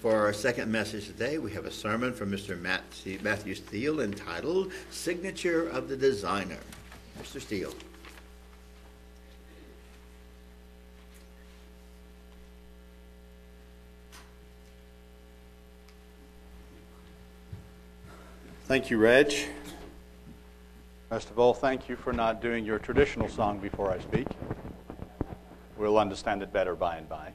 For 0.00 0.16
our 0.16 0.32
second 0.32 0.72
message 0.72 1.08
today, 1.08 1.36
we 1.36 1.52
have 1.52 1.66
a 1.66 1.70
sermon 1.70 2.14
from 2.14 2.30
Mr. 2.30 2.58
Matthew 2.58 3.54
Steele 3.54 4.00
entitled 4.00 4.72
Signature 4.90 5.68
of 5.68 5.90
the 5.90 5.96
Designer. 5.96 6.56
Mr. 7.20 7.38
Steele. 7.38 7.74
Thank 18.64 18.88
you, 18.88 18.96
Reg. 18.96 19.34
First 21.10 21.28
of 21.28 21.38
all, 21.38 21.52
thank 21.52 21.90
you 21.90 21.96
for 21.96 22.14
not 22.14 22.40
doing 22.40 22.64
your 22.64 22.78
traditional 22.78 23.28
song 23.28 23.58
before 23.58 23.92
I 23.92 23.98
speak. 23.98 24.28
We'll 25.76 25.98
understand 25.98 26.42
it 26.42 26.54
better 26.54 26.74
by 26.74 26.96
and 26.96 27.06
by. 27.06 27.32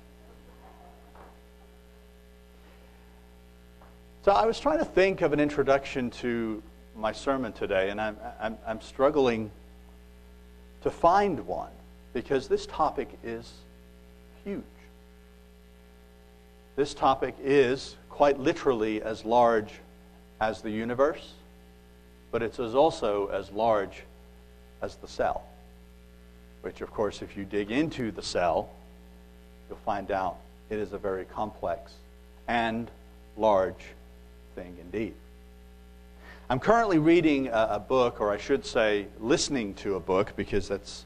So 4.25 4.31
I 4.31 4.47
was 4.47 4.59
trying 4.59 4.79
to 4.79 4.85
think 4.85 5.21
of 5.21 5.33
an 5.33 5.39
introduction 5.39 6.09
to 6.09 6.63
my 6.95 7.11
sermon 7.11 7.53
today, 7.53 7.91
and 7.91 8.01
I'm, 8.01 8.17
I'm, 8.41 8.57
I'm 8.65 8.81
struggling 8.81 9.51
to 10.81 10.89
find 10.89 11.45
one 11.45 11.69
because 12.11 12.47
this 12.47 12.65
topic 12.65 13.07
is 13.23 13.53
huge. 14.43 14.63
This 16.75 16.95
topic 16.95 17.35
is 17.39 17.97
quite 18.09 18.39
literally 18.39 18.99
as 19.03 19.23
large 19.25 19.69
as 20.41 20.63
the 20.63 20.71
universe, 20.71 21.33
but 22.31 22.41
it 22.41 22.57
is 22.57 22.73
also 22.73 23.27
as 23.27 23.51
large 23.51 24.01
as 24.81 24.95
the 24.95 25.07
cell. 25.07 25.43
Which, 26.63 26.81
of 26.81 26.91
course, 26.91 27.21
if 27.21 27.37
you 27.37 27.45
dig 27.45 27.69
into 27.69 28.09
the 28.09 28.23
cell, 28.23 28.71
you'll 29.69 29.77
find 29.85 30.09
out 30.09 30.37
it 30.71 30.79
is 30.79 30.93
a 30.93 30.97
very 30.97 31.25
complex 31.25 31.93
and 32.47 32.89
large 33.37 33.85
thing 34.55 34.77
indeed. 34.79 35.13
I'm 36.49 36.59
currently 36.59 36.99
reading 36.99 37.47
a, 37.47 37.67
a, 37.71 37.79
book, 37.79 38.21
or 38.21 38.31
I 38.31 38.37
should 38.37 38.65
say, 38.65 39.07
listening 39.19 39.73
to 39.75 39.95
a 39.95 39.99
book, 39.99 40.33
because 40.35 40.67
that's 40.67 41.05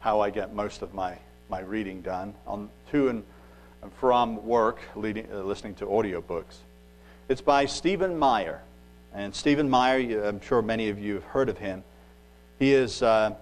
how 0.00 0.20
I 0.20 0.30
get 0.30 0.54
most 0.54 0.82
of 0.82 0.94
my, 0.94 1.18
my 1.48 1.60
reading 1.60 2.00
done, 2.02 2.34
on 2.46 2.68
to 2.92 3.08
and 3.08 3.24
from 3.98 4.44
work, 4.44 4.80
leading, 4.94 5.26
uh, 5.32 5.42
listening 5.42 5.74
to 5.76 5.86
audiobooks. 5.86 6.56
It's 7.28 7.40
by 7.40 7.66
Stephen 7.66 8.18
Meyer. 8.18 8.60
And 9.12 9.34
Stephen 9.34 9.68
Meyer, 9.68 10.24
I'm 10.24 10.40
sure 10.40 10.62
many 10.62 10.88
of 10.88 10.98
you 10.98 11.14
have 11.14 11.24
heard 11.24 11.48
of 11.48 11.58
him. 11.58 11.82
He 12.58 12.72
is 12.72 13.02
uh, 13.02 13.34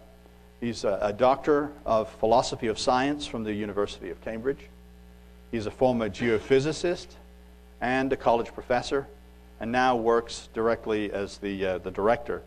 he's 0.60 0.84
a, 0.84 0.98
a 1.02 1.12
doctor 1.12 1.72
of 1.84 2.08
philosophy 2.08 2.68
of 2.68 2.78
science 2.78 3.26
from 3.26 3.44
the 3.44 3.52
University 3.52 4.10
of 4.10 4.20
Cambridge. 4.22 4.68
He's 5.50 5.66
a 5.66 5.70
former 5.70 6.08
geophysicist 6.08 7.06
and 7.80 8.12
a 8.12 8.16
college 8.16 8.52
professor, 8.54 9.06
and 9.64 9.72
now 9.72 9.96
works 9.96 10.50
directly 10.52 11.10
as 11.10 11.38
the, 11.38 11.64
uh, 11.64 11.78
the 11.78 11.90
director 11.90 12.42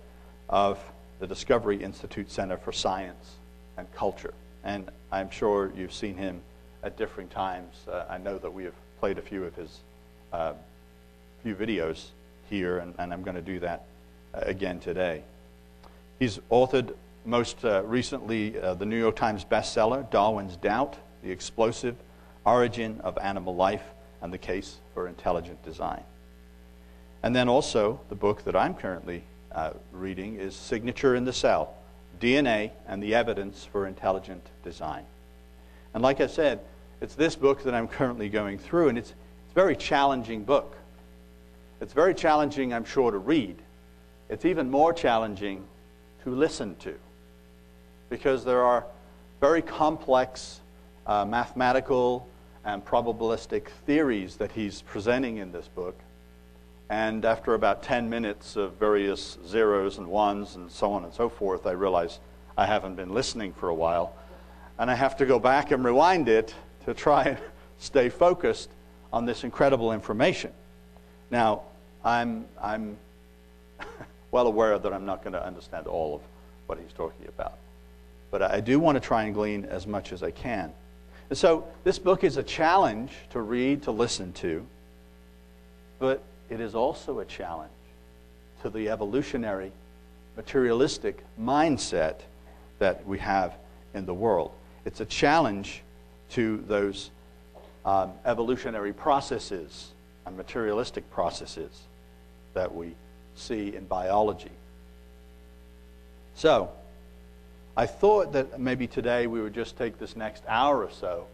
of 0.49 0.77
the 1.19 1.25
Discovery 1.25 1.81
Institute 1.81 2.29
Center 2.29 2.57
for 2.57 2.71
Science 2.71 3.37
and 3.75 3.91
Culture. 3.95 4.35
And 4.63 4.91
I'm 5.11 5.31
sure 5.31 5.71
you've 5.75 5.95
seen 5.95 6.15
him 6.15 6.39
at 6.83 6.95
different 6.95 7.31
times. 7.31 7.73
Uh, 7.91 8.05
I 8.07 8.19
know 8.19 8.37
that 8.37 8.53
we 8.53 8.65
have 8.65 8.75
played 8.99 9.17
a 9.17 9.23
few 9.23 9.45
of 9.45 9.55
his 9.55 9.79
uh, 10.31 10.53
few 11.41 11.55
videos 11.55 12.09
here, 12.51 12.77
and, 12.77 12.93
and 12.99 13.11
I'm 13.11 13.23
going 13.23 13.35
to 13.35 13.41
do 13.41 13.61
that 13.61 13.85
uh, 14.35 14.41
again 14.43 14.79
today. 14.79 15.23
He's 16.19 16.37
authored 16.51 16.93
most 17.25 17.65
uh, 17.65 17.81
recently 17.83 18.59
uh, 18.59 18.75
the 18.75 18.85
New 18.85 18.99
York 18.99 19.15
Times 19.15 19.43
bestseller, 19.43 20.07
Darwin's 20.11 20.55
Doubt 20.55 20.97
The 21.23 21.31
Explosive 21.31 21.95
Origin 22.45 23.01
of 23.01 23.17
Animal 23.17 23.55
Life 23.55 23.85
and 24.21 24.31
the 24.31 24.37
Case 24.37 24.75
for 24.93 25.07
Intelligent 25.07 25.65
Design. 25.65 26.03
And 27.23 27.35
then 27.35 27.49
also, 27.49 27.99
the 28.09 28.15
book 28.15 28.43
that 28.45 28.55
I'm 28.55 28.73
currently 28.73 29.23
uh, 29.51 29.71
reading 29.91 30.35
is 30.39 30.55
Signature 30.55 31.15
in 31.15 31.25
the 31.25 31.33
Cell 31.33 31.73
DNA 32.19 32.71
and 32.87 33.01
the 33.01 33.15
Evidence 33.15 33.67
for 33.71 33.85
Intelligent 33.87 34.43
Design. 34.63 35.03
And 35.93 36.03
like 36.03 36.21
I 36.21 36.27
said, 36.27 36.59
it's 37.01 37.15
this 37.15 37.35
book 37.35 37.63
that 37.63 37.73
I'm 37.73 37.87
currently 37.87 38.29
going 38.29 38.57
through, 38.57 38.89
and 38.89 38.97
it's, 38.97 39.09
it's 39.09 39.51
a 39.51 39.55
very 39.55 39.75
challenging 39.75 40.43
book. 40.43 40.75
It's 41.79 41.93
very 41.93 42.15
challenging, 42.15 42.73
I'm 42.73 42.85
sure, 42.85 43.11
to 43.11 43.17
read. 43.17 43.55
It's 44.29 44.45
even 44.45 44.69
more 44.69 44.93
challenging 44.93 45.63
to 46.23 46.31
listen 46.31 46.75
to 46.77 46.95
because 48.09 48.43
there 48.43 48.63
are 48.63 48.85
very 49.39 49.61
complex 49.61 50.59
uh, 51.05 51.23
mathematical 51.25 52.27
and 52.65 52.83
probabilistic 52.83 53.67
theories 53.85 54.37
that 54.37 54.51
he's 54.51 54.81
presenting 54.81 55.37
in 55.37 55.51
this 55.51 55.67
book. 55.67 55.97
And 56.89 57.25
after 57.25 57.53
about 57.53 57.83
10 57.83 58.09
minutes 58.09 58.55
of 58.55 58.73
various 58.73 59.37
zeros 59.45 59.97
and 59.97 60.07
ones 60.07 60.55
and 60.55 60.71
so 60.71 60.93
on 60.93 61.03
and 61.03 61.13
so 61.13 61.27
forth, 61.27 61.67
I 61.67 61.71
realize 61.71 62.19
I 62.57 62.65
haven't 62.65 62.95
been 62.95 63.13
listening 63.13 63.53
for 63.53 63.69
a 63.69 63.73
while. 63.73 64.15
And 64.79 64.89
I 64.89 64.95
have 64.95 65.17
to 65.17 65.25
go 65.25 65.37
back 65.37 65.71
and 65.71 65.83
rewind 65.83 66.29
it 66.29 66.53
to 66.85 66.93
try 66.93 67.23
and 67.23 67.37
stay 67.79 68.09
focused 68.09 68.69
on 69.11 69.25
this 69.25 69.43
incredible 69.43 69.91
information. 69.91 70.51
Now, 71.29 71.63
I'm, 72.05 72.45
I'm 72.61 72.97
well 74.31 74.47
aware 74.47 74.79
that 74.79 74.93
I'm 74.93 75.05
not 75.05 75.23
going 75.23 75.33
to 75.33 75.45
understand 75.45 75.87
all 75.87 76.15
of 76.15 76.21
what 76.67 76.79
he's 76.79 76.93
talking 76.93 77.27
about. 77.27 77.57
But 78.31 78.41
I 78.41 78.61
do 78.61 78.79
want 78.79 78.95
to 78.95 78.99
try 79.01 79.23
and 79.23 79.33
glean 79.33 79.65
as 79.65 79.87
much 79.87 80.13
as 80.13 80.23
I 80.23 80.31
can. 80.31 80.71
And 81.29 81.37
so 81.37 81.67
this 81.83 81.99
book 81.99 82.23
is 82.23 82.37
a 82.37 82.43
challenge 82.43 83.11
to 83.31 83.41
read, 83.41 83.83
to 83.83 83.91
listen 83.91 84.31
to, 84.33 84.65
but 85.99 86.23
it 86.49 86.59
is 86.59 86.75
also 86.75 87.19
a 87.19 87.25
challenge 87.25 87.71
to 88.61 88.69
the 88.69 88.89
evolutionary, 88.89 89.71
materialistic 90.35 91.23
mindset 91.39 92.15
that 92.79 93.05
we 93.05 93.19
have 93.19 93.53
in 93.93 94.05
the 94.05 94.13
world. 94.13 94.51
It's 94.85 94.99
a 94.99 95.05
challenge 95.05 95.81
to 96.31 96.63
those 96.67 97.09
um, 97.85 98.11
evolutionary 98.25 98.93
processes 98.93 99.91
and 100.25 100.35
materialistic 100.35 101.09
processes 101.11 101.71
that 102.53 102.73
we 102.73 102.93
see 103.35 103.75
in 103.75 103.85
biology. 103.85 104.51
So, 106.35 106.69
I 107.75 107.85
thought 107.85 108.33
that 108.33 108.59
maybe 108.59 108.87
today 108.87 109.27
we 109.27 109.41
would 109.41 109.53
just 109.53 109.77
take 109.77 109.99
this 109.99 110.15
next 110.15 110.43
hour 110.47 110.83
or 110.83 110.91
so 110.91 111.27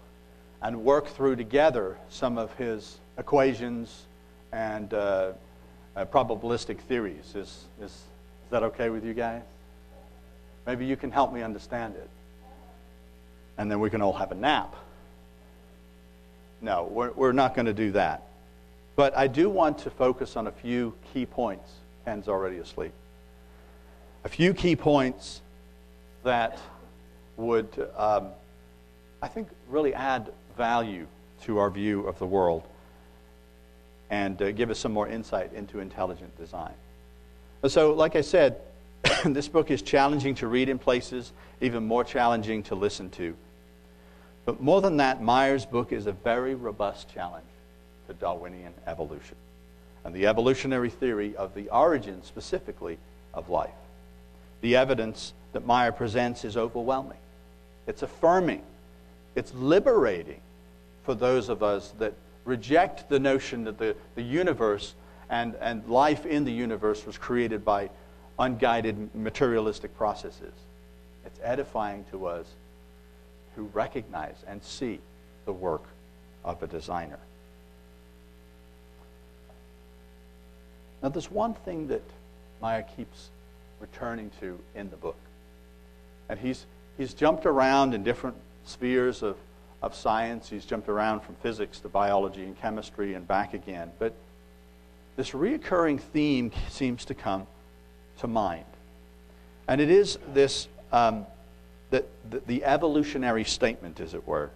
and 0.61 0.83
work 0.83 1.07
through 1.07 1.37
together 1.37 1.97
some 2.09 2.37
of 2.37 2.53
his 2.55 2.97
equations 3.17 4.03
and 4.53 4.93
uh, 4.93 5.33
uh, 5.95 6.05
probabilistic 6.05 6.79
theories. 6.81 7.33
Is, 7.35 7.65
is, 7.81 7.89
is 7.89 8.03
that 8.51 8.63
okay 8.63 8.89
with 8.89 9.03
you 9.03 9.13
guys? 9.13 9.41
Maybe 10.65 10.85
you 10.85 10.95
can 10.95 11.11
help 11.11 11.33
me 11.33 11.41
understand 11.41 11.95
it. 11.95 12.09
And 13.57 13.69
then 13.69 13.79
we 13.79 13.89
can 13.89 14.01
all 14.01 14.13
have 14.13 14.31
a 14.31 14.35
nap. 14.35 14.75
No, 16.61 16.85
we're, 16.85 17.11
we're 17.11 17.33
not 17.33 17.55
going 17.55 17.65
to 17.65 17.73
do 17.73 17.91
that. 17.91 18.23
But 18.95 19.17
I 19.17 19.27
do 19.27 19.49
want 19.49 19.79
to 19.79 19.89
focus 19.89 20.37
on 20.37 20.47
a 20.47 20.51
few 20.51 20.93
key 21.13 21.25
points. 21.25 21.69
Ken's 22.05 22.27
already 22.27 22.57
asleep. 22.57 22.93
A 24.23 24.29
few 24.29 24.53
key 24.53 24.75
points 24.75 25.41
that 26.23 26.59
would, 27.37 27.89
um, 27.97 28.29
I 29.21 29.27
think, 29.27 29.49
really 29.67 29.93
add 29.93 30.31
value 30.55 31.07
to 31.41 31.57
our 31.57 31.69
view 31.69 32.07
of 32.07 32.19
the 32.19 32.25
world 32.25 32.63
and 34.13 34.39
uh, 34.43 34.51
give 34.51 34.69
us 34.69 34.77
some 34.77 34.93
more 34.93 35.07
insight 35.07 35.51
into 35.53 35.79
intelligent 35.79 36.37
design. 36.37 36.73
So, 37.67 37.93
like 37.93 38.15
I 38.15 38.21
said, 38.21 38.57
this 39.25 39.47
book 39.47 39.71
is 39.71 39.81
challenging 39.81 40.35
to 40.35 40.47
read 40.47 40.69
in 40.69 40.77
places, 40.77 41.31
even 41.61 41.87
more 41.87 42.03
challenging 42.03 42.61
to 42.63 42.75
listen 42.75 43.09
to. 43.11 43.35
But 44.45 44.61
more 44.61 44.81
than 44.81 44.97
that, 44.97 45.23
Meyer's 45.23 45.65
book 45.65 45.91
is 45.91 46.05
a 46.05 46.11
very 46.11 46.53
robust 46.53 47.11
challenge 47.11 47.47
to 48.07 48.13
Darwinian 48.13 48.73
evolution 48.85 49.35
and 50.05 50.13
the 50.13 50.27
evolutionary 50.27 50.91
theory 50.91 51.35
of 51.35 51.55
the 51.55 51.69
origin, 51.69 52.21
specifically, 52.23 52.99
of 53.33 53.49
life. 53.49 53.71
The 54.61 54.75
evidence 54.75 55.33
that 55.53 55.65
Meyer 55.65 55.91
presents 55.91 56.45
is 56.45 56.55
overwhelming. 56.55 57.17
It's 57.87 58.03
affirming, 58.03 58.61
it's 59.33 59.55
liberating 59.55 60.41
for 61.03 61.15
those 61.15 61.49
of 61.49 61.63
us 61.63 61.91
that 61.97 62.13
reject 62.45 63.09
the 63.09 63.19
notion 63.19 63.63
that 63.65 63.77
the, 63.77 63.95
the 64.15 64.21
universe 64.21 64.93
and, 65.29 65.55
and 65.61 65.87
life 65.87 66.25
in 66.25 66.43
the 66.43 66.51
universe 66.51 67.05
was 67.05 67.17
created 67.17 67.63
by 67.63 67.89
unguided 68.39 69.13
materialistic 69.15 69.95
processes. 69.97 70.53
It's 71.25 71.39
edifying 71.43 72.05
to 72.11 72.27
us 72.27 72.45
who 73.55 73.63
recognize 73.73 74.35
and 74.47 74.63
see 74.63 74.99
the 75.45 75.53
work 75.53 75.83
of 76.43 76.61
a 76.63 76.67
designer. 76.67 77.19
Now, 81.01 81.09
there's 81.09 81.29
one 81.29 81.53
thing 81.53 81.87
that 81.87 82.01
Meyer 82.61 82.85
keeps 82.95 83.29
returning 83.79 84.31
to 84.39 84.57
in 84.73 84.89
the 84.89 84.95
book. 84.95 85.17
And 86.29 86.39
he's, 86.39 86.65
he's 86.97 87.13
jumped 87.13 87.45
around 87.45 87.93
in 87.93 88.03
different 88.03 88.37
spheres 88.65 89.21
of, 89.21 89.35
of 89.83 89.93
science. 89.93 90.49
He's 90.49 90.65
jumped 90.65 90.87
around 90.87 91.19
from 91.19 91.35
physics 91.35 91.79
to 91.81 91.89
biology 91.89 92.43
and 92.43 92.59
chemistry 92.59 93.13
and 93.13 93.27
back 93.27 93.53
again. 93.53 93.91
But 93.99 94.13
this 95.17 95.31
reoccurring 95.31 95.99
theme 95.99 96.51
seems 96.69 97.05
to 97.05 97.13
come 97.13 97.45
to 98.19 98.27
mind. 98.27 98.65
And 99.67 99.81
it 99.81 99.89
is 99.89 100.17
this, 100.33 100.67
um, 100.91 101.25
the, 101.91 102.05
the, 102.29 102.39
the 102.47 102.63
evolutionary 102.63 103.43
statement, 103.43 103.99
as 103.99 104.13
it 104.13 104.25
were, 104.25 104.49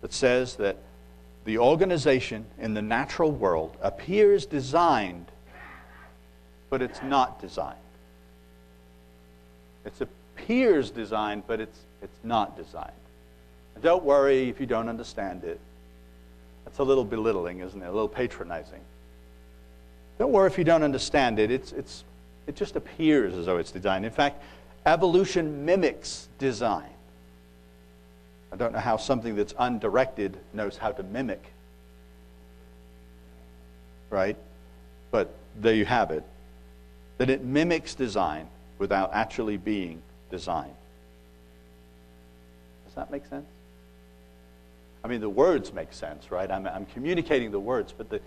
that 0.00 0.12
says 0.12 0.56
that 0.56 0.78
the 1.44 1.58
organization 1.58 2.46
in 2.58 2.72
the 2.72 2.82
natural 2.82 3.30
world 3.30 3.76
appears 3.82 4.46
designed, 4.46 5.26
but 6.70 6.80
it's 6.80 7.02
not 7.02 7.40
designed. 7.40 7.76
It 9.84 9.92
appears 10.00 10.90
designed, 10.90 11.42
but 11.46 11.60
it's, 11.60 11.78
it's 12.02 12.18
not 12.24 12.56
designed. 12.56 12.92
And 13.74 13.82
don't 13.82 14.04
worry 14.04 14.48
if 14.48 14.60
you 14.60 14.66
don't 14.66 14.88
understand 14.88 15.44
it. 15.44 15.60
That's 16.64 16.78
a 16.78 16.84
little 16.84 17.04
belittling, 17.04 17.60
isn't 17.60 17.80
it? 17.80 17.86
A 17.86 17.92
little 17.92 18.08
patronizing. 18.08 18.80
Don't 20.18 20.32
worry 20.32 20.46
if 20.46 20.58
you 20.58 20.64
don't 20.64 20.82
understand 20.82 21.38
it. 21.38 21.50
It's, 21.50 21.72
it's, 21.72 22.04
it 22.46 22.56
just 22.56 22.76
appears 22.76 23.34
as 23.34 23.46
though 23.46 23.58
it's 23.58 23.70
designed. 23.70 24.04
In 24.04 24.12
fact, 24.12 24.42
evolution 24.86 25.64
mimics 25.64 26.28
design. 26.38 26.90
I 28.52 28.56
don't 28.56 28.72
know 28.72 28.78
how 28.78 28.96
something 28.96 29.34
that's 29.34 29.54
undirected 29.58 30.36
knows 30.52 30.76
how 30.76 30.92
to 30.92 31.02
mimic. 31.02 31.42
Right? 34.10 34.36
But 35.10 35.34
there 35.60 35.74
you 35.74 35.84
have 35.84 36.12
it. 36.12 36.22
That 37.18 37.30
it 37.30 37.42
mimics 37.42 37.94
design 37.94 38.46
without 38.78 39.10
actually 39.12 39.56
being 39.56 40.02
designed. 40.30 40.74
Does 42.86 42.94
that 42.94 43.10
make 43.10 43.26
sense? 43.26 43.46
I 45.04 45.06
mean, 45.06 45.20
the 45.20 45.28
words 45.28 45.74
make 45.74 45.92
sense, 45.92 46.30
right? 46.30 46.50
I'm, 46.50 46.66
I'm 46.66 46.86
communicating 46.86 47.50
the 47.50 47.60
words, 47.60 47.92
but 47.96 48.08
the, 48.08 48.20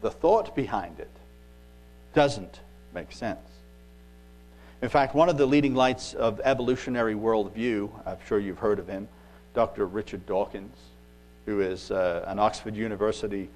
the 0.00 0.10
thought 0.10 0.54
behind 0.54 1.00
it 1.00 1.10
doesn't 2.14 2.60
make 2.94 3.10
sense. 3.10 3.40
In 4.80 4.88
fact, 4.88 5.14
one 5.14 5.28
of 5.28 5.36
the 5.36 5.46
leading 5.46 5.74
lights 5.74 6.14
of 6.14 6.40
evolutionary 6.44 7.14
worldview, 7.14 7.90
I'm 8.06 8.16
sure 8.26 8.38
you've 8.38 8.60
heard 8.60 8.78
of 8.78 8.86
him, 8.86 9.08
Dr. 9.52 9.86
Richard 9.86 10.24
Dawkins, 10.24 10.76
who 11.46 11.60
is 11.60 11.90
uh, 11.90 12.24
an 12.28 12.38
Oxford 12.38 12.76
University 12.76 13.48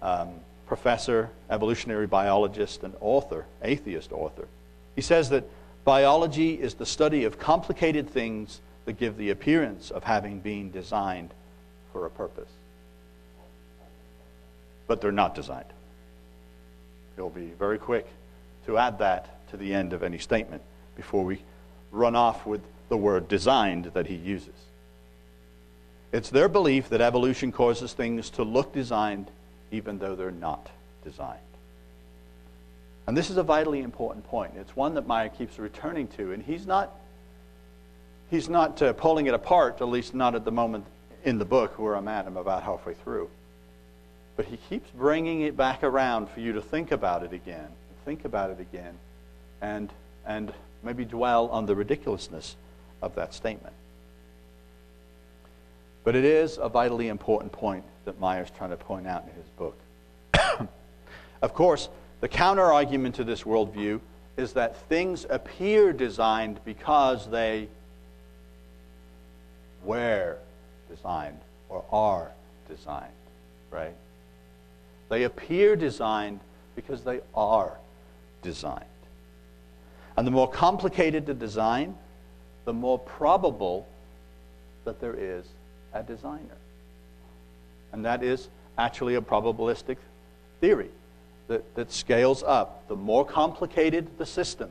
um, 0.00 0.30
professor, 0.68 1.30
evolutionary 1.50 2.06
biologist, 2.06 2.84
and 2.84 2.94
author, 3.00 3.44
atheist 3.62 4.12
author. 4.12 4.46
He 4.94 5.02
says 5.02 5.30
that 5.30 5.44
biology 5.84 6.54
is 6.54 6.74
the 6.74 6.86
study 6.86 7.24
of 7.24 7.40
complicated 7.40 8.08
things 8.08 8.60
that 8.84 8.98
give 8.98 9.16
the 9.16 9.30
appearance 9.30 9.90
of 9.90 10.04
having 10.04 10.38
been 10.38 10.70
designed 10.70 11.34
for 11.92 12.06
a 12.06 12.10
purpose. 12.10 12.48
But 14.86 15.00
they're 15.00 15.12
not 15.12 15.34
designed. 15.34 15.72
He'll 17.16 17.30
be 17.30 17.50
very 17.58 17.78
quick 17.78 18.06
to 18.66 18.78
add 18.78 18.98
that 18.98 19.48
to 19.50 19.56
the 19.56 19.74
end 19.74 19.92
of 19.92 20.02
any 20.02 20.18
statement 20.18 20.62
before 20.96 21.24
we 21.24 21.40
run 21.90 22.14
off 22.14 22.46
with 22.46 22.60
the 22.88 22.96
word 22.96 23.28
designed 23.28 23.86
that 23.94 24.06
he 24.06 24.14
uses. 24.14 24.54
It's 26.12 26.30
their 26.30 26.48
belief 26.48 26.88
that 26.88 27.00
evolution 27.00 27.52
causes 27.52 27.92
things 27.92 28.30
to 28.30 28.42
look 28.42 28.72
designed 28.72 29.30
even 29.70 29.98
though 29.98 30.16
they're 30.16 30.30
not 30.30 30.68
designed. 31.04 31.38
And 33.06 33.16
this 33.16 33.30
is 33.30 33.36
a 33.36 33.42
vitally 33.42 33.80
important 33.80 34.26
point. 34.26 34.52
It's 34.56 34.74
one 34.76 34.94
that 34.94 35.06
Meyer 35.06 35.28
keeps 35.28 35.58
returning 35.58 36.08
to, 36.08 36.32
and 36.32 36.42
he's 36.42 36.66
not 36.66 36.92
he's 38.30 38.48
not 38.48 38.80
uh, 38.82 38.92
pulling 38.92 39.26
it 39.26 39.34
apart, 39.34 39.80
at 39.80 39.88
least 39.88 40.14
not 40.14 40.34
at 40.34 40.44
the 40.44 40.52
moment 40.52 40.84
in 41.24 41.38
the 41.38 41.44
book 41.44 41.78
where 41.78 41.94
I'm 41.96 42.08
at. 42.08 42.26
I'm 42.26 42.36
about 42.36 42.62
halfway 42.62 42.94
through. 42.94 43.28
But 44.36 44.46
he 44.46 44.56
keeps 44.68 44.90
bringing 44.90 45.42
it 45.42 45.56
back 45.56 45.82
around 45.82 46.30
for 46.30 46.40
you 46.40 46.52
to 46.54 46.62
think 46.62 46.92
about 46.92 47.22
it 47.22 47.32
again, 47.32 47.68
think 48.04 48.24
about 48.24 48.50
it 48.50 48.60
again, 48.60 48.94
and 49.60 49.90
and 50.26 50.52
maybe 50.82 51.04
dwell 51.04 51.48
on 51.48 51.66
the 51.66 51.74
ridiculousness 51.74 52.56
of 53.02 53.14
that 53.14 53.34
statement. 53.34 53.74
But 56.04 56.16
it 56.16 56.24
is 56.24 56.58
a 56.58 56.68
vitally 56.68 57.08
important 57.08 57.52
point 57.52 57.84
that 58.04 58.18
Meyer's 58.18 58.50
trying 58.50 58.70
to 58.70 58.76
point 58.76 59.06
out 59.06 59.24
in 59.24 59.34
his 59.34 59.48
book. 59.58 60.68
of 61.42 61.54
course, 61.54 61.88
the 62.20 62.28
counter 62.28 62.72
argument 62.72 63.14
to 63.16 63.24
this 63.24 63.42
worldview 63.42 64.00
is 64.36 64.54
that 64.54 64.76
things 64.88 65.26
appear 65.28 65.92
designed 65.92 66.60
because 66.64 67.28
they 67.30 67.68
were 69.84 70.38
designed 70.90 71.40
or 71.68 71.84
are 71.92 72.32
designed, 72.68 73.12
right? 73.70 73.94
They 75.08 75.24
appear 75.24 75.76
designed 75.76 76.40
because 76.76 77.02
they 77.02 77.20
are 77.34 77.76
designed. 78.42 78.84
And 80.16 80.26
the 80.26 80.30
more 80.30 80.50
complicated 80.50 81.26
the 81.26 81.34
design, 81.34 81.96
the 82.64 82.72
more 82.72 82.98
probable 82.98 83.86
that 84.84 85.00
there 85.00 85.14
is 85.14 85.44
a 85.92 86.02
designer. 86.02 86.56
And 87.92 88.04
that 88.04 88.22
is 88.22 88.48
actually 88.78 89.14
a 89.14 89.20
probabilistic 89.20 89.96
theory 90.60 90.90
that, 91.48 91.74
that 91.74 91.92
scales 91.92 92.42
up. 92.42 92.86
The 92.88 92.96
more 92.96 93.24
complicated 93.24 94.06
the 94.18 94.26
system, 94.26 94.70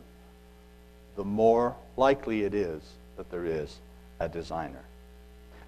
the 1.15 1.23
more 1.23 1.75
likely 1.97 2.43
it 2.43 2.53
is 2.53 2.81
that 3.17 3.29
there 3.29 3.45
is 3.45 3.77
a 4.19 4.29
designer. 4.29 4.83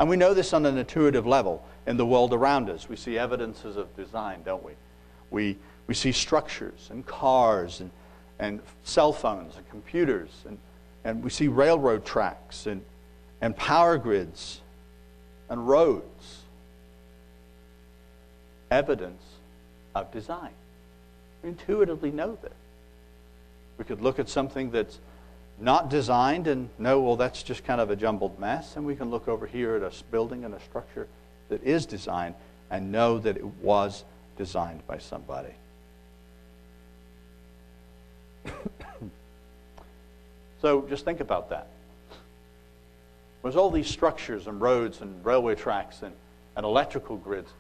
And 0.02 0.10
we 0.10 0.16
know 0.16 0.34
this 0.34 0.52
on 0.52 0.66
an 0.66 0.80
intuitive 0.80 1.28
level 1.28 1.64
in 1.86 1.96
the 1.96 2.08
world 2.08 2.34
around 2.34 2.72
us. 2.72 2.90
We 2.90 2.96
see 2.96 3.20
evidences 3.20 3.78
of 3.78 3.96
design, 3.96 4.42
don't 4.44 4.64
we? 4.64 4.72
We, 5.30 5.60
we 5.86 5.94
see 5.94 6.12
structures 6.12 6.88
and 6.90 7.06
cars 7.06 7.82
and, 7.82 7.92
and 8.40 8.62
cell 8.84 9.14
phones 9.14 9.58
and 9.58 9.70
computers, 9.70 10.32
and, 10.48 10.58
and 11.04 11.24
we 11.24 11.30
see 11.30 11.48
railroad 11.48 12.04
tracks 12.04 12.66
and, 12.66 12.82
and 13.42 13.56
power 13.56 14.00
grids 14.00 14.62
and 15.50 15.68
roads. 15.68 16.40
Evidence 18.72 19.22
of 19.94 20.12
design. 20.12 20.54
We 21.44 21.50
intuitively 21.50 22.10
know 22.10 22.40
this. 22.42 22.52
We 23.78 23.86
could 23.86 24.02
look 24.02 24.18
at 24.18 24.30
something 24.30 24.72
that's 24.72 24.98
not 25.62 25.90
designed 25.90 26.48
and 26.48 26.70
know, 26.78 27.02
well, 27.02 27.16
that's 27.16 27.44
just 27.44 27.64
kind 27.64 27.80
of 27.80 27.90
a 27.90 27.96
jumbled 27.96 28.40
mess. 28.40 28.76
And 28.76 28.86
we 28.86 28.96
can 28.96 29.10
look 29.10 29.28
over 29.28 29.46
here 29.46 29.76
at 29.76 29.84
a 29.84 29.92
building 30.12 30.44
and 30.44 30.54
a 30.54 30.60
structure 30.62 31.08
that 31.50 31.64
is 31.64 31.86
designed 31.86 32.36
and 32.70 32.92
know 32.92 33.20
that 33.20 33.38
it 33.38 33.46
was 33.46 34.04
designed 34.38 34.86
by 34.88 34.98
somebody. 34.98 35.54
so 40.62 40.88
just 40.90 41.06
think 41.06 41.20
about 41.20 41.50
that 41.50 41.68
was 43.42 43.56
all 43.56 43.72
these 43.72 43.88
structures 43.88 44.48
and 44.48 44.62
roads 44.62 45.02
and 45.02 45.26
railway 45.26 45.56
tracks 45.56 46.02
and, 46.04 46.14
and 46.56 46.66
electrical 46.66 47.18
grids. 47.18 47.52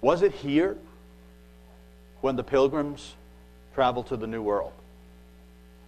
Was 0.00 0.22
it 0.22 0.32
here 0.32 0.76
when 2.20 2.36
the 2.36 2.44
pilgrims 2.44 3.14
traveled 3.74 4.06
to 4.08 4.16
the 4.16 4.26
New 4.26 4.42
World? 4.42 4.72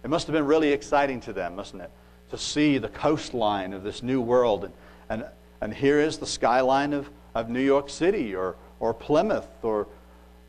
It 0.03 0.09
must 0.09 0.27
have 0.27 0.33
been 0.33 0.45
really 0.45 0.71
exciting 0.71 1.21
to 1.21 1.33
them, 1.33 1.55
mustn't 1.55 1.81
it? 1.81 1.89
To 2.31 2.37
see 2.37 2.77
the 2.77 2.89
coastline 2.89 3.73
of 3.73 3.83
this 3.83 4.03
new 4.03 4.21
world. 4.21 4.65
And, 4.65 4.73
and, 5.09 5.25
and 5.61 5.73
here 5.73 5.99
is 5.99 6.17
the 6.17 6.27
skyline 6.27 6.93
of, 6.93 7.09
of 7.33 7.49
New 7.49 7.61
York 7.61 7.89
City 7.89 8.35
or, 8.35 8.55
or 8.79 8.93
Plymouth 8.93 9.47
or 9.63 9.87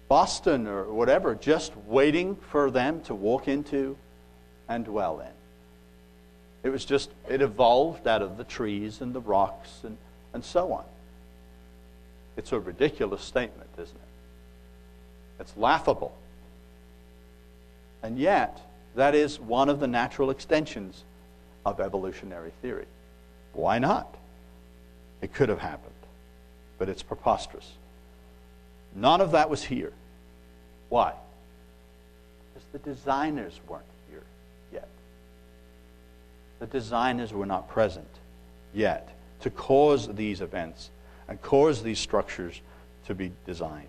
Boston 0.09 0.67
or 0.67 0.93
whatever, 0.93 1.35
just 1.35 1.77
waiting 1.87 2.37
for 2.51 2.71
them 2.71 3.01
to 3.03 3.15
walk 3.15 3.49
into 3.49 3.97
and 4.69 4.85
dwell 4.85 5.21
in. 5.21 5.29
It 6.65 6.71
was 6.71 6.85
just, 6.85 7.11
it 7.29 7.43
evolved 7.43 8.09
out 8.09 8.23
of 8.23 8.37
the 8.37 8.45
trees 8.45 9.01
and 9.01 9.15
the 9.15 9.21
rocks 9.21 9.81
and, 9.83 9.97
and 10.33 10.45
so 10.45 10.73
on. 10.73 10.85
It's 12.37 12.53
a 12.53 12.59
ridiculous 12.59 13.23
statement, 13.23 13.71
isn't 13.75 13.95
it? 13.95 15.41
It's 15.41 15.57
laughable. 15.57 16.17
And 18.03 18.19
yet, 18.19 18.61
that 18.95 19.15
is 19.15 19.41
one 19.41 19.69
of 19.69 19.81
the 19.81 19.87
natural 19.87 20.31
extensions 20.31 21.05
of 21.67 21.81
evolutionary 21.81 22.53
theory. 22.63 22.87
Why 23.53 23.79
not? 23.79 24.15
It 25.21 25.33
could 25.33 25.49
have 25.49 25.59
happened, 25.59 25.95
but 26.79 26.89
it's 26.89 27.03
preposterous. 27.03 27.71
None 28.95 29.21
of 29.21 29.33
that 29.33 29.51
was 29.51 29.63
here. 29.63 29.93
Why? 30.89 31.15
Because 32.53 32.69
the 32.73 32.79
designers 32.79 33.59
weren't 33.69 33.85
here 34.11 34.23
yet. 34.73 34.89
the 36.61 36.67
designers 36.67 37.33
were 37.33 37.47
not 37.47 37.69
present 37.69 38.09
yet 38.73 39.09
to 39.41 39.51
cause 39.51 40.09
these 40.15 40.41
events 40.41 40.91
and 41.29 41.41
cause 41.43 41.83
these 41.83 41.99
structures 41.99 42.61
to 43.07 43.15
be 43.15 43.33
designed. 43.47 43.89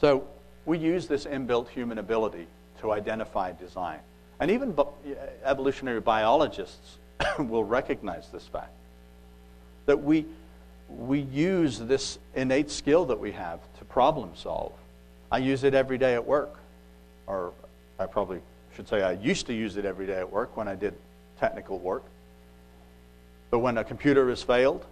So 0.00 0.26
we 0.66 0.78
use 0.78 1.06
this 1.06 1.24
inbuilt 1.24 1.68
human 1.68 1.98
ability 1.98 2.46
to 2.80 2.92
identify 2.92 3.52
design. 3.52 4.00
And 4.38 4.50
even 4.50 4.74
uh, 4.78 4.84
evolutionary 5.44 6.00
biologists 6.00 6.98
will 7.38 7.64
recognize 7.64 8.28
this 8.28 8.46
fact 8.46 8.72
that 9.86 10.02
we, 10.02 10.24
we 10.88 11.20
use 11.20 11.78
this 11.78 12.18
innate 12.34 12.70
skill 12.70 13.06
that 13.06 13.18
we 13.18 13.32
have 13.32 13.60
to 13.78 13.84
problem 13.84 14.30
solve. 14.34 14.72
I 15.32 15.38
use 15.38 15.64
it 15.64 15.74
every 15.74 15.98
day 15.98 16.14
at 16.14 16.24
work. 16.24 16.58
Or 17.26 17.52
I 17.98 18.06
probably 18.06 18.40
should 18.74 18.88
say 18.88 19.02
I 19.02 19.12
used 19.12 19.46
to 19.46 19.54
use 19.54 19.76
it 19.76 19.84
every 19.84 20.06
day 20.06 20.18
at 20.18 20.30
work 20.30 20.56
when 20.56 20.68
I 20.68 20.74
did 20.74 20.94
technical 21.38 21.78
work. 21.78 22.04
But 23.50 23.58
when 23.58 23.78
a 23.78 23.84
computer 23.84 24.28
has 24.28 24.42
failed, 24.42 24.84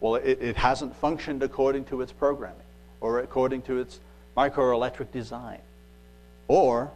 well, 0.00 0.16
it, 0.16 0.38
it 0.40 0.56
hasn't 0.56 0.94
functioned 0.96 1.42
according 1.42 1.84
to 1.86 2.00
its 2.00 2.12
programming 2.12 2.56
or 3.00 3.20
according 3.20 3.62
to 3.62 3.78
its 3.78 4.00
microelectric 4.36 5.10
design. 5.12 5.60
Or 6.48 6.90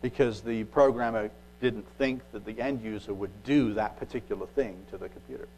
because 0.00 0.40
the 0.40 0.64
programmer 0.64 1.30
didn't 1.60 1.86
think 1.96 2.22
that 2.32 2.44
the 2.44 2.60
end 2.60 2.82
user 2.82 3.14
would 3.14 3.30
do 3.44 3.74
that 3.74 3.98
particular 3.98 4.46
thing 4.46 4.76
to 4.90 4.96
the 4.96 5.08
computer. 5.08 5.48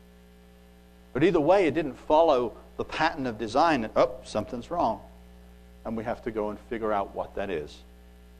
But 1.12 1.25
either 1.25 1.40
way, 1.40 1.66
it 1.66 1.75
didn't 1.75 1.96
follow 1.96 2.52
the 2.76 2.84
pattern 2.84 3.26
of 3.26 3.38
design. 3.38 3.84
And, 3.84 3.92
oh, 3.96 4.11
something's 4.25 4.70
wrong. 4.70 5.00
And 5.84 5.96
we 5.96 6.04
have 6.04 6.23
to 6.25 6.30
go 6.30 6.50
and 6.50 6.58
figure 6.68 6.92
out 6.92 7.14
what 7.14 7.34
that 7.37 7.50
is 7.50 7.76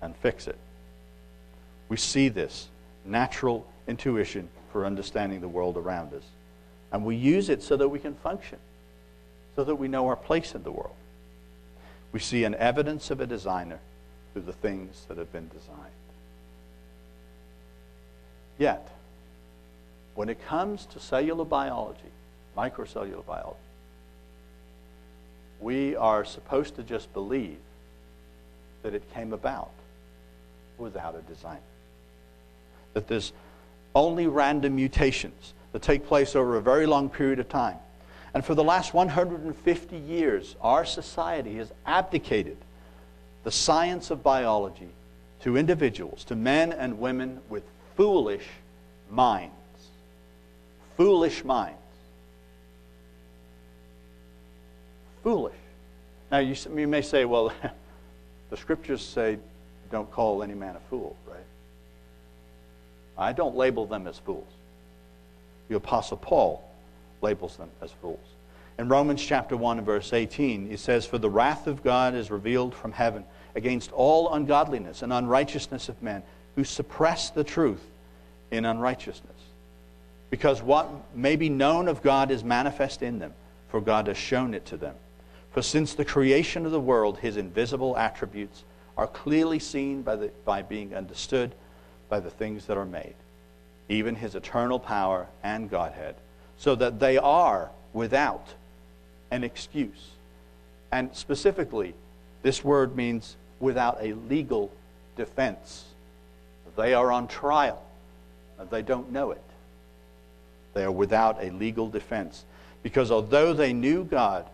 and 0.03 0.15
fix 0.17 0.47
it. 0.47 0.59
We 1.89 1.97
see 1.97 2.29
this 2.29 2.69
natural 3.05 3.67
intuition 3.87 4.49
for 4.73 4.85
understanding 4.85 5.41
the 5.41 5.49
world 5.49 5.77
around 5.77 6.13
us. 6.15 6.25
And 6.93 7.05
we 7.05 7.17
use 7.17 7.49
it 7.49 7.63
so 7.63 7.77
that 7.77 7.89
we 7.89 7.99
can 7.99 8.15
function, 8.15 8.59
so 9.57 9.65
that 9.65 9.75
we 9.75 9.89
know 9.89 10.07
our 10.09 10.17
place 10.17 10.55
in 10.55 10.63
the 10.63 10.73
world. 10.73 10.95
We 12.15 12.21
see 12.21 12.45
an 12.45 12.55
evidence 12.55 13.11
of 13.11 13.21
a 13.21 13.27
designer 13.27 13.81
through 14.33 14.43
the 14.43 14.53
things 14.53 15.05
that 15.09 15.19
have 15.19 15.33
been 15.33 15.49
designed. 15.49 15.91
Yet, 18.57 18.89
when 20.15 20.29
it 20.29 20.41
comes 20.47 20.87
to 20.87 21.01
cellular 21.01 21.45
biology, 21.45 22.13
microcellular 22.57 23.27
biology, 23.27 23.59
we 25.61 25.97
are 25.97 26.25
supposed 26.25 26.77
to 26.77 26.85
just 26.85 27.13
believe 27.13 27.59
that 28.85 28.95
it 28.95 29.13
came 29.13 29.33
about 29.33 29.73
without 30.79 31.17
a 31.17 31.23
designer. 31.23 31.59
That 32.93 33.09
there's 33.09 33.33
only 33.93 34.29
random 34.29 34.77
mutations 34.77 35.53
that 35.73 35.83
take 35.83 36.07
place 36.07 36.37
over 36.37 36.59
a 36.59 36.63
very 36.63 36.87
long 36.87 37.11
period 37.11 37.41
of 37.41 37.49
time. 37.49 37.79
And 38.35 38.45
for 38.45 38.57
the 38.57 38.65
last 38.65 38.93
150 38.93 39.97
years, 39.97 40.57
our 40.61 40.85
society 40.85 41.55
has 41.57 41.73
abdicated 41.87 42.57
the 43.45 43.53
science 43.53 44.11
of 44.11 44.25
biology 44.25 44.89
to 45.43 45.57
individuals, 45.57 46.25
to 46.25 46.35
men 46.35 46.73
and 46.73 46.99
women 46.99 47.41
with 47.49 47.63
foolish 47.97 48.45
minds. 49.09 49.55
Foolish 50.97 51.45
minds. 51.45 51.79
Foolish. 55.23 55.55
Now, 56.33 56.39
you, 56.39 56.57
you 56.77 56.89
may 56.89 57.03
say, 57.03 57.25
well, 57.25 57.53
the 58.51 58.57
scriptures 58.57 59.03
say, 59.03 59.39
don't 59.93 60.11
call 60.11 60.43
any 60.43 60.55
man 60.55 60.75
a 60.75 60.81
fool, 60.91 61.17
right? 61.29 61.39
I 63.17 63.33
don't 63.33 63.55
label 63.55 63.87
them 63.87 64.09
as 64.09 64.19
fools. 64.19 64.49
The 65.69 65.77
Apostle 65.77 66.17
Paul 66.17 66.69
labels 67.25 67.57
them 67.57 67.71
as 67.83 67.91
fools. 67.91 68.19
In 68.79 68.89
Romans 68.89 69.25
chapter 69.25 69.57
1 69.57 69.79
and 69.79 69.87
verse 69.87 70.13
18, 70.13 70.69
he 70.69 70.77
says, 70.77 71.07
For 71.07 71.19
the 71.19 71.31
wrath 71.31 71.67
of 71.67 71.83
God 71.83 72.15
is 72.15 72.31
revealed 72.31 72.75
from 72.75 72.93
heaven 72.93 73.25
against 73.55 73.93
all 73.93 74.33
ungodliness 74.35 75.03
and 75.03 75.13
unrighteousness 75.13 75.89
of 75.89 76.03
men 76.03 76.23
who 76.57 76.65
suppress 76.65 77.31
the 77.31 77.45
truth 77.45 77.85
in 78.51 78.65
unrighteousness. 78.65 79.31
Because 80.31 80.63
what 80.63 80.89
may 81.15 81.37
be 81.37 81.49
known 81.49 81.89
of 81.89 82.03
God 82.03 82.31
is 82.31 82.43
manifest 82.43 83.03
in 83.03 83.19
them, 83.19 83.33
for 83.69 83.81
God 83.81 84.09
has 84.09 84.17
shown 84.17 84.55
it 84.55 84.67
to 84.67 84.77
them. 84.77 84.95
For 85.53 85.63
since 85.63 85.95
the 85.95 86.05
creation 86.05 86.67
of 86.67 86.73
the 86.73 86.81
world, 86.81 87.19
his 87.19 87.37
invisible 87.37 87.97
attributes 87.97 88.65
are 88.97 89.07
clearly 89.07 89.61
seen 89.61 90.03
by, 90.03 90.17
the, 90.17 90.31
by 90.45 90.63
being 90.63 90.95
understood 90.95 91.55
by 92.09 92.19
the 92.19 92.31
things 92.31 92.67
that 92.67 92.77
are 92.77 92.85
made, 92.85 93.15
even 93.89 94.17
his 94.17 94.35
eternal 94.35 94.81
power 94.81 95.29
and 95.45 95.71
Godhead, 95.71 96.17
so 96.59 96.75
that 96.75 97.01
they 97.01 97.19
are 97.19 97.71
without 97.93 98.47
an 99.31 99.45
excuse. 99.45 100.11
And 100.93 101.15
specifically, 101.15 101.95
this 102.43 102.63
word 102.63 102.97
means 102.97 103.37
without 103.61 103.99
a 104.01 104.13
legal 104.13 104.71
defense. 105.17 105.85
They 106.77 106.95
are 106.95 107.11
on 107.11 107.29
trial. 107.29 107.83
They 108.71 108.83
don't 108.83 109.13
know 109.13 109.31
it. 109.31 109.43
They 110.75 110.85
are 110.85 110.93
without 110.93 111.43
a 111.43 111.51
legal 111.51 111.89
defense. 111.89 112.45
Because 112.83 113.11
although 113.11 113.53
they 113.53 113.73
knew 113.73 114.05
God, 114.05 114.47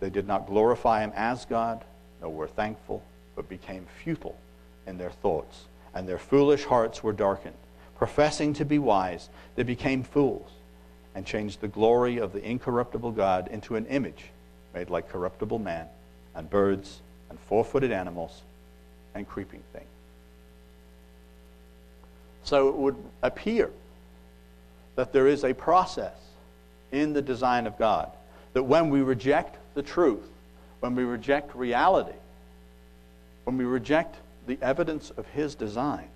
they 0.00 0.10
did 0.10 0.26
not 0.26 0.46
glorify 0.46 1.02
Him 1.02 1.12
as 1.14 1.44
God, 1.44 1.84
nor 2.20 2.32
were 2.32 2.46
thankful, 2.46 3.02
but 3.36 3.48
became 3.48 3.86
futile 4.02 4.36
in 4.86 4.98
their 4.98 5.10
thoughts. 5.10 5.64
And 5.94 6.08
their 6.08 6.18
foolish 6.18 6.64
hearts 6.64 7.02
were 7.02 7.12
darkened. 7.12 7.56
Professing 7.96 8.54
to 8.54 8.64
be 8.64 8.78
wise, 8.78 9.28
they 9.56 9.62
became 9.62 10.02
fools 10.02 10.50
and 11.14 11.26
changed 11.26 11.60
the 11.60 11.68
glory 11.68 12.18
of 12.18 12.32
the 12.32 12.42
incorruptible 12.42 13.12
God 13.12 13.48
into 13.48 13.76
an 13.76 13.86
image 13.86 14.24
made 14.74 14.90
like 14.90 15.08
corruptible 15.08 15.58
man 15.58 15.86
and 16.34 16.48
birds 16.48 17.00
and 17.28 17.38
four 17.40 17.64
footed 17.64 17.92
animals 17.92 18.42
and 19.14 19.28
creeping 19.28 19.62
things. 19.72 19.86
So 22.44 22.68
it 22.68 22.76
would 22.76 22.96
appear 23.22 23.70
that 24.96 25.12
there 25.12 25.26
is 25.26 25.44
a 25.44 25.54
process 25.54 26.14
in 26.92 27.12
the 27.12 27.22
design 27.22 27.66
of 27.66 27.78
God 27.78 28.10
that 28.52 28.62
when 28.62 28.90
we 28.90 29.00
reject 29.00 29.56
the 29.74 29.82
truth, 29.82 30.28
when 30.80 30.94
we 30.94 31.04
reject 31.04 31.54
reality, 31.54 32.16
when 33.44 33.56
we 33.56 33.64
reject 33.64 34.16
the 34.46 34.58
evidence 34.60 35.10
of 35.10 35.26
His 35.28 35.54
design, 35.54 36.08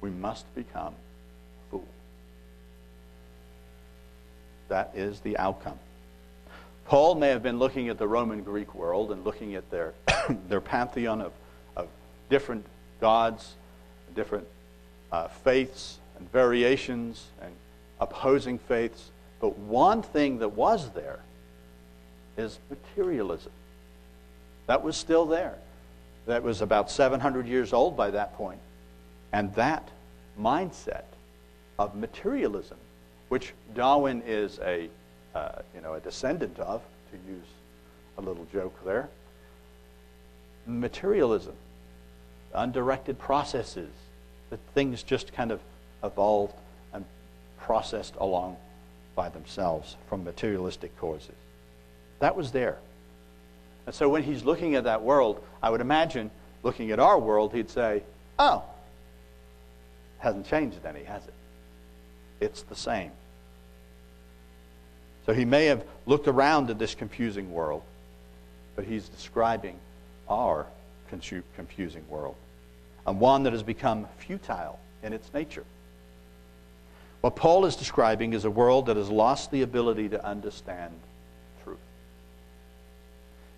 we 0.00 0.10
must 0.10 0.52
become 0.54 0.94
fools. 1.70 1.84
That 4.74 4.90
is 4.96 5.20
the 5.20 5.38
outcome. 5.38 5.78
Paul 6.86 7.14
may 7.14 7.28
have 7.28 7.44
been 7.44 7.60
looking 7.60 7.90
at 7.90 7.96
the 7.96 8.08
Roman 8.08 8.42
Greek 8.42 8.74
world 8.74 9.12
and 9.12 9.24
looking 9.24 9.54
at 9.54 9.70
their, 9.70 9.94
their 10.48 10.60
pantheon 10.60 11.20
of, 11.20 11.32
of 11.76 11.86
different 12.28 12.66
gods, 13.00 13.54
different 14.16 14.48
uh, 15.12 15.28
faiths 15.28 16.00
and 16.18 16.28
variations 16.32 17.24
and 17.40 17.52
opposing 18.00 18.58
faiths. 18.58 19.12
But 19.38 19.56
one 19.58 20.02
thing 20.02 20.40
that 20.40 20.48
was 20.48 20.90
there 20.90 21.20
is 22.36 22.58
materialism. 22.68 23.52
That 24.66 24.82
was 24.82 24.96
still 24.96 25.24
there. 25.24 25.54
That 26.26 26.42
was 26.42 26.62
about 26.62 26.90
700 26.90 27.46
years 27.46 27.72
old 27.72 27.96
by 27.96 28.10
that 28.10 28.34
point. 28.34 28.58
And 29.32 29.54
that 29.54 29.88
mindset 30.36 31.04
of 31.78 31.94
materialism, 31.94 32.78
which 33.34 33.52
Darwin 33.74 34.22
is 34.24 34.60
a, 34.60 34.88
uh, 35.34 35.60
you 35.74 35.80
know, 35.80 35.94
a 35.94 35.98
descendant 35.98 36.56
of, 36.60 36.80
to 37.10 37.16
use 37.28 37.48
a 38.16 38.20
little 38.20 38.46
joke 38.52 38.72
there, 38.84 39.08
materialism, 40.68 41.56
undirected 42.54 43.18
processes, 43.18 43.90
that 44.50 44.60
things 44.72 45.02
just 45.02 45.32
kind 45.32 45.50
of 45.50 45.58
evolved 46.04 46.54
and 46.92 47.04
processed 47.58 48.14
along 48.20 48.56
by 49.16 49.28
themselves 49.28 49.96
from 50.08 50.22
materialistic 50.22 50.96
causes. 51.00 51.34
That 52.20 52.36
was 52.36 52.52
there. 52.52 52.78
And 53.86 53.92
so 53.96 54.08
when 54.08 54.22
he's 54.22 54.44
looking 54.44 54.76
at 54.76 54.84
that 54.84 55.02
world, 55.02 55.42
I 55.60 55.70
would 55.70 55.80
imagine 55.80 56.30
looking 56.62 56.92
at 56.92 57.00
our 57.00 57.18
world, 57.18 57.52
he'd 57.52 57.68
say, 57.68 58.04
Oh, 58.38 58.62
hasn't 60.20 60.46
changed 60.46 60.86
any, 60.86 61.02
has 61.02 61.24
it? 61.26 61.34
It's 62.40 62.62
the 62.62 62.76
same. 62.76 63.10
So 65.26 65.32
he 65.32 65.44
may 65.44 65.66
have 65.66 65.84
looked 66.06 66.28
around 66.28 66.70
at 66.70 66.78
this 66.78 66.94
confusing 66.94 67.52
world, 67.52 67.82
but 68.76 68.84
he's 68.84 69.08
describing 69.08 69.78
our 70.28 70.66
confusing 71.56 72.04
world 72.08 72.34
and 73.06 73.20
one 73.20 73.44
that 73.44 73.52
has 73.52 73.62
become 73.62 74.06
futile 74.18 74.78
in 75.02 75.12
its 75.12 75.32
nature. 75.32 75.64
What 77.20 77.36
Paul 77.36 77.64
is 77.66 77.76
describing 77.76 78.32
is 78.32 78.44
a 78.44 78.50
world 78.50 78.86
that 78.86 78.96
has 78.96 79.08
lost 79.08 79.50
the 79.50 79.62
ability 79.62 80.08
to 80.10 80.24
understand 80.24 80.92
truth, 81.62 81.78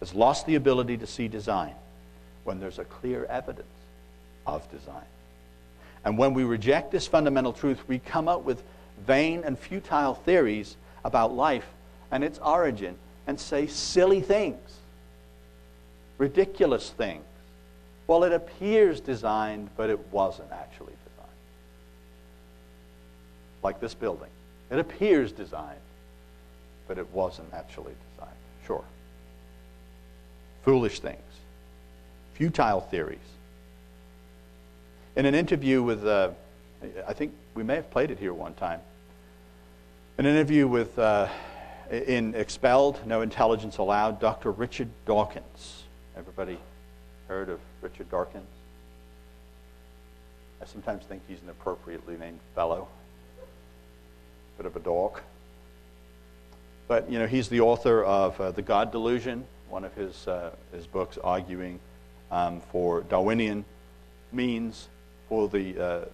has 0.00 0.14
lost 0.14 0.46
the 0.46 0.54
ability 0.54 0.98
to 0.98 1.06
see 1.06 1.28
design 1.28 1.74
when 2.44 2.60
there's 2.60 2.78
a 2.78 2.84
clear 2.84 3.24
evidence 3.24 3.66
of 4.46 4.70
design. 4.70 5.06
And 6.04 6.16
when 6.16 6.34
we 6.34 6.44
reject 6.44 6.92
this 6.92 7.08
fundamental 7.08 7.52
truth, 7.52 7.80
we 7.88 7.98
come 7.98 8.28
up 8.28 8.44
with 8.44 8.62
vain 9.04 9.42
and 9.44 9.58
futile 9.58 10.14
theories 10.14 10.76
about 11.06 11.34
life 11.34 11.66
and 12.10 12.22
its 12.22 12.38
origin 12.40 12.96
and 13.26 13.40
say 13.40 13.66
silly 13.66 14.20
things, 14.20 14.80
ridiculous 16.18 16.90
things 16.90 17.24
well, 18.06 18.22
it 18.22 18.32
appears 18.32 19.00
designed, 19.00 19.70
but 19.76 19.90
it 19.90 19.98
wasn't 20.12 20.52
actually 20.52 20.92
designed. 21.08 21.28
Like 23.62 23.80
this 23.80 23.94
building. 23.94 24.30
It 24.70 24.78
appears 24.78 25.32
designed, 25.32 25.80
but 26.86 26.98
it 26.98 27.12
wasn't 27.12 27.52
actually 27.52 27.94
designed. 28.12 28.36
Sure. 28.66 28.84
Foolish 30.62 31.00
things, 31.00 31.22
futile 32.34 32.80
theories. 32.80 33.18
In 35.16 35.26
an 35.26 35.34
interview 35.34 35.82
with, 35.82 36.06
uh, 36.06 36.30
I 37.08 37.12
think 37.12 37.32
we 37.54 37.62
may 37.62 37.76
have 37.76 37.90
played 37.90 38.10
it 38.10 38.18
here 38.18 38.34
one 38.34 38.54
time. 38.54 38.80
An 40.18 40.24
interview 40.24 40.66
with, 40.66 40.98
uh, 40.98 41.28
in 41.90 42.34
Expelled, 42.34 43.06
No 43.06 43.20
Intelligence 43.20 43.76
Allowed, 43.76 44.18
Dr. 44.18 44.50
Richard 44.50 44.88
Dawkins. 45.04 45.82
Everybody 46.16 46.58
heard 47.28 47.50
of 47.50 47.60
Richard 47.82 48.10
Dawkins? 48.10 48.48
I 50.62 50.64
sometimes 50.64 51.04
think 51.04 51.20
he's 51.28 51.42
an 51.42 51.50
appropriately 51.50 52.16
named 52.16 52.40
fellow, 52.54 52.88
bit 54.56 54.64
of 54.64 54.74
a 54.74 54.80
dog. 54.80 55.20
But 56.88 57.10
you 57.10 57.18
know, 57.18 57.26
he's 57.26 57.50
the 57.50 57.60
author 57.60 58.02
of 58.02 58.40
uh, 58.40 58.52
The 58.52 58.62
God 58.62 58.92
Delusion, 58.92 59.44
one 59.68 59.84
of 59.84 59.94
his 59.94 60.26
uh, 60.26 60.52
his 60.72 60.86
books 60.86 61.18
arguing 61.22 61.78
um, 62.30 62.62
for 62.72 63.02
Darwinian 63.02 63.66
means 64.32 64.88
for 65.28 65.46
the 65.46 65.78
uh, 65.78 66.04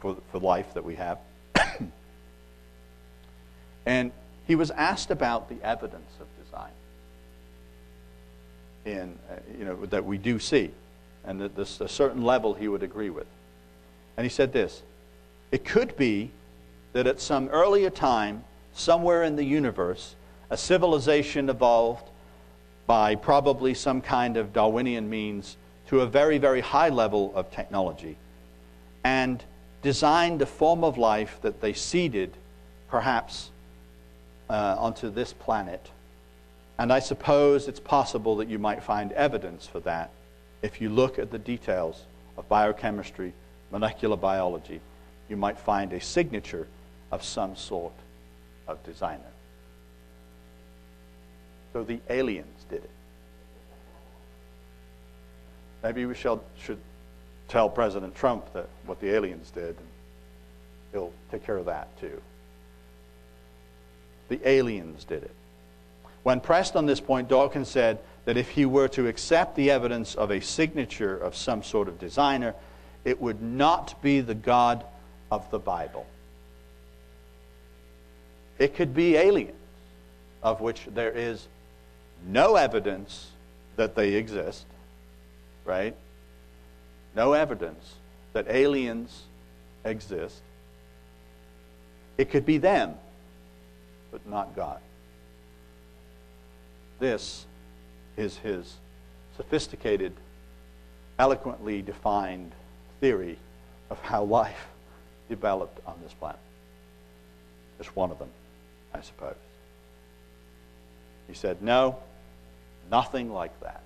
for 0.00 0.18
for 0.30 0.38
life 0.38 0.74
that 0.74 0.84
we 0.84 0.96
have. 0.96 1.16
And 3.86 4.12
he 4.46 4.54
was 4.54 4.70
asked 4.70 5.10
about 5.10 5.48
the 5.48 5.56
evidence 5.62 6.10
of 6.20 6.26
design 6.44 6.70
in 8.84 9.18
uh, 9.30 9.34
you 9.58 9.64
know 9.64 9.86
that 9.86 10.04
we 10.04 10.18
do 10.18 10.38
see, 10.38 10.70
and 11.24 11.40
that 11.40 11.54
there's 11.54 11.80
a 11.80 11.88
certain 11.88 12.22
level 12.22 12.54
he 12.54 12.68
would 12.68 12.82
agree 12.82 13.10
with. 13.10 13.26
And 14.16 14.24
he 14.24 14.30
said 14.30 14.52
this: 14.52 14.82
It 15.50 15.64
could 15.64 15.96
be 15.96 16.30
that 16.92 17.06
at 17.06 17.20
some 17.20 17.48
earlier 17.48 17.90
time 17.90 18.44
somewhere 18.74 19.22
in 19.22 19.36
the 19.36 19.44
universe, 19.44 20.14
a 20.50 20.56
civilization 20.56 21.48
evolved 21.48 22.08
by 22.86 23.14
probably 23.14 23.74
some 23.74 24.00
kind 24.00 24.36
of 24.36 24.52
Darwinian 24.52 25.08
means 25.08 25.56
to 25.88 26.00
a 26.00 26.06
very, 26.06 26.38
very 26.38 26.60
high 26.60 26.88
level 26.88 27.32
of 27.34 27.50
technology 27.50 28.16
and 29.04 29.42
designed 29.82 30.42
a 30.42 30.46
form 30.46 30.84
of 30.84 30.98
life 30.98 31.38
that 31.42 31.60
they 31.60 31.72
seeded 31.72 32.32
perhaps 32.88 33.50
uh, 34.48 34.76
onto 34.78 35.10
this 35.10 35.32
planet. 35.32 35.90
And 36.78 36.92
I 36.92 36.98
suppose 36.98 37.68
it's 37.68 37.80
possible 37.80 38.36
that 38.36 38.48
you 38.48 38.58
might 38.58 38.82
find 38.82 39.12
evidence 39.12 39.66
for 39.66 39.80
that 39.80 40.10
if 40.62 40.80
you 40.80 40.88
look 40.88 41.18
at 41.18 41.30
the 41.30 41.38
details 41.38 42.02
of 42.36 42.48
biochemistry, 42.48 43.32
molecular 43.70 44.16
biology. 44.16 44.80
You 45.28 45.36
might 45.36 45.58
find 45.58 45.92
a 45.92 46.00
signature 46.00 46.66
of 47.10 47.24
some 47.24 47.56
sort 47.56 47.92
of 48.68 48.82
designer. 48.84 49.20
So 51.72 51.82
the 51.82 52.00
aliens 52.10 52.64
did 52.68 52.84
it. 52.84 52.90
Maybe 55.82 56.06
we 56.06 56.14
shall, 56.14 56.44
should 56.58 56.78
tell 57.48 57.68
President 57.68 58.14
Trump 58.14 58.52
that 58.52 58.68
what 58.86 59.00
the 59.00 59.10
aliens 59.14 59.50
did, 59.50 59.76
and 59.76 59.88
he'll 60.92 61.12
take 61.30 61.44
care 61.44 61.56
of 61.56 61.64
that 61.66 61.88
too. 61.98 62.20
The 64.32 64.48
aliens 64.48 65.04
did 65.04 65.24
it. 65.24 65.34
When 66.22 66.40
pressed 66.40 66.74
on 66.74 66.86
this 66.86 67.00
point, 67.00 67.28
Dawkins 67.28 67.68
said 67.68 67.98
that 68.24 68.38
if 68.38 68.48
he 68.48 68.64
were 68.64 68.88
to 68.88 69.06
accept 69.06 69.56
the 69.56 69.70
evidence 69.70 70.14
of 70.14 70.30
a 70.30 70.40
signature 70.40 71.14
of 71.14 71.36
some 71.36 71.62
sort 71.62 71.86
of 71.86 71.98
designer, 71.98 72.54
it 73.04 73.20
would 73.20 73.42
not 73.42 74.00
be 74.00 74.22
the 74.22 74.34
God 74.34 74.86
of 75.30 75.50
the 75.50 75.58
Bible. 75.58 76.06
It 78.58 78.74
could 78.74 78.94
be 78.94 79.16
aliens, 79.16 79.52
of 80.42 80.62
which 80.62 80.80
there 80.94 81.12
is 81.12 81.46
no 82.26 82.56
evidence 82.56 83.32
that 83.76 83.94
they 83.94 84.14
exist, 84.14 84.64
right? 85.66 85.94
No 87.14 87.34
evidence 87.34 87.96
that 88.32 88.48
aliens 88.48 89.24
exist. 89.84 90.40
It 92.16 92.30
could 92.30 92.46
be 92.46 92.56
them, 92.56 92.94
but 94.12 94.24
not 94.28 94.54
God. 94.54 94.78
This 97.00 97.46
is 98.16 98.36
his 98.36 98.76
sophisticated, 99.36 100.12
eloquently 101.18 101.82
defined 101.82 102.52
theory 103.00 103.38
of 103.90 103.98
how 104.00 104.22
life 104.22 104.68
developed 105.28 105.80
on 105.86 105.94
this 106.04 106.12
planet. 106.12 106.38
Just 107.78 107.96
one 107.96 108.12
of 108.12 108.18
them. 108.18 108.28
I 108.94 109.00
suppose. 109.00 109.34
He 111.26 111.34
said, 111.34 111.62
No, 111.62 111.96
nothing 112.90 113.32
like 113.32 113.58
that 113.60 113.82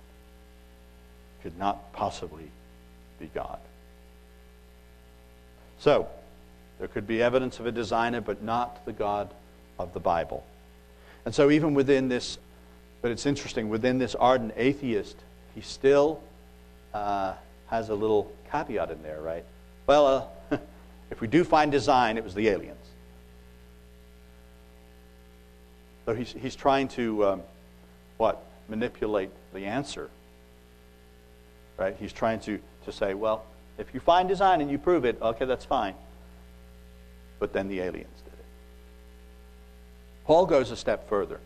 could 1.41 1.57
not 1.57 1.93
possibly 1.93 2.51
be 3.19 3.31
God. 3.33 3.59
So, 5.79 6.07
there 6.79 6.87
could 6.87 7.07
be 7.07 7.21
evidence 7.21 7.59
of 7.59 7.65
a 7.65 7.71
designer, 7.71 8.21
but 8.21 8.43
not 8.43 8.85
the 8.85 8.91
God 8.91 9.29
of 9.79 9.93
the 9.93 9.99
Bible. 9.99 10.45
And 11.25 11.33
so, 11.35 11.49
even 11.51 11.73
within 11.73 12.07
this, 12.07 12.37
but 13.01 13.11
it's 13.11 13.25
interesting, 13.25 13.69
within 13.69 13.99
this 13.99 14.15
ardent 14.15 14.53
atheist, 14.55 15.17
he 15.55 15.61
still 15.61 16.21
uh, 16.93 17.33
has 17.67 17.89
a 17.89 17.95
little 17.95 18.31
caveat 18.51 18.91
in 18.91 19.03
there, 19.03 19.21
right? 19.21 19.43
Well, 19.85 20.31
uh, 20.51 20.57
if 21.11 21.21
we 21.21 21.27
do 21.27 21.43
find 21.43 21.71
design, 21.71 22.17
it 22.17 22.23
was 22.23 22.33
the 22.33 22.47
aliens. 22.47 22.77
So 26.05 26.13
he's, 26.13 26.31
he's 26.31 26.55
trying 26.55 26.87
to, 26.89 27.25
um, 27.25 27.41
what, 28.17 28.41
manipulate 28.69 29.29
the 29.53 29.65
answer. 29.65 30.09
Right? 31.77 31.95
He's 31.99 32.13
trying 32.13 32.39
to, 32.41 32.59
to 32.85 32.91
say, 32.91 33.13
well, 33.13 33.45
if 33.77 33.93
you 33.93 33.99
find 33.99 34.27
design 34.27 34.61
and 34.61 34.71
you 34.71 34.77
prove 34.77 35.05
it, 35.05 35.21
okay, 35.21 35.45
that's 35.45 35.65
fine. 35.65 35.95
But 37.39 37.53
then 37.53 37.67
the 37.67 37.81
aliens. 37.81 38.07
Paul 40.27 40.45
goes 40.45 40.69
a 40.69 40.77
step 40.77 41.09
further. 41.09 41.39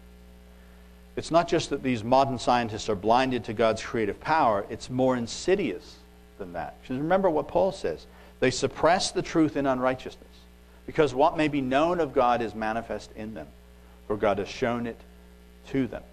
It's 1.16 1.32
not 1.32 1.48
just 1.48 1.70
that 1.70 1.84
these 1.84 2.04
modern 2.04 2.38
scientists 2.38 2.90
are 2.90 2.96
blinded 2.96 3.46
to 3.46 3.54
God's 3.54 3.82
creative 3.82 4.20
power, 4.20 4.66
it's 4.70 4.90
more 4.90 5.16
insidious 5.16 5.96
than 6.38 6.54
that. 6.54 6.76
Because 6.82 6.98
remember 6.98 7.30
what 7.30 7.48
Paul 7.48 7.72
says 7.72 8.06
they 8.42 8.52
suppress 8.52 9.12
the 9.12 9.22
truth 9.22 9.56
in 9.56 9.66
unrighteousness, 9.66 10.28
because 10.86 11.14
what 11.14 11.38
may 11.38 11.48
be 11.48 11.62
known 11.62 12.02
of 12.02 12.14
God 12.14 12.42
is 12.42 12.54
manifest 12.54 13.12
in 13.16 13.34
them 13.34 13.48
for 14.12 14.18
God 14.18 14.40
has 14.40 14.50
shown 14.50 14.88
it 14.88 15.00
to 15.70 15.88
them. 15.88 16.04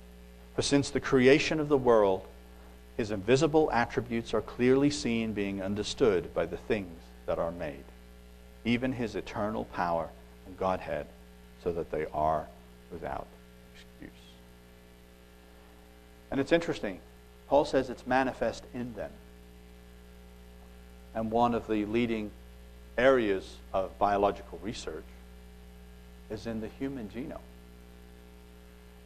For 0.55 0.63
since 0.63 0.91
the 0.91 1.01
creation 1.01 1.59
of 1.59 1.69
the 1.69 1.77
world, 1.77 2.25
his 2.97 3.11
invisible 3.11 3.73
attributes 3.73 4.33
are 4.33 4.41
clearly 4.41 4.89
seen, 4.89 5.33
being 5.33 5.61
understood 5.61 6.33
by 6.33 6.47
the 6.47 6.57
things 6.57 6.97
that 7.27 7.41
are 7.41 7.51
made, 7.51 7.83
even 8.65 8.93
his 8.93 9.17
eternal 9.17 9.65
power 9.65 10.11
and 10.47 10.57
Godhead, 10.57 11.07
so 11.65 11.73
that 11.73 11.91
they 11.91 12.07
are 12.15 12.47
without 12.93 13.27
excuse. 13.75 14.11
And 16.31 16.41
it's 16.41 16.53
interesting. 16.53 17.01
Paul 17.49 17.65
says 17.65 17.91
it's 17.91 18.07
manifest 18.07 18.65
in 18.75 18.95
them. 18.95 19.11
And 21.15 21.31
one 21.31 21.55
of 21.55 21.67
the 21.67 21.85
leading 21.87 22.31
areas 22.97 23.57
of 23.73 23.97
biological 23.99 24.59
research 24.63 25.05
is 26.31 26.47
in 26.47 26.61
the 26.61 26.69
human 26.79 27.09
genome. 27.09 27.41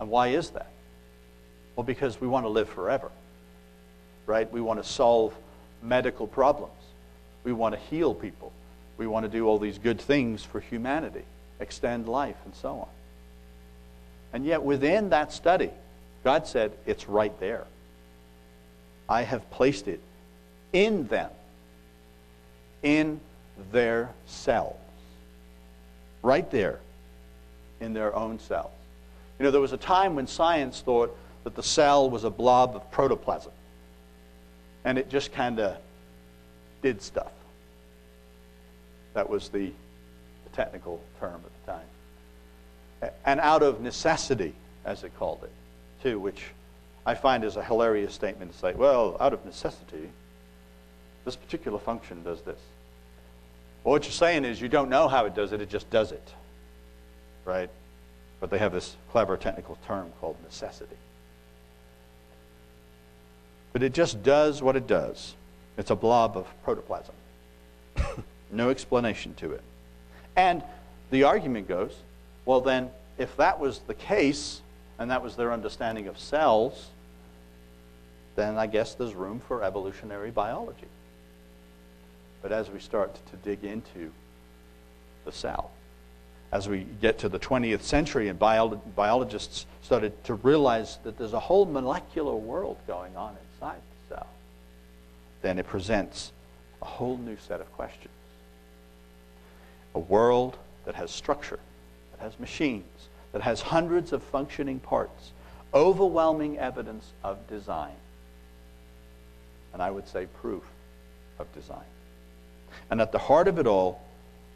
And 0.00 0.10
why 0.10 0.28
is 0.28 0.50
that? 0.50 0.70
Well, 1.76 1.84
because 1.84 2.20
we 2.20 2.26
want 2.26 2.44
to 2.44 2.48
live 2.48 2.68
forever, 2.68 3.10
right? 4.26 4.50
We 4.50 4.60
want 4.60 4.82
to 4.82 4.88
solve 4.88 5.34
medical 5.82 6.26
problems. 6.26 6.72
We 7.44 7.52
want 7.52 7.74
to 7.74 7.80
heal 7.80 8.14
people. 8.14 8.52
We 8.98 9.06
want 9.06 9.24
to 9.24 9.30
do 9.30 9.46
all 9.46 9.58
these 9.58 9.78
good 9.78 10.00
things 10.00 10.44
for 10.44 10.60
humanity, 10.60 11.24
extend 11.60 12.08
life, 12.08 12.36
and 12.44 12.54
so 12.54 12.70
on. 12.70 12.88
And 14.32 14.44
yet, 14.44 14.62
within 14.62 15.10
that 15.10 15.32
study, 15.32 15.70
God 16.24 16.46
said, 16.46 16.72
it's 16.86 17.08
right 17.08 17.38
there. 17.40 17.66
I 19.08 19.22
have 19.22 19.50
placed 19.50 19.88
it 19.88 20.00
in 20.72 21.06
them, 21.08 21.30
in 22.82 23.20
their 23.70 24.10
cells. 24.26 24.76
Right 26.22 26.50
there, 26.50 26.78
in 27.80 27.92
their 27.92 28.14
own 28.14 28.38
cells. 28.38 28.70
You 29.38 29.44
know, 29.44 29.50
there 29.50 29.60
was 29.60 29.72
a 29.72 29.76
time 29.76 30.14
when 30.14 30.26
science 30.26 30.80
thought 30.80 31.16
that 31.44 31.56
the 31.56 31.62
cell 31.62 32.08
was 32.08 32.24
a 32.24 32.30
blob 32.30 32.76
of 32.76 32.90
protoplasm, 32.92 33.52
and 34.84 34.96
it 34.98 35.10
just 35.10 35.32
kind 35.32 35.58
of 35.58 35.76
did 36.80 37.02
stuff. 37.02 37.32
That 39.14 39.28
was 39.28 39.48
the, 39.48 39.72
technical 40.52 41.02
term 41.18 41.40
at 41.46 41.66
the 41.66 41.72
time. 41.72 41.86
And 43.24 43.40
out 43.40 43.62
of 43.62 43.80
necessity, 43.80 44.54
as 44.84 45.04
it 45.04 45.16
called 45.18 45.44
it, 45.44 45.50
too, 46.02 46.18
which 46.20 46.42
I 47.04 47.14
find 47.14 47.44
is 47.44 47.56
a 47.56 47.64
hilarious 47.64 48.14
statement 48.14 48.52
to 48.52 48.58
say, 48.58 48.74
well, 48.74 49.16
out 49.20 49.32
of 49.32 49.44
necessity, 49.44 50.08
this 51.24 51.36
particular 51.36 51.78
function 51.78 52.22
does 52.22 52.40
this. 52.42 52.58
Well, 53.82 53.92
what 53.92 54.04
you're 54.04 54.12
saying 54.12 54.44
is 54.44 54.60
you 54.60 54.68
don't 54.68 54.88
know 54.88 55.08
how 55.08 55.26
it 55.26 55.34
does 55.34 55.52
it, 55.52 55.60
it 55.60 55.68
just 55.68 55.90
does 55.90 56.12
it. 56.12 56.34
Right? 57.44 57.70
but 58.42 58.50
they 58.50 58.58
have 58.58 58.72
this 58.72 58.96
clever 59.12 59.36
technical 59.36 59.78
term 59.86 60.12
called 60.20 60.34
necessity. 60.42 60.96
But 63.72 63.84
it 63.84 63.94
just 63.94 64.24
does 64.24 64.60
what 64.60 64.74
it 64.74 64.88
does. 64.88 65.36
It's 65.78 65.92
a 65.92 65.94
blob 65.94 66.36
of 66.36 66.48
protoplasm. 66.64 67.14
no 68.50 68.70
explanation 68.70 69.34
to 69.34 69.52
it. 69.52 69.62
And 70.34 70.64
the 71.12 71.22
argument 71.22 71.68
goes 71.68 71.94
well, 72.44 72.60
then, 72.60 72.90
if 73.18 73.36
that 73.36 73.58
was 73.58 73.80
the 73.80 73.94
case, 73.94 74.60
and 74.98 75.10
that 75.10 75.22
was 75.22 75.36
their 75.36 75.52
understanding 75.52 76.08
of 76.08 76.18
cells, 76.18 76.90
then 78.36 78.56
I 78.56 78.66
guess 78.66 78.94
there's 78.94 79.14
room 79.14 79.40
for 79.46 79.62
evolutionary 79.62 80.30
biology. 80.30 80.88
But 82.40 82.52
as 82.52 82.70
we 82.70 82.80
start 82.80 83.14
to 83.30 83.36
dig 83.36 83.64
into 83.64 84.12
the 85.24 85.32
cell, 85.32 85.70
as 86.50 86.68
we 86.68 86.86
get 87.00 87.18
to 87.20 87.28
the 87.28 87.38
20th 87.38 87.82
century 87.82 88.28
and 88.28 88.38
bio- 88.38 88.80
biologists 88.94 89.66
started 89.82 90.22
to 90.24 90.34
realize 90.34 90.98
that 91.04 91.16
there's 91.16 91.32
a 91.32 91.40
whole 91.40 91.64
molecular 91.64 92.34
world 92.34 92.76
going 92.86 93.16
on 93.16 93.36
inside 93.54 93.80
the 94.08 94.16
cell, 94.16 94.26
then 95.40 95.58
it 95.58 95.66
presents 95.66 96.32
a 96.82 96.84
whole 96.84 97.16
new 97.16 97.36
set 97.38 97.60
of 97.60 97.72
questions. 97.72 98.08
A 99.94 99.98
world 99.98 100.56
that 100.84 100.94
has 100.94 101.10
structure, 101.10 101.58
has 102.22 102.38
machines, 102.40 103.08
that 103.32 103.42
has 103.42 103.60
hundreds 103.60 104.12
of 104.12 104.22
functioning 104.22 104.78
parts, 104.78 105.32
overwhelming 105.74 106.58
evidence 106.58 107.12
of 107.22 107.46
design. 107.48 107.94
And 109.72 109.82
I 109.82 109.90
would 109.90 110.08
say 110.08 110.26
proof 110.40 110.62
of 111.38 111.52
design. 111.52 111.84
And 112.90 113.00
at 113.00 113.12
the 113.12 113.18
heart 113.18 113.48
of 113.48 113.58
it 113.58 113.66
all 113.66 114.02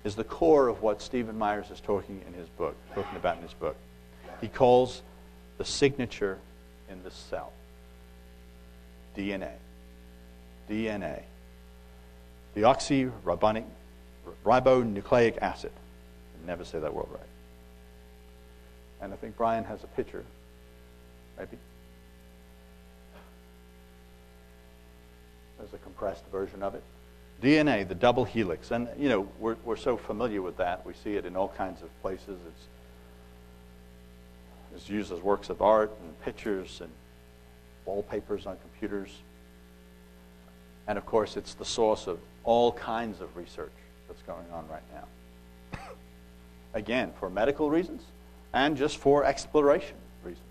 is 0.05 0.14
the 0.14 0.24
core 0.24 0.68
of 0.68 0.83
what 0.83 1.02
Stephen 1.02 1.37
Myers 1.37 1.70
is 1.70 1.81
talking 1.81 2.22
in 2.26 2.35
his 2.35 2.48
book, 2.50 2.76
talking 2.94 3.16
about 3.16 3.37
in 3.37 3.42
his 3.42 3.55
book. 3.55 3.76
He 4.40 4.48
calls 4.48 5.02
the 5.59 5.64
signature 5.64 6.38
in 6.90 7.02
the 7.02 7.11
cell 7.11 7.52
DNA. 9.16 9.52
DNA. 10.70 11.22
Deoxyribonucleic 12.55 13.64
ribonucleic 14.44 15.38
acid. 15.38 15.72
Never 16.46 16.64
say 16.64 16.79
that 16.79 16.94
word 16.94 17.07
right. 17.11 17.20
And 19.00 19.12
I 19.12 19.16
think 19.16 19.37
Brian 19.37 19.64
has 19.64 19.85
a 19.85 19.87
picture. 19.88 20.24
Maybe. 21.38 21.59
There's 25.59 25.74
a 25.74 25.78
compressed 25.78 26.24
version 26.32 26.62
of 26.62 26.74
it. 26.74 26.82
DNA, 27.42 27.87
the 27.87 27.94
double 27.94 28.24
helix. 28.24 28.70
And, 28.70 28.88
you 28.98 29.09
know, 29.09 29.28
we're, 29.38 29.56
we're 29.64 29.76
so 29.76 29.96
familiar 29.96 30.40
with 30.40 30.56
that. 30.56 30.85
We 30.87 30.94
see 30.94 31.14
it 31.16 31.26
in 31.26 31.37
all 31.37 31.48
kinds 31.48 31.82
of 31.82 32.02
places. 32.02 32.38
It's, 32.48 32.66
it's 34.74 34.88
used 34.88 35.12
as 35.12 35.20
works 35.20 35.50
of 35.50 35.61
art 35.61 35.92
and 36.02 36.20
pictures 36.22 36.80
and 36.80 36.90
wallpapers 37.85 38.46
on 38.46 38.56
computers. 38.59 39.11
And, 40.88 40.96
of 40.96 41.04
course, 41.04 41.37
it's 41.37 41.54
the 41.54 41.64
source 41.64 42.06
of 42.06 42.18
all 42.44 42.72
kinds 42.72 43.20
of 43.20 43.37
research 43.37 43.72
that's 44.09 44.22
going 44.22 44.46
on 44.52 44.66
right 44.68 44.82
now. 44.94 45.78
Again, 46.74 47.12
for 47.18 47.28
medical 47.28 47.68
reasons 47.68 48.02
and 48.57 48.75
just 48.75 48.97
for 48.97 49.23
exploration 49.23 49.97
reasons, 50.25 50.42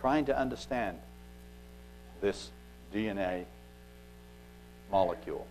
trying 0.00 0.24
to 0.24 0.36
understand 0.36 0.98
this 2.20 2.50
DNA 2.92 3.44
molecule. 4.90 5.46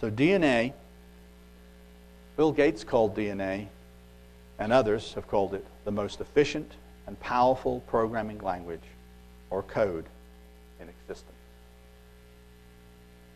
So, 0.00 0.10
DNA, 0.10 0.72
Bill 2.36 2.50
Gates 2.50 2.82
called 2.82 3.16
DNA, 3.16 3.68
and 4.58 4.72
others 4.72 5.14
have 5.14 5.28
called 5.28 5.54
it 5.54 5.64
the 5.84 5.92
most 5.92 6.20
efficient 6.20 6.72
and 7.06 7.18
powerful 7.20 7.80
programming 7.86 8.38
language 8.38 8.82
or 9.50 9.62
code 9.62 10.06
in 10.80 10.88
existence. 10.88 11.30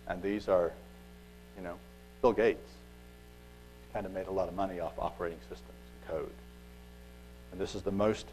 And 0.09 0.21
these 0.21 0.49
are, 0.49 0.73
you 1.57 1.63
know, 1.63 1.77
Bill 2.23 2.33
Gates 2.33 2.73
kind 3.93 4.07
of 4.07 4.13
made 4.13 4.27
a 4.27 4.33
lot 4.33 4.49
of 4.49 4.55
money 4.55 4.81
off 4.81 4.93
operating 4.99 5.39
systems 5.49 5.69
and 5.69 6.17
code. 6.17 6.33
And 7.51 7.61
this 7.61 7.75
is 7.75 7.83
the 7.83 7.93
most 7.93 8.27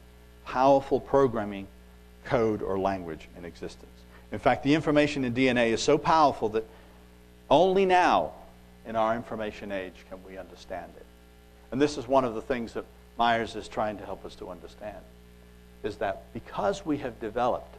powerful 0.45 1.00
programming 1.00 1.67
code 2.26 2.62
or 2.62 2.80
language 2.80 3.28
in 3.38 3.45
existence. 3.45 3.91
In 4.32 4.39
fact, 4.39 4.63
the 4.63 4.74
information 4.74 5.24
in 5.24 5.34
DNA 5.34 5.72
is 5.72 5.82
so 5.82 5.98
powerful 5.98 6.50
that 6.50 6.65
only 7.50 7.86
now, 7.86 8.32
in 8.86 8.95
our 8.95 9.15
information 9.15 9.72
age, 9.72 10.06
can 10.10 10.24
we 10.24 10.38
understand 10.38 10.91
it. 10.95 11.06
And 11.72 11.82
this 11.82 11.98
is 11.98 12.08
one 12.08 12.26
of 12.26 12.36
the 12.36 12.41
things 12.41 12.74
that 12.74 12.86
Myers 13.17 13.56
is 13.56 13.67
trying 13.67 13.98
to 13.98 14.06
help 14.06 14.26
us 14.26 14.36
to 14.36 14.50
understand, 14.50 14.98
is 15.84 15.98
that 15.98 16.24
because 16.34 16.86
we 16.86 16.98
have 16.98 17.19
developed 17.19 17.76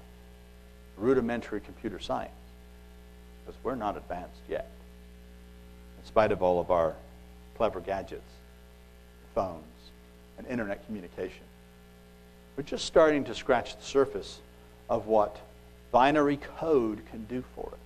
rudimentary 0.97 1.61
computer 1.61 1.99
science, 1.99 2.31
because 3.45 3.59
we're 3.65 3.75
not 3.75 3.97
advanced 3.97 4.43
yet, 4.49 4.71
in 5.99 6.07
spite 6.07 6.31
of 6.33 6.43
all 6.43 6.61
of 6.61 6.71
our 6.71 6.95
clever 7.61 7.81
gadgets, 7.81 8.33
phones, 9.35 9.61
and 10.39 10.47
internet 10.47 10.87
communication. 10.87 11.43
We're 12.57 12.63
just 12.63 12.87
starting 12.87 13.25
to 13.25 13.35
scratch 13.35 13.77
the 13.77 13.83
surface 13.83 14.41
of 14.89 15.09
what 15.09 15.39
binary 15.93 16.39
code 16.59 17.03
can 17.11 17.25
do 17.25 17.45
for 17.55 17.67
us. 17.67 17.79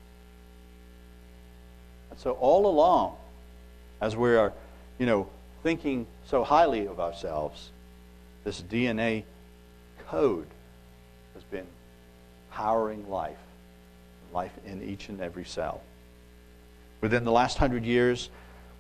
And 2.13 2.21
so 2.21 2.35
all 2.35 2.69
along, 2.69 3.17
as 4.01 4.15
we 4.15 4.37
are, 4.37 4.53
you 5.01 5.07
know, 5.07 5.27
thinking 5.65 6.07
so 6.25 6.45
highly 6.45 6.87
of 6.87 7.01
ourselves, 7.01 7.71
this 8.45 8.63
DNA 8.63 9.25
code 10.07 10.47
has 11.35 11.43
been 11.43 11.67
powering 12.53 13.11
life, 13.11 13.43
life 14.33 14.53
in 14.65 14.85
each 14.85 15.09
and 15.09 15.21
every 15.21 15.45
cell. 15.45 15.83
Within 17.01 17.25
the 17.25 17.33
last 17.33 17.59
hundred 17.59 17.85
years, 17.85 18.31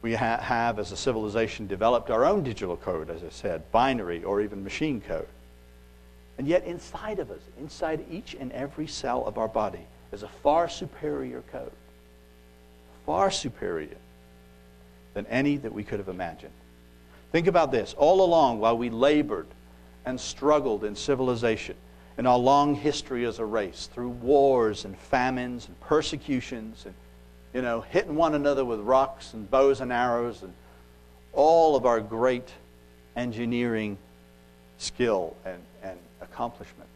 we 0.04 0.14
ha- 0.14 0.36
have, 0.36 0.78
as 0.78 0.92
a 0.92 0.96
civilization, 0.96 1.66
developed 1.66 2.10
our 2.10 2.26
own 2.26 2.42
digital 2.44 2.76
code, 2.76 3.08
as 3.08 3.24
I 3.24 3.30
said, 3.30 3.72
binary 3.72 4.22
or 4.22 4.42
even 4.42 4.62
machine 4.62 5.00
code. 5.00 5.26
And 6.36 6.46
yet, 6.46 6.64
inside 6.64 7.18
of 7.20 7.30
us, 7.30 7.40
inside 7.58 8.04
each 8.10 8.36
and 8.38 8.52
every 8.52 8.86
cell 8.86 9.24
of 9.24 9.38
our 9.38 9.48
body, 9.48 9.86
is 10.12 10.22
a 10.22 10.28
far 10.28 10.68
superior 10.68 11.42
code 11.50 11.72
far 13.06 13.30
superior 13.30 13.96
than 15.14 15.26
any 15.26 15.56
that 15.58 15.72
we 15.72 15.84
could 15.84 15.98
have 15.98 16.08
imagined. 16.08 16.52
Think 17.32 17.46
about 17.46 17.70
this. 17.70 17.94
All 17.94 18.24
along, 18.24 18.60
while 18.60 18.76
we 18.76 18.90
labored 18.90 19.46
and 20.04 20.20
struggled 20.20 20.84
in 20.84 20.96
civilization, 20.96 21.76
in 22.16 22.26
our 22.26 22.38
long 22.38 22.74
history 22.74 23.24
as 23.24 23.38
a 23.38 23.44
race, 23.44 23.88
through 23.92 24.10
wars 24.10 24.84
and 24.84 24.96
famines 24.96 25.66
and 25.66 25.78
persecutions, 25.80 26.84
and 26.86 26.94
you 27.54 27.62
know, 27.62 27.80
hitting 27.80 28.16
one 28.16 28.34
another 28.34 28.64
with 28.64 28.80
rocks 28.80 29.32
and 29.32 29.48
bows 29.48 29.80
and 29.80 29.92
arrows, 29.92 30.42
and 30.42 30.52
all 31.32 31.76
of 31.76 31.86
our 31.86 32.00
great 32.00 32.48
engineering 33.16 33.96
skill 34.78 35.36
and, 35.44 35.62
and 35.82 35.98
accomplishments. 36.20 36.90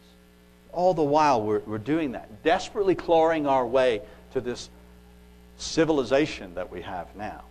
All 0.73 0.93
the 0.93 1.01
while, 1.01 1.41
we're, 1.41 1.59
we're 1.59 1.77
doing 1.77 2.11
that, 2.11 2.43
desperately 2.43 2.93
clawing 2.93 3.47
our 3.47 3.65
way 3.65 4.01
to 4.33 4.41
this 4.41 4.69
civilization 5.57 6.53
that 6.55 6.69
we 6.69 6.81
have 6.81 7.15
now, 7.15 7.43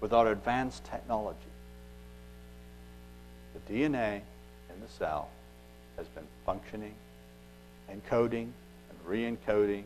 with 0.00 0.12
our 0.12 0.32
advanced 0.32 0.84
technology, 0.84 1.38
the 3.54 3.72
DNA 3.72 4.16
in 4.16 4.80
the 4.80 4.88
cell 4.98 5.28
has 5.96 6.08
been 6.08 6.26
functioning, 6.44 6.94
encoding, 7.88 8.50
and 8.90 8.98
re 9.06 9.30
encoding 9.30 9.84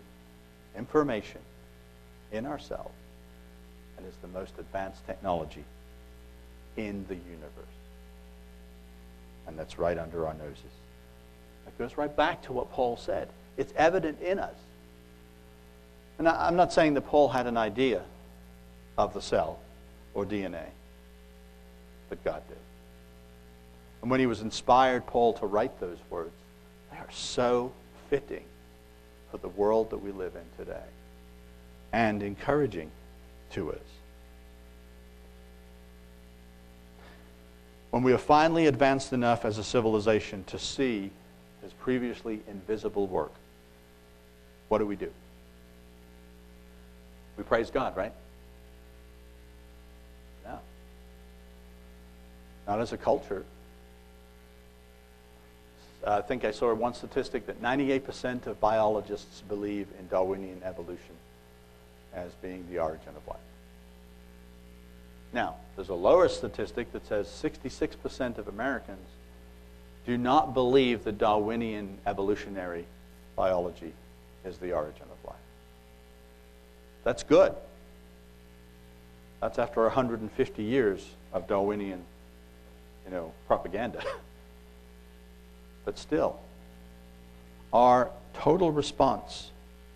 information 0.76 1.40
in 2.32 2.46
ourselves 2.46 2.94
and 3.96 4.06
is 4.06 4.14
the 4.22 4.28
most 4.28 4.52
advanced 4.58 5.06
technology 5.06 5.64
in 6.76 7.04
the 7.08 7.14
universe. 7.14 7.52
And 9.46 9.58
that's 9.58 9.78
right 9.78 9.96
under 9.96 10.26
our 10.26 10.34
noses. 10.34 10.62
That 11.64 11.78
goes 11.78 11.96
right 11.96 12.14
back 12.14 12.42
to 12.42 12.52
what 12.52 12.70
Paul 12.72 12.96
said. 12.96 13.28
It's 13.56 13.72
evident 13.76 14.20
in 14.20 14.38
us. 14.38 14.54
And 16.18 16.28
I'm 16.28 16.56
not 16.56 16.72
saying 16.72 16.94
that 16.94 17.02
Paul 17.02 17.28
had 17.28 17.46
an 17.46 17.56
idea 17.56 18.02
of 18.96 19.12
the 19.12 19.20
cell 19.22 19.58
or 20.14 20.24
DNA, 20.24 20.64
but 22.08 22.22
God 22.24 22.42
did. 22.48 22.56
And 24.02 24.10
when 24.10 24.20
he 24.20 24.26
was 24.26 24.40
inspired 24.40 25.06
Paul 25.06 25.34
to 25.34 25.46
write 25.46 25.78
those 25.80 25.98
words, 26.10 26.32
they 26.90 26.98
are 26.98 27.10
so 27.10 27.72
fitting 28.08 28.44
for 29.30 29.38
the 29.38 29.48
world 29.48 29.90
that 29.90 29.98
we 29.98 30.12
live 30.12 30.34
in 30.36 30.64
today 30.64 30.84
and 31.96 32.22
encouraging 32.22 32.90
to 33.52 33.72
us. 33.72 33.78
When 37.90 38.02
we 38.02 38.12
are 38.12 38.18
finally 38.18 38.66
advanced 38.66 39.14
enough 39.14 39.46
as 39.46 39.56
a 39.56 39.64
civilization 39.64 40.44
to 40.48 40.58
see 40.58 41.10
his 41.62 41.72
previously 41.72 42.40
invisible 42.48 43.06
work, 43.06 43.32
what 44.68 44.76
do 44.76 44.86
we 44.86 44.94
do? 44.94 45.10
We 47.38 47.44
praise 47.44 47.70
God, 47.70 47.96
right? 47.96 48.12
No. 50.44 50.58
not 52.66 52.78
as 52.78 52.92
a 52.92 52.98
culture. 52.98 53.42
Uh, 56.06 56.18
I 56.18 56.20
think 56.20 56.44
I 56.44 56.50
saw 56.50 56.74
one 56.74 56.92
statistic 56.92 57.46
that 57.46 57.62
98% 57.62 58.46
of 58.46 58.60
biologists 58.60 59.40
believe 59.48 59.88
in 59.98 60.08
Darwinian 60.08 60.60
evolution 60.62 61.16
as 62.16 62.32
being 62.42 62.66
the 62.70 62.78
origin 62.78 63.10
of 63.16 63.26
life. 63.28 63.38
Now, 65.32 65.56
there's 65.76 65.90
a 65.90 65.94
lower 65.94 66.28
statistic 66.28 66.92
that 66.92 67.06
says 67.06 67.26
66% 67.28 68.38
of 68.38 68.48
Americans 68.48 69.06
do 70.06 70.16
not 70.16 70.54
believe 70.54 71.04
that 71.04 71.18
Darwinian 71.18 71.98
evolutionary 72.06 72.86
biology 73.34 73.92
is 74.44 74.56
the 74.58 74.72
origin 74.72 75.02
of 75.02 75.28
life. 75.28 75.36
That's 77.04 77.22
good. 77.22 77.54
That's 79.40 79.58
after 79.58 79.82
150 79.82 80.62
years 80.62 81.06
of 81.32 81.46
Darwinian, 81.46 82.02
you 83.04 83.10
know, 83.10 83.32
propaganda. 83.46 84.02
but 85.84 85.98
still, 85.98 86.38
our 87.72 88.10
total 88.32 88.72
response 88.72 89.50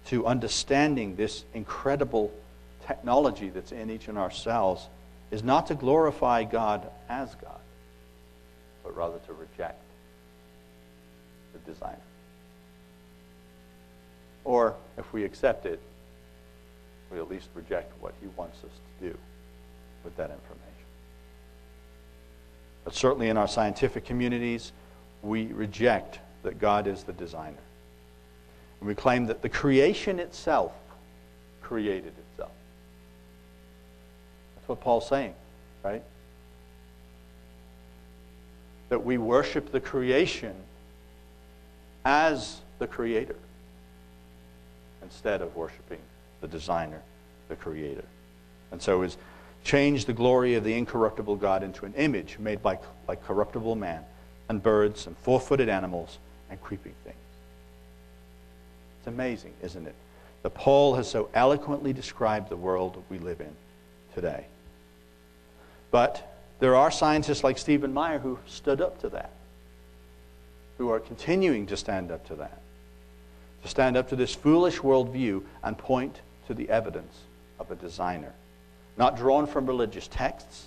to 0.07 0.27
understanding 0.27 1.17
this 1.17 1.45
incredible 1.55 2.33
technology 2.87 3.51
that's 3.51 3.73
in 3.73 3.91
each 3.91 4.09
of 4.09 4.17
our 4.17 4.31
cells 4.31 4.89
is 5.31 5.45
not 5.45 5.67
to 5.69 5.75
glorify 5.75 6.45
God 6.45 6.91
as 7.09 7.35
God, 7.37 7.61
but 8.83 8.97
rather 8.97 9.19
to 9.27 9.33
reject 9.33 9.81
the 11.53 11.59
designer. 11.71 11.97
Or 14.45 14.75
if 14.97 15.13
we 15.13 15.25
accept 15.25 15.67
it, 15.67 15.81
we 17.13 17.19
at 17.19 17.29
least 17.29 17.49
reject 17.55 17.93
what 18.01 18.15
he 18.21 18.29
wants 18.37 18.59
us 18.59 18.71
to 19.01 19.11
do 19.11 19.19
with 20.05 20.17
that 20.17 20.31
information. 20.31 20.61
But 22.85 22.95
certainly 22.95 23.29
in 23.29 23.37
our 23.37 23.49
scientific 23.49 24.05
communities, 24.05 24.73
we 25.23 25.47
reject 25.47 26.19
that 26.43 26.59
God 26.59 26.87
is 26.87 27.03
the 27.03 27.13
designer. 27.13 27.57
And 28.81 28.89
we 28.89 28.95
claim 28.95 29.27
that 29.27 29.43
the 29.43 29.49
creation 29.49 30.19
itself 30.19 30.73
created 31.63 32.13
itself. 32.33 32.51
That's 34.57 34.69
what 34.69 34.81
Paul's 34.81 35.09
saying, 35.09 35.35
right? 35.85 36.03
That 38.89 39.05
we 39.05 39.19
worship 39.19 39.71
the 39.71 39.81
creation 39.81 40.55
as 42.05 42.61
the 42.79 42.87
creator 42.87 43.37
instead 45.03 45.43
of 45.43 45.55
worshiping 45.55 46.01
the 46.41 46.49
designer, 46.49 47.03
the 47.49 47.57
creator. 47.57 48.05
And 48.73 48.81
so 48.81 49.03
is 49.03 49.17
change 49.63 50.07
the 50.07 50.13
glory 50.15 50.55
of 50.55 50.65
the 50.65 50.73
incorruptible 50.73 51.37
God 51.37 51.63
into 51.63 51.85
an 51.85 51.93
image 51.95 52.39
made 52.39 52.63
by 52.63 52.79
like 53.07 53.23
corruptible 53.25 53.77
man 53.77 54.03
and 54.49 54.63
birds 54.63 55.07
and 55.07 55.17
four-footed 55.19 55.69
animals 55.69 56.19
and 56.49 56.61
creeping 56.63 56.95
things. 57.05 57.17
It's 59.01 59.07
amazing, 59.07 59.55
isn't 59.63 59.87
it? 59.87 59.95
That 60.43 60.51
Paul 60.51 60.95
has 60.95 61.09
so 61.09 61.31
eloquently 61.33 61.95
described 61.95 62.51
the 62.51 62.57
world 62.57 63.03
we 63.09 63.19
live 63.19 63.41
in 63.41 63.55
today. 64.15 64.45
But 65.91 66.37
there 66.61 66.77
are 66.77 66.91
scientists 66.91 67.43
like 67.43 67.57
Stephen 67.57 67.95
Meyer 67.95 68.19
who 68.19 68.39
stood 68.47 68.83
up 68.83 69.01
to 69.01 69.09
that, 69.09 69.33
who 70.77 70.91
are 70.91 71.01
continuing 71.01 71.67
to 71.67 71.77
stand 71.77 72.11
up 72.11 72.27
to 72.29 72.35
that, 72.37 72.61
to 73.63 73.69
stand 73.69 73.97
up 73.97 74.11
to 74.11 74.17
this 74.17 74.35
foolish 74.35 74.79
worldview 74.81 75.43
and 75.65 75.79
point 75.79 76.21
to 76.47 76.55
the 76.55 76.69
evidence 76.69 77.21
of 77.59 77.71
a 77.71 77.75
designer, 77.75 78.33
not 78.99 79.17
drawn 79.17 79.47
from 79.47 79.67
religious 79.67 80.09
texts, 80.09 80.67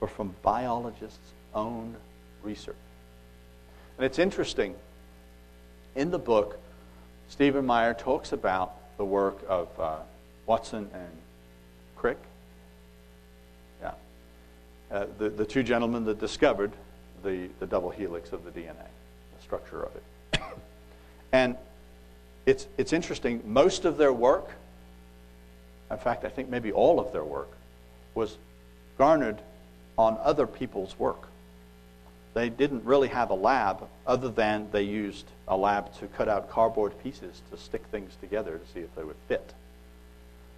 but 0.00 0.08
from 0.08 0.34
biologists' 0.42 1.18
own 1.54 1.94
research. 2.42 2.74
And 3.98 4.06
it's 4.06 4.18
interesting, 4.18 4.74
in 5.94 6.10
the 6.10 6.18
book, 6.18 6.58
Stephen 7.30 7.64
Meyer 7.64 7.94
talks 7.94 8.32
about 8.32 8.74
the 8.98 9.04
work 9.04 9.38
of 9.48 9.68
uh, 9.78 9.98
Watson 10.46 10.90
and 10.92 11.10
Crick. 11.96 12.18
Yeah. 13.80 13.92
Uh, 14.90 15.06
the, 15.16 15.30
the 15.30 15.46
two 15.46 15.62
gentlemen 15.62 16.04
that 16.06 16.18
discovered 16.18 16.72
the, 17.22 17.48
the 17.60 17.66
double 17.66 17.88
helix 17.88 18.32
of 18.32 18.44
the 18.44 18.50
DNA, 18.50 18.74
the 18.74 19.42
structure 19.42 19.80
of 19.80 19.92
it. 19.94 20.42
and 21.32 21.56
it's, 22.46 22.66
it's 22.76 22.92
interesting, 22.92 23.40
most 23.46 23.84
of 23.84 23.96
their 23.96 24.12
work, 24.12 24.50
in 25.88 25.98
fact, 25.98 26.24
I 26.24 26.28
think 26.30 26.48
maybe 26.48 26.72
all 26.72 26.98
of 26.98 27.12
their 27.12 27.24
work, 27.24 27.50
was 28.12 28.38
garnered 28.98 29.40
on 29.96 30.18
other 30.20 30.48
people's 30.48 30.98
work. 30.98 31.28
They 32.32 32.48
didn't 32.48 32.84
really 32.84 33.08
have 33.08 33.30
a 33.30 33.34
lab 33.34 33.88
other 34.06 34.28
than 34.28 34.68
they 34.70 34.82
used 34.82 35.26
a 35.48 35.56
lab 35.56 35.92
to 35.98 36.06
cut 36.06 36.28
out 36.28 36.48
cardboard 36.48 36.92
pieces 37.02 37.42
to 37.50 37.56
stick 37.56 37.82
things 37.90 38.16
together 38.20 38.58
to 38.58 38.72
see 38.72 38.80
if 38.80 38.94
they 38.94 39.02
would 39.02 39.16
fit. 39.26 39.52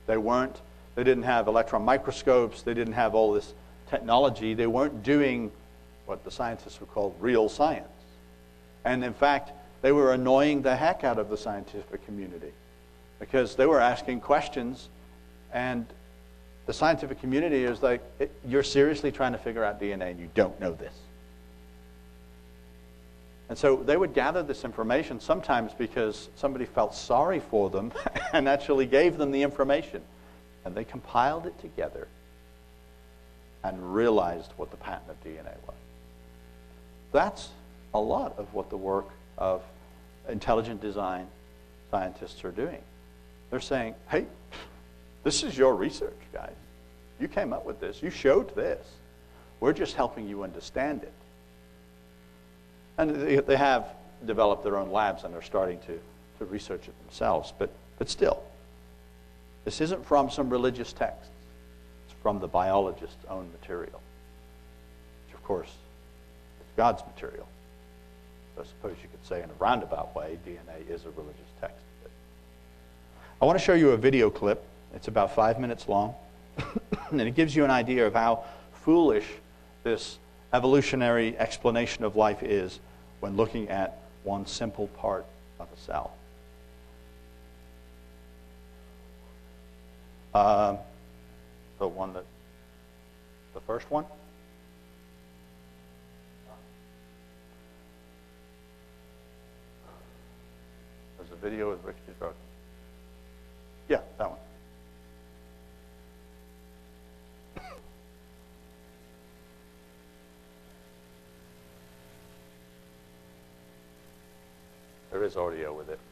They 0.06 0.18
weren't, 0.18 0.60
they 0.94 1.04
didn't 1.04 1.22
have 1.22 1.48
electron 1.48 1.82
microscopes, 1.84 2.62
they 2.62 2.74
didn't 2.74 2.92
have 2.94 3.14
all 3.14 3.32
this 3.32 3.54
technology, 3.88 4.52
they 4.52 4.66
weren't 4.66 5.02
doing 5.02 5.50
what 6.06 6.24
the 6.24 6.30
scientists 6.30 6.80
would 6.80 6.90
call 6.90 7.14
real 7.20 7.48
science. 7.48 7.88
And 8.84 9.02
in 9.04 9.14
fact, 9.14 9.52
they 9.80 9.92
were 9.92 10.12
annoying 10.12 10.62
the 10.62 10.76
heck 10.76 11.04
out 11.04 11.18
of 11.18 11.30
the 11.30 11.36
scientific 11.36 12.04
community 12.04 12.52
because 13.18 13.54
they 13.54 13.66
were 13.66 13.80
asking 13.80 14.20
questions 14.20 14.88
and 15.52 15.86
the 16.66 16.72
scientific 16.72 17.20
community 17.20 17.64
is 17.64 17.82
like, 17.82 18.02
you're 18.46 18.62
seriously 18.62 19.10
trying 19.10 19.32
to 19.32 19.38
figure 19.38 19.64
out 19.64 19.80
DNA 19.80 20.10
and 20.10 20.20
you 20.20 20.28
don't 20.34 20.58
know 20.60 20.72
this. 20.72 20.94
And 23.52 23.58
so 23.58 23.76
they 23.76 23.98
would 23.98 24.14
gather 24.14 24.42
this 24.42 24.64
information 24.64 25.20
sometimes 25.20 25.74
because 25.74 26.30
somebody 26.36 26.64
felt 26.64 26.94
sorry 26.94 27.38
for 27.38 27.68
them 27.68 27.92
and 28.32 28.48
actually 28.48 28.86
gave 28.86 29.18
them 29.18 29.30
the 29.30 29.42
information. 29.42 30.00
And 30.64 30.74
they 30.74 30.84
compiled 30.84 31.44
it 31.44 31.60
together 31.60 32.08
and 33.62 33.94
realized 33.94 34.52
what 34.56 34.70
the 34.70 34.78
pattern 34.78 35.10
of 35.10 35.22
DNA 35.22 35.54
was. 35.66 35.76
That's 37.12 37.50
a 37.92 38.00
lot 38.00 38.38
of 38.38 38.54
what 38.54 38.70
the 38.70 38.78
work 38.78 39.10
of 39.36 39.60
intelligent 40.30 40.80
design 40.80 41.26
scientists 41.90 42.42
are 42.46 42.52
doing. 42.52 42.80
They're 43.50 43.60
saying, 43.60 43.96
hey, 44.08 44.24
this 45.24 45.42
is 45.42 45.58
your 45.58 45.74
research, 45.74 46.20
guys. 46.32 46.54
You 47.20 47.28
came 47.28 47.52
up 47.52 47.66
with 47.66 47.80
this. 47.80 48.02
You 48.02 48.08
showed 48.08 48.56
this. 48.56 48.86
We're 49.60 49.74
just 49.74 49.94
helping 49.94 50.26
you 50.26 50.42
understand 50.42 51.02
it. 51.02 51.12
And 53.02 53.46
they 53.46 53.56
have 53.56 53.86
developed 54.24 54.62
their 54.62 54.76
own 54.76 54.92
labs 54.92 55.24
and 55.24 55.34
are 55.34 55.42
starting 55.42 55.80
to, 55.80 55.98
to 56.38 56.44
research 56.44 56.86
it 56.86 56.94
themselves. 57.04 57.52
But, 57.58 57.70
but 57.98 58.08
still, 58.08 58.44
this 59.64 59.80
isn't 59.80 60.06
from 60.06 60.30
some 60.30 60.48
religious 60.48 60.92
text. 60.92 61.30
It's 62.06 62.14
from 62.22 62.38
the 62.38 62.46
biologist's 62.46 63.24
own 63.28 63.50
material, 63.60 64.00
which, 65.26 65.34
of 65.34 65.42
course, 65.42 65.68
is 65.68 66.66
God's 66.76 67.02
material. 67.04 67.48
So 68.54 68.62
I 68.62 68.66
suppose 68.66 68.96
you 69.02 69.08
could 69.08 69.26
say, 69.26 69.42
in 69.42 69.50
a 69.50 69.54
roundabout 69.58 70.14
way, 70.14 70.38
DNA 70.46 70.88
is 70.88 71.04
a 71.04 71.10
religious 71.10 71.50
text. 71.60 71.82
But 72.02 72.10
I 73.40 73.46
want 73.46 73.58
to 73.58 73.64
show 73.64 73.74
you 73.74 73.90
a 73.90 73.96
video 73.96 74.30
clip. 74.30 74.62
It's 74.94 75.08
about 75.08 75.34
five 75.34 75.58
minutes 75.58 75.88
long, 75.88 76.14
and 77.10 77.20
it 77.20 77.34
gives 77.34 77.56
you 77.56 77.64
an 77.64 77.70
idea 77.72 78.06
of 78.06 78.14
how 78.14 78.44
foolish 78.84 79.26
this 79.82 80.18
evolutionary 80.52 81.36
explanation 81.38 82.04
of 82.04 82.14
life 82.14 82.42
is 82.44 82.78
when 83.22 83.36
looking 83.36 83.68
at 83.68 83.98
one 84.24 84.44
simple 84.44 84.88
part 84.88 85.24
of 85.60 85.68
a 85.72 85.80
cell. 85.80 86.12
Uh, 90.34 90.76
the 91.78 91.86
one 91.86 92.12
that, 92.14 92.24
the 93.54 93.60
first 93.60 93.88
one? 93.92 94.04
There's 101.16 101.30
a 101.30 101.36
video 101.36 101.70
with 101.70 101.84
Rick 101.84 101.94
Drug. 102.18 102.34
There 115.32 115.50
is 115.50 115.54
audio 115.54 115.74
with 115.74 115.88
it. 115.88 116.11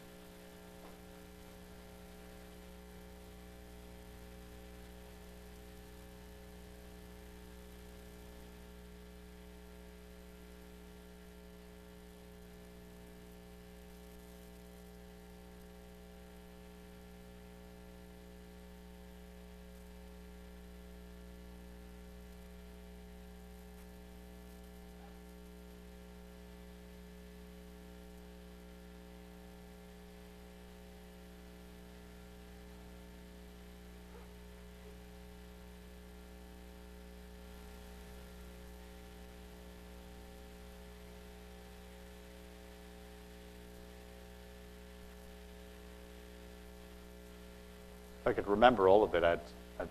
I 48.30 48.32
could 48.32 48.46
remember 48.46 48.88
all 48.88 49.02
of 49.02 49.14
it, 49.14 49.24
I'd, 49.24 49.40
I'd, 49.80 49.88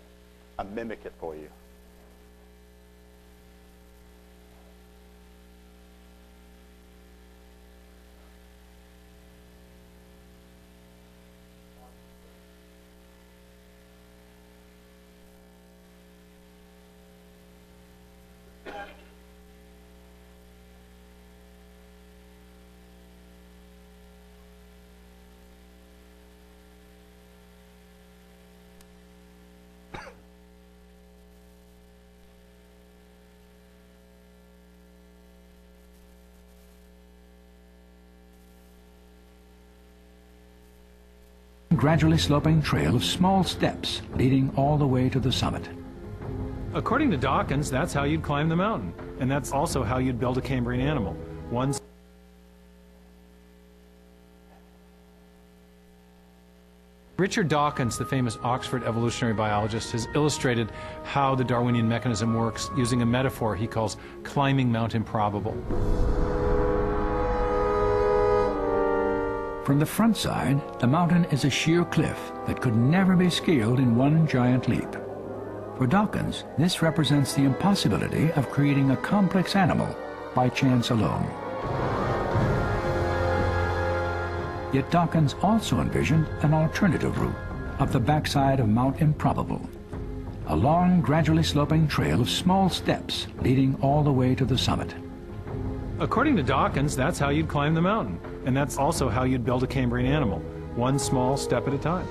I'd 0.58 0.74
mimic 0.74 1.00
it 1.04 1.12
for 1.20 1.34
you. 1.34 1.48
Gradually 41.80 42.18
sloping 42.18 42.60
trail 42.60 42.94
of 42.94 43.02
small 43.02 43.42
steps 43.42 44.02
leading 44.14 44.52
all 44.54 44.76
the 44.76 44.86
way 44.86 45.08
to 45.08 45.18
the 45.18 45.32
summit. 45.32 45.66
According 46.74 47.10
to 47.10 47.16
Dawkins, 47.16 47.70
that's 47.70 47.94
how 47.94 48.04
you'd 48.04 48.22
climb 48.22 48.50
the 48.50 48.56
mountain. 48.56 48.92
And 49.18 49.30
that's 49.30 49.50
also 49.50 49.82
how 49.82 49.96
you'd 49.96 50.20
build 50.20 50.36
a 50.36 50.42
Cambrian 50.42 50.86
animal. 50.86 51.14
One 51.48 51.72
Richard 57.16 57.48
Dawkins, 57.48 57.96
the 57.96 58.04
famous 58.04 58.36
Oxford 58.42 58.84
evolutionary 58.84 59.34
biologist, 59.34 59.90
has 59.92 60.06
illustrated 60.14 60.70
how 61.04 61.34
the 61.34 61.44
Darwinian 61.44 61.88
mechanism 61.88 62.34
works 62.34 62.70
using 62.76 63.00
a 63.00 63.06
metaphor 63.06 63.56
he 63.56 63.66
calls 63.66 63.96
climbing 64.22 64.70
Mount 64.70 64.94
Improbable. 64.94 65.56
From 69.64 69.78
the 69.78 69.86
front 69.86 70.16
side, 70.16 70.58
the 70.80 70.86
mountain 70.86 71.26
is 71.26 71.44
a 71.44 71.50
sheer 71.50 71.84
cliff 71.84 72.32
that 72.46 72.62
could 72.62 72.74
never 72.74 73.14
be 73.14 73.28
scaled 73.28 73.78
in 73.78 73.94
one 73.94 74.26
giant 74.26 74.68
leap. 74.68 74.90
For 75.76 75.86
Dawkins, 75.86 76.44
this 76.56 76.80
represents 76.80 77.34
the 77.34 77.44
impossibility 77.44 78.32
of 78.32 78.50
creating 78.50 78.90
a 78.90 78.96
complex 78.96 79.54
animal 79.54 79.94
by 80.34 80.48
chance 80.48 80.90
alone. 80.90 81.24
Yet 84.72 84.90
Dawkins 84.90 85.34
also 85.42 85.80
envisioned 85.80 86.26
an 86.42 86.54
alternative 86.54 87.18
route 87.18 87.34
up 87.78 87.90
the 87.90 88.00
backside 88.00 88.60
of 88.60 88.68
Mount 88.68 89.00
Improbable, 89.00 89.60
a 90.46 90.56
long, 90.56 91.02
gradually 91.02 91.42
sloping 91.42 91.86
trail 91.86 92.20
of 92.20 92.30
small 92.30 92.70
steps 92.70 93.26
leading 93.40 93.76
all 93.82 94.02
the 94.02 94.12
way 94.12 94.34
to 94.34 94.44
the 94.46 94.56
summit. 94.56 94.94
According 95.98 96.36
to 96.36 96.42
Dawkins, 96.42 96.96
that's 96.96 97.18
how 97.18 97.28
you'd 97.28 97.48
climb 97.48 97.74
the 97.74 97.82
mountain. 97.82 98.18
And 98.44 98.56
that's 98.56 98.78
also 98.78 99.08
how 99.08 99.24
you'd 99.24 99.44
build 99.44 99.62
a 99.62 99.66
Cambrian 99.66 100.10
animal, 100.10 100.38
one 100.74 100.98
small 100.98 101.36
step 101.36 101.66
at 101.68 101.74
a 101.74 101.78
time. 101.78 102.06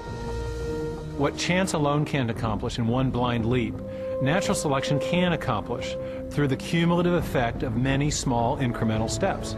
What 1.18 1.38
chance 1.38 1.74
alone 1.74 2.06
can't 2.06 2.32
accomplish 2.32 2.78
in 2.78 2.88
one 2.88 3.10
blind 3.10 3.46
leap, 3.46 3.76
natural 4.22 4.56
selection 4.56 5.00
can 5.00 5.34
accomplish 5.34 5.98
through 6.30 6.48
the 6.48 6.56
cumulative 6.56 7.14
effect 7.14 7.64
of 7.64 7.76
many 7.76 8.10
small 8.10 8.58
incremental 8.58 9.10
steps. 9.10 9.56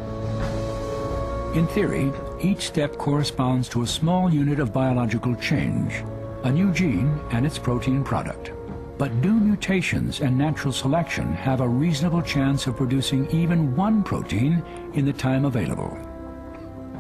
In 1.56 1.68
theory, 1.68 2.12
each 2.42 2.68
step 2.68 2.98
corresponds 2.98 3.68
to 3.70 3.84
a 3.84 3.88
small 3.88 4.34
unit 4.34 4.60
of 4.60 4.72
biological 4.74 5.36
change, 5.36 6.04
a 6.44 6.52
new 6.52 6.72
gene 6.72 7.20
and 7.32 7.46
its 7.46 7.60
protein 7.60 8.04
product. 8.04 8.54
But 8.98 9.22
do 9.22 9.34
mutations 9.34 10.22
and 10.22 10.38
natural 10.38 10.72
selection 10.72 11.34
have 11.34 11.60
a 11.62 11.68
reasonable 11.68 12.22
chance 12.22 12.68
of 12.68 12.78
producing 12.78 13.30
even 13.32 13.76
one 13.76 14.02
protein 14.02 14.64
in 14.94 15.06
the 15.06 15.14
time 15.14 15.46
available? 15.46 15.98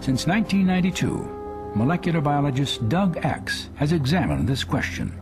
Since 0.02 0.26
1992, 0.26 1.76
molecular 1.76 2.22
biologist 2.22 2.90
Doug 2.90 3.18
Axe 3.18 3.70
has 3.76 3.92
examined 3.92 4.50
this 4.50 4.64
question. 4.64 5.14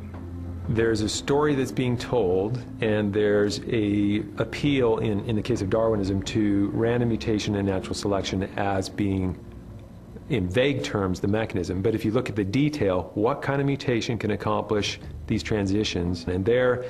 There's 0.70 1.02
a 1.02 1.10
story 1.10 1.54
that's 1.54 1.74
being 1.74 1.98
told, 1.98 2.64
and 2.80 3.14
there's 3.14 3.60
a 3.68 4.24
appeal 4.38 5.00
in, 5.00 5.26
in 5.26 5.36
the 5.36 5.42
case 5.42 5.62
of 5.62 5.70
Darwinism 5.70 6.24
to 6.24 6.70
random 6.74 7.10
mutation 7.10 7.58
and 7.58 7.68
natural 7.68 7.94
selection 7.94 8.44
as 8.56 8.88
being, 8.88 9.38
in 10.30 10.48
vague 10.48 10.82
terms, 10.82 11.20
the 11.20 11.28
mechanism. 11.28 11.82
But 11.82 11.94
if 11.94 12.06
you 12.06 12.12
look 12.12 12.30
at 12.30 12.38
the 12.38 12.46
detail, 12.46 13.12
what 13.16 13.42
kind 13.42 13.60
of 13.60 13.68
mutation 13.68 14.18
can 14.18 14.32
accomplish 14.32 14.98
these 15.28 15.44
transitions? 15.44 16.24
And 16.24 16.46
there, 16.46 16.86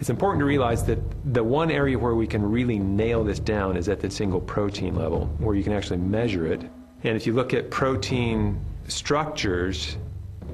it's 0.00 0.10
important 0.10 0.40
to 0.40 0.46
realize 0.46 0.82
that 0.86 0.98
the 1.32 1.44
one 1.44 1.70
area 1.70 1.96
where 1.96 2.16
we 2.16 2.26
can 2.26 2.42
really 2.42 2.80
nail 2.80 3.22
this 3.22 3.38
down 3.38 3.76
is 3.76 3.88
at 3.88 4.00
the 4.00 4.10
single 4.10 4.40
protein 4.40 4.96
level, 4.96 5.26
where 5.38 5.54
you 5.54 5.62
can 5.62 5.72
actually 5.72 5.98
measure 5.98 6.44
it. 6.52 6.68
And 7.02 7.16
if 7.16 7.26
you 7.26 7.32
look 7.32 7.54
at 7.54 7.70
protein 7.70 8.60
structures, 8.88 9.96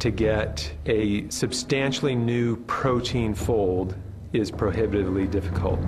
to 0.01 0.11
get 0.11 0.73
a 0.87 1.29
substantially 1.31 2.15
new 2.15 2.57
protein 2.67 3.35
fold 3.35 3.97
is 4.33 4.51
prohibitively 4.51 5.27
difficult. 5.27 5.81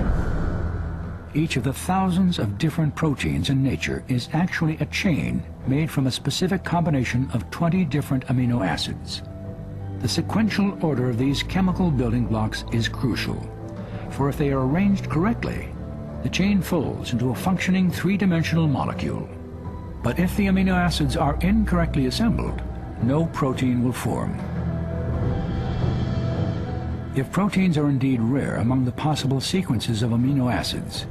Each 1.35 1.57
of 1.57 1.65
the 1.65 1.73
thousands 1.73 2.39
of 2.39 2.57
different 2.57 2.95
proteins 2.95 3.51
in 3.51 3.63
nature 3.63 4.03
is 4.09 4.29
actually 4.33 4.79
a 4.81 4.87
chain 4.87 5.43
made 5.67 5.91
from 5.91 6.07
a 6.07 6.11
specific 6.11 6.65
combination 6.65 7.29
of 7.35 7.51
20 7.51 7.85
different 7.85 8.27
amino 8.29 8.67
acids. 8.67 9.23
The 10.01 10.09
sequential 10.09 10.79
order 10.85 11.11
of 11.11 11.19
these 11.19 11.43
chemical 11.43 11.91
building 11.91 12.27
blocks 12.27 12.65
is 12.73 12.89
crucial, 12.89 13.39
for 14.11 14.29
if 14.29 14.39
they 14.39 14.51
are 14.51 14.65
arranged 14.65 15.11
correctly, 15.11 15.69
the 16.23 16.29
chain 16.29 16.63
folds 16.63 17.13
into 17.13 17.31
a 17.31 17.35
functioning 17.35 17.91
three-dimensional 17.91 18.67
molecule. 18.67 19.29
But 20.09 20.19
if 20.19 20.35
the 20.39 20.47
amino 20.47 20.73
acids 20.73 21.19
are 21.19 21.37
incorrectly 21.43 22.07
assembled, 22.07 22.63
no 23.03 23.27
protein 23.27 23.85
will 23.85 23.93
form. 23.93 24.41
If 27.15 27.31
proteins 27.31 27.77
are 27.77 27.91
indeed 27.91 28.23
rare 28.23 28.57
among 28.57 28.87
the 28.87 28.93
possible 28.93 29.39
sequences 29.39 30.03
of 30.03 30.13
amino 30.13 30.51
acids, 30.51 31.03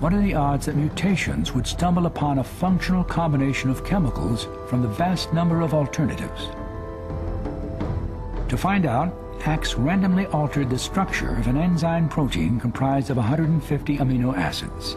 what 0.00 0.14
are 0.14 0.22
the 0.22 0.32
odds 0.32 0.64
that 0.64 0.76
mutations 0.76 1.52
would 1.52 1.66
stumble 1.66 2.06
upon 2.06 2.38
a 2.38 2.42
functional 2.42 3.04
combination 3.04 3.68
of 3.68 3.84
chemicals 3.84 4.48
from 4.70 4.80
the 4.80 4.88
vast 4.88 5.30
number 5.34 5.60
of 5.60 5.74
alternatives? 5.74 6.46
To 8.48 8.56
find 8.56 8.86
out, 8.86 9.14
Axe 9.44 9.74
randomly 9.74 10.24
altered 10.28 10.70
the 10.70 10.78
structure 10.78 11.36
of 11.36 11.48
an 11.48 11.58
enzyme 11.58 12.08
protein 12.08 12.58
comprised 12.58 13.10
of 13.10 13.18
150 13.18 13.98
amino 13.98 14.34
acids. 14.34 14.96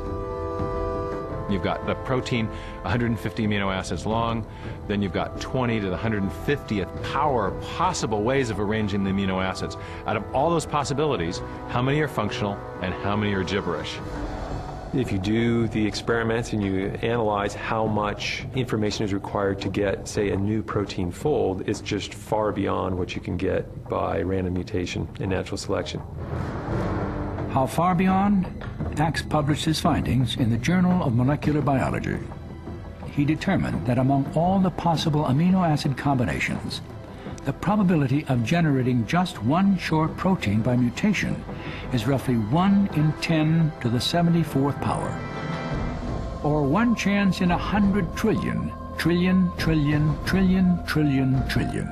You've 1.52 1.64
got 1.64 1.86
the 1.86 1.96
protein 1.96 2.48
150 2.84 3.48
amino 3.48 3.74
acids 3.74 4.06
long, 4.06 4.46
then 4.88 5.02
you've 5.02 5.14
got 5.14 5.40
20 5.42 5.80
to 5.82 5.90
the 5.90 5.98
150th 5.98 7.12
power 7.12 7.52
possible 7.76 8.24
ways 8.24 8.50
of 8.50 8.60
arranging 8.60 9.04
the 9.04 9.12
amino 9.12 9.44
acids. 9.44 9.78
Out 10.08 10.18
of 10.18 10.24
all 10.34 10.50
those 10.50 10.66
possibilities, 10.66 11.42
how 11.70 11.82
many 11.82 12.00
are 12.02 12.08
functional 12.08 12.58
and 12.82 12.94
how 12.94 13.16
many 13.16 13.34
are 13.34 13.44
gibberish? 13.44 13.98
If 14.94 15.10
you 15.10 15.20
do 15.20 15.70
the 15.70 15.88
experiments 15.88 16.52
and 16.52 16.62
you 16.62 16.88
analyze 17.02 17.54
how 17.54 17.88
much 17.88 18.46
information 18.56 19.06
is 19.06 19.14
required 19.14 19.62
to 19.62 19.70
get, 19.70 20.06
say, 20.06 20.32
a 20.32 20.36
new 20.36 20.62
protein 20.62 21.12
fold, 21.12 21.68
it's 21.70 21.80
just 21.80 22.14
far 22.14 22.52
beyond 22.52 22.98
what 22.98 23.16
you 23.16 23.22
can 23.22 23.38
get 23.38 23.88
by 23.88 24.22
random 24.22 24.54
mutation 24.54 25.08
and 25.22 25.30
natural 25.30 25.58
selection. 25.58 26.02
How 27.52 27.66
far 27.68 27.96
beyond? 27.96 28.48
Axe 29.00 29.22
published 29.22 29.66
his 29.66 29.80
findings 29.80 30.36
in 30.36 30.50
the 30.50 30.58
Journal 30.58 31.04
of 31.04 31.16
Molecular 31.16 31.62
Biology. 31.62 32.18
He 33.12 33.26
determined 33.26 33.86
that 33.88 33.98
among 33.98 34.32
all 34.36 34.60
the 34.60 34.70
possible 34.70 35.26
amino 35.26 35.68
acid 35.68 35.98
combinations, 35.98 36.82
the 37.46 37.54
probability 37.54 38.26
of 38.28 38.44
generating 38.44 39.06
just 39.08 39.42
one 39.44 39.78
short 39.78 40.16
protein 40.18 40.62
by 40.62 40.76
mutation 40.76 41.44
is 41.92 42.06
roughly 42.06 42.36
1 42.36 42.90
in 42.94 43.12
10 43.14 43.72
to 43.82 43.90
the 43.90 43.98
74th 43.98 44.80
power, 44.82 45.20
or 46.44 46.64
one 46.64 46.96
chance 46.96 47.42
in 47.42 47.52
a 47.52 47.58
hundred 47.58 48.16
trillion, 48.16 48.72
trillion, 48.98 49.52
trillion, 49.58 50.16
trillion, 50.26 50.86
trillion, 50.86 51.48
trillion. 51.48 51.88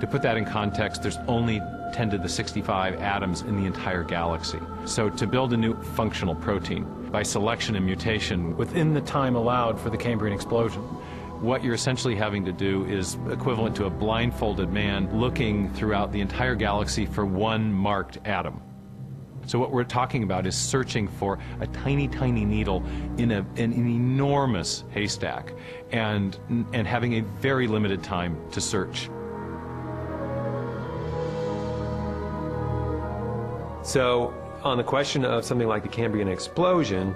To 0.00 0.06
put 0.10 0.22
that 0.22 0.36
in 0.36 0.44
context, 0.44 1.02
there's 1.02 1.18
only 1.26 1.60
10 1.92 2.10
to 2.10 2.18
the 2.18 2.28
65 2.28 3.00
atoms 3.00 3.42
in 3.42 3.56
the 3.56 3.66
entire 3.66 4.02
galaxy. 4.02 4.60
So 4.84 5.08
to 5.10 5.26
build 5.26 5.52
a 5.52 5.56
new 5.56 5.74
functional 5.94 6.34
protein 6.34 6.84
by 7.10 7.22
selection 7.22 7.76
and 7.76 7.84
mutation 7.84 8.56
within 8.56 8.94
the 8.94 9.00
time 9.00 9.36
allowed 9.36 9.80
for 9.80 9.90
the 9.90 9.96
Cambrian 9.96 10.34
explosion, 10.34 10.82
what 11.40 11.62
you're 11.62 11.74
essentially 11.74 12.16
having 12.16 12.44
to 12.44 12.52
do 12.52 12.84
is 12.86 13.16
equivalent 13.30 13.76
to 13.76 13.84
a 13.84 13.90
blindfolded 13.90 14.72
man 14.72 15.08
looking 15.18 15.72
throughout 15.72 16.10
the 16.10 16.20
entire 16.20 16.54
galaxy 16.56 17.06
for 17.06 17.24
one 17.24 17.72
marked 17.72 18.18
atom. 18.24 18.60
So 19.46 19.58
what 19.58 19.70
we're 19.70 19.84
talking 19.84 20.24
about 20.24 20.46
is 20.46 20.54
searching 20.54 21.08
for 21.08 21.38
a 21.60 21.66
tiny, 21.68 22.06
tiny 22.06 22.44
needle 22.44 22.84
in, 23.16 23.30
a, 23.30 23.46
in 23.56 23.72
an 23.72 23.88
enormous 23.88 24.84
haystack 24.90 25.54
and, 25.90 26.38
and 26.74 26.86
having 26.86 27.14
a 27.14 27.20
very 27.40 27.66
limited 27.66 28.02
time 28.02 28.36
to 28.50 28.60
search. 28.60 29.08
So, 33.82 34.34
on 34.62 34.76
the 34.76 34.84
question 34.84 35.24
of 35.24 35.44
something 35.44 35.68
like 35.68 35.82
the 35.82 35.88
Cambrian 35.88 36.28
explosion, 36.28 37.14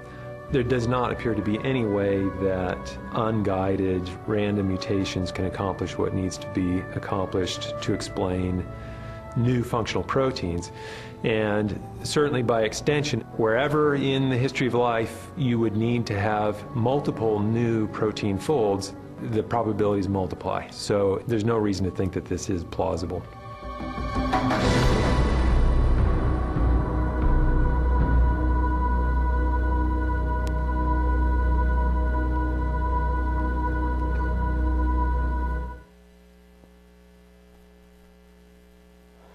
there 0.51 0.63
does 0.63 0.87
not 0.87 1.11
appear 1.11 1.33
to 1.33 1.41
be 1.41 1.57
any 1.63 1.85
way 1.85 2.23
that 2.41 2.97
unguided 3.13 4.07
random 4.27 4.67
mutations 4.67 5.31
can 5.31 5.45
accomplish 5.45 5.97
what 5.97 6.13
needs 6.13 6.37
to 6.37 6.47
be 6.49 6.79
accomplished 6.95 7.73
to 7.81 7.93
explain 7.93 8.65
new 9.35 9.63
functional 9.63 10.03
proteins. 10.03 10.71
And 11.23 11.81
certainly 12.03 12.43
by 12.43 12.63
extension, 12.63 13.21
wherever 13.37 13.95
in 13.95 14.29
the 14.29 14.37
history 14.37 14.67
of 14.67 14.73
life 14.73 15.31
you 15.35 15.57
would 15.57 15.75
need 15.75 16.05
to 16.07 16.19
have 16.19 16.63
multiple 16.75 17.39
new 17.39 17.87
protein 17.87 18.37
folds, 18.37 18.93
the 19.31 19.41
probabilities 19.41 20.07
multiply. 20.07 20.69
So 20.69 21.23
there's 21.27 21.45
no 21.45 21.57
reason 21.57 21.85
to 21.85 21.91
think 21.91 22.13
that 22.13 22.25
this 22.25 22.49
is 22.49 22.63
plausible. 22.65 23.23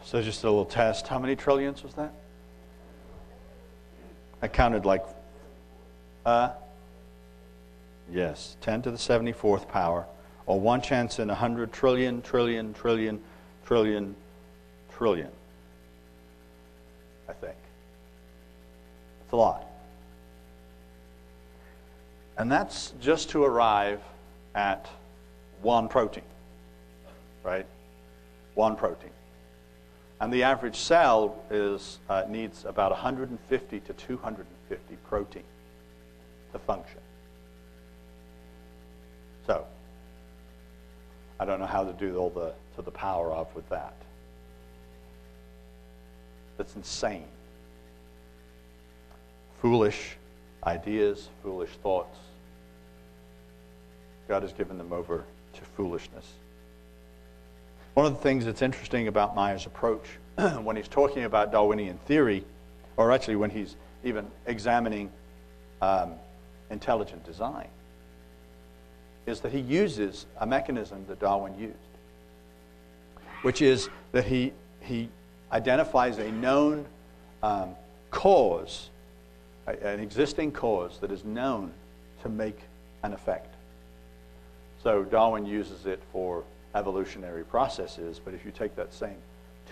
So 0.08 0.22
just 0.22 0.42
a 0.42 0.46
little 0.48 0.64
test. 0.64 1.06
How 1.06 1.18
many 1.18 1.36
trillions 1.36 1.82
was 1.82 1.92
that? 1.92 2.14
I 4.40 4.48
counted 4.48 4.86
like, 4.86 5.04
uh, 6.24 6.52
yes, 8.10 8.56
10 8.62 8.80
to 8.80 8.90
the 8.90 8.96
74th 8.96 9.68
power, 9.68 10.06
or 10.46 10.58
one 10.58 10.80
chance 10.80 11.18
in 11.18 11.28
a 11.28 11.34
100 11.34 11.74
trillion, 11.74 12.22
trillion, 12.22 12.72
trillion, 12.72 13.20
trillion, 13.66 14.16
trillion. 14.96 15.30
I 17.28 17.34
think. 17.34 17.58
It's 19.24 19.32
a 19.34 19.36
lot. 19.36 19.66
And 22.38 22.50
that's 22.50 22.94
just 22.98 23.28
to 23.28 23.44
arrive 23.44 24.00
at 24.54 24.88
one 25.60 25.86
protein, 25.86 26.24
right? 27.44 27.66
One 28.54 28.74
protein. 28.74 29.10
And 30.20 30.32
the 30.32 30.42
average 30.42 30.76
cell 30.76 31.36
is, 31.50 31.98
uh, 32.08 32.24
needs 32.28 32.64
about 32.64 32.90
150 32.90 33.80
to 33.80 33.92
250 33.92 34.96
protein 35.08 35.44
to 36.52 36.58
function. 36.58 37.00
So, 39.46 39.64
I 41.38 41.44
don't 41.44 41.60
know 41.60 41.66
how 41.66 41.84
to 41.84 41.92
do 41.92 42.16
all 42.16 42.30
the 42.30 42.52
to 42.78 42.82
the 42.82 42.90
power 42.90 43.32
of 43.32 43.52
with 43.56 43.68
that. 43.70 43.94
That's 46.56 46.76
insane. 46.76 47.26
Foolish 49.60 50.16
ideas, 50.64 51.28
foolish 51.42 51.70
thoughts. 51.82 52.18
God 54.28 54.42
has 54.42 54.52
given 54.52 54.78
them 54.78 54.92
over 54.92 55.24
to 55.54 55.60
foolishness. 55.76 56.26
One 57.98 58.06
of 58.06 58.14
the 58.14 58.20
things 58.20 58.44
that's 58.44 58.62
interesting 58.62 59.08
about 59.08 59.34
Meyer's 59.34 59.66
approach 59.66 60.06
when 60.62 60.76
he's 60.76 60.86
talking 60.86 61.24
about 61.24 61.50
Darwinian 61.50 61.98
theory, 62.06 62.44
or 62.96 63.10
actually 63.10 63.34
when 63.34 63.50
he's 63.50 63.74
even 64.04 64.24
examining 64.46 65.10
um, 65.82 66.12
intelligent 66.70 67.24
design, 67.24 67.66
is 69.26 69.40
that 69.40 69.50
he 69.50 69.58
uses 69.58 70.26
a 70.36 70.46
mechanism 70.46 71.06
that 71.08 71.18
Darwin 71.18 71.58
used, 71.58 71.74
which 73.42 73.62
is 73.62 73.88
that 74.12 74.26
he, 74.26 74.52
he 74.80 75.08
identifies 75.50 76.18
a 76.18 76.30
known 76.30 76.86
um, 77.42 77.74
cause, 78.12 78.90
a, 79.66 79.72
an 79.72 79.98
existing 79.98 80.52
cause 80.52 81.00
that 81.00 81.10
is 81.10 81.24
known 81.24 81.72
to 82.22 82.28
make 82.28 82.60
an 83.02 83.12
effect. 83.12 83.56
So 84.84 85.02
Darwin 85.02 85.44
uses 85.44 85.84
it 85.84 86.00
for 86.12 86.44
evolutionary 86.78 87.44
processes, 87.44 88.20
but 88.24 88.32
if 88.32 88.44
you 88.44 88.52
take 88.52 88.76
that 88.76 88.94
same 88.94 89.16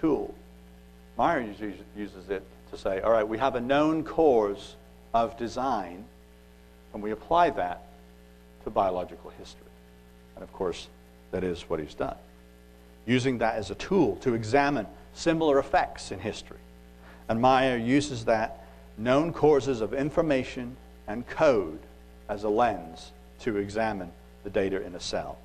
tool, 0.01 0.35
Meyer 1.17 1.41
uses, 1.41 1.75
uses 1.97 2.29
it 2.29 2.43
to 2.71 2.77
say, 2.77 3.01
all 3.01 3.13
right, 3.13 3.27
we 3.27 3.39
have 3.39 3.55
a 3.55 3.61
known 3.61 4.05
cause 4.05 4.75
of 5.15 5.39
design, 5.39 6.05
and 6.93 7.03
we 7.03 7.13
apply 7.13 7.51
that 7.51 7.83
to 8.65 8.71
biological 8.71 9.31
history. 9.39 9.63
And 10.35 10.43
of 10.43 10.53
course, 10.53 10.89
that 11.31 11.45
is 11.45 11.63
what 11.63 11.81
he's 11.81 11.95
done. 11.95 12.17
Using 13.07 13.39
that 13.39 13.55
as 13.55 13.71
a 13.71 13.77
tool 13.77 14.17
to 14.17 14.35
examine 14.35 14.87
similar 15.15 15.59
effects 15.59 16.11
in 16.11 16.19
history. 16.19 16.59
And 17.29 17.41
Meyer 17.41 17.77
uses 17.77 18.25
that 18.27 18.65
known 18.99 19.33
causes 19.33 19.81
of 19.81 19.95
information 19.95 20.77
and 21.07 21.27
code 21.27 21.79
as 22.29 22.45
a 22.45 22.49
lens 22.49 23.13
to 23.41 23.57
examine 23.57 24.11
the 24.45 24.51
data 24.51 24.85
in 24.85 24.95
a 24.95 25.01
cell. 25.01 25.39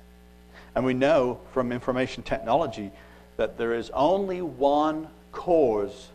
And 0.74 0.84
we 0.84 0.94
know 0.94 1.40
from 1.52 1.72
information 1.72 2.22
technology 2.22 2.90
that 3.36 3.58
there 3.58 3.74
is 3.74 3.90
only 3.90 4.40
one 4.40 5.08
cause 5.32 6.08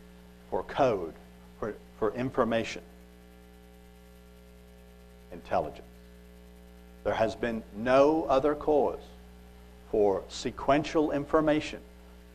for 0.49 0.63
code, 0.63 1.13
for, 1.59 1.75
for 1.99 2.13
information 2.13 2.81
intelligence. 5.31 5.81
There 7.03 7.13
has 7.13 7.35
been 7.35 7.63
no 7.75 8.23
other 8.23 8.55
cause 8.55 8.99
for 9.91 10.23
sequential 10.27 11.11
information, 11.11 11.79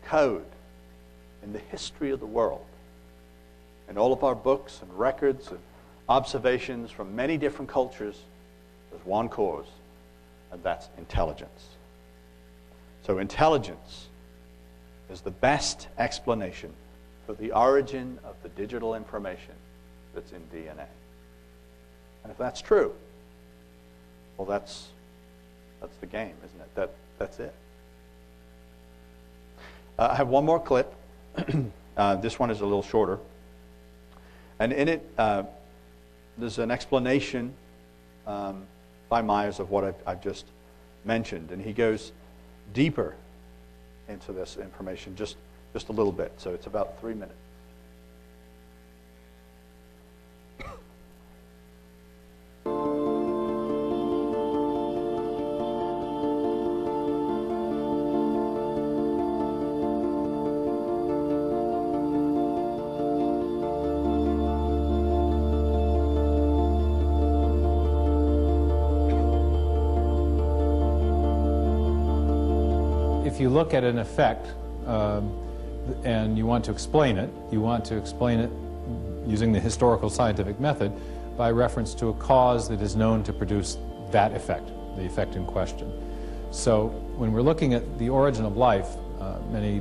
code, 0.05 0.47
in 1.43 1.53
the 1.53 1.59
history 1.59 2.11
of 2.11 2.21
the 2.21 2.27
world. 2.27 2.65
In 3.89 3.99
all 3.99 4.13
of 4.13 4.25
our 4.25 4.35
books 4.35 4.81
and 4.81 4.99
records 4.99 5.49
and 5.49 5.59
observations 6.09 6.91
from 6.91 7.15
many 7.15 7.37
different 7.37 7.71
cultures, 7.71 8.19
there's 8.91 9.05
one 9.05 9.29
cause, 9.29 9.67
and 10.51 10.63
that's 10.63 10.89
intelligence. 10.97 11.72
So, 13.03 13.19
intelligence 13.19 14.07
is 15.11 15.21
the 15.21 15.31
best 15.31 15.89
explanation 15.99 16.73
for 17.27 17.35
the 17.35 17.53
origin 17.53 18.19
of 18.25 18.37
the 18.43 18.49
digital 18.51 18.95
information 18.95 19.55
that's 20.15 20.33
in 20.33 20.41
DNA. 20.55 20.87
And 22.23 22.31
if 22.31 22.39
that's 22.39 22.61
true, 22.61 22.93
well, 24.37 24.47
that's, 24.47 24.89
that's 25.81 25.97
the 25.97 26.07
game, 26.07 26.35
isn't 26.45 26.61
it? 26.61 26.75
That, 26.75 26.95
that's 27.19 27.39
it. 27.41 27.55
Uh, 29.99 30.09
I 30.13 30.15
have 30.15 30.29
one 30.29 30.45
more 30.45 30.61
clip. 30.61 30.95
uh, 31.97 32.17
this 32.17 32.39
one 32.39 32.51
is 32.51 32.61
a 32.61 32.65
little 32.65 32.83
shorter. 32.83 33.19
And 34.59 34.73
in 34.73 34.89
it, 34.89 35.11
uh, 35.19 35.43
there's 36.39 36.59
an 36.59 36.71
explanation 36.71 37.53
um, 38.27 38.65
by 39.09 39.23
Meyers 39.23 39.59
of 39.59 39.71
what 39.71 39.85
I've, 39.85 40.03
I've 40.07 40.23
just 40.23 40.47
mentioned. 41.05 41.51
And 41.51 41.61
he 41.61 41.73
goes 41.73 42.13
deeper 42.73 43.15
into 44.09 44.33
this 44.33 44.57
information 44.57 45.17
just, 45.17 45.37
just 45.73 45.89
a 45.89 45.93
little 45.93 46.13
bit. 46.13 46.33
So 46.37 46.51
it's 46.51 46.67
about 46.67 47.01
three 47.01 47.15
minutes. 47.15 47.42
If 73.33 73.41
you 73.41 73.49
look 73.49 73.73
at 73.73 73.83
an 73.83 73.99
effect 73.99 74.47
um, 74.87 75.33
and 76.05 76.37
you 76.37 76.45
want 76.45 76.63
to 76.67 76.71
explain 76.71 77.17
it, 77.17 77.31
you 77.51 77.63
want 77.63 77.83
to 77.83 77.97
explain 77.97 78.39
it 78.39 78.51
using 79.27 79.53
the 79.53 79.59
historical 79.59 80.11
scientific 80.11 80.61
method 80.61 80.93
by 81.39 81.51
reference 81.51 81.95
to 81.95 82.09
a 82.09 82.15
cause 82.15 82.69
that 82.69 82.83
is 82.83 82.95
known 82.95 83.23
to 83.23 83.33
produce 83.33 83.79
that 84.11 84.35
effect, 84.35 84.69
the 84.97 85.07
effect 85.07 85.35
in 85.35 85.47
question. 85.47 85.91
So 86.51 86.89
when 87.17 87.33
we're 87.33 87.41
looking 87.41 87.73
at 87.73 87.99
the 87.99 88.11
origin 88.11 88.45
of 88.45 88.59
life, 88.59 88.89
uh, 89.19 89.39
many 89.51 89.81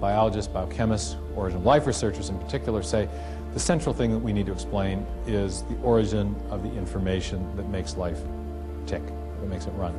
biologists, 0.00 0.50
biochemists, 0.50 1.16
origin 1.36 1.58
of 1.58 1.66
life 1.66 1.86
researchers 1.86 2.30
in 2.30 2.38
particular 2.38 2.82
say 2.82 3.06
the 3.52 3.60
central 3.60 3.94
thing 3.94 4.12
that 4.12 4.18
we 4.18 4.32
need 4.32 4.46
to 4.46 4.52
explain 4.52 5.06
is 5.26 5.62
the 5.64 5.76
origin 5.82 6.34
of 6.48 6.62
the 6.62 6.72
information 6.78 7.54
that 7.56 7.68
makes 7.68 7.98
life 7.98 8.20
tick, 8.86 9.04
that 9.04 9.46
makes 9.46 9.66
it 9.66 9.72
run. 9.72 9.92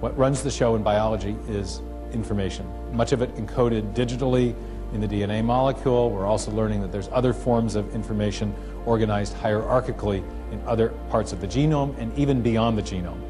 What 0.00 0.18
runs 0.18 0.42
the 0.42 0.50
show 0.50 0.74
in 0.74 0.82
biology 0.82 1.36
is 1.46 1.80
information, 2.12 2.66
much 2.94 3.12
of 3.12 3.22
it 3.22 3.34
encoded 3.36 3.94
digitally 3.94 4.54
in 4.92 5.00
the 5.00 5.08
DNA 5.08 5.44
molecule. 5.44 6.10
We're 6.10 6.26
also 6.26 6.50
learning 6.50 6.82
that 6.82 6.92
there's 6.92 7.08
other 7.12 7.32
forms 7.32 7.74
of 7.74 7.94
information 7.94 8.54
organized 8.84 9.34
hierarchically 9.36 10.22
in 10.50 10.60
other 10.66 10.90
parts 11.08 11.32
of 11.32 11.40
the 11.40 11.46
genome 11.46 11.96
and 11.98 12.16
even 12.18 12.42
beyond 12.42 12.76
the 12.76 12.82
genome. 12.82 13.20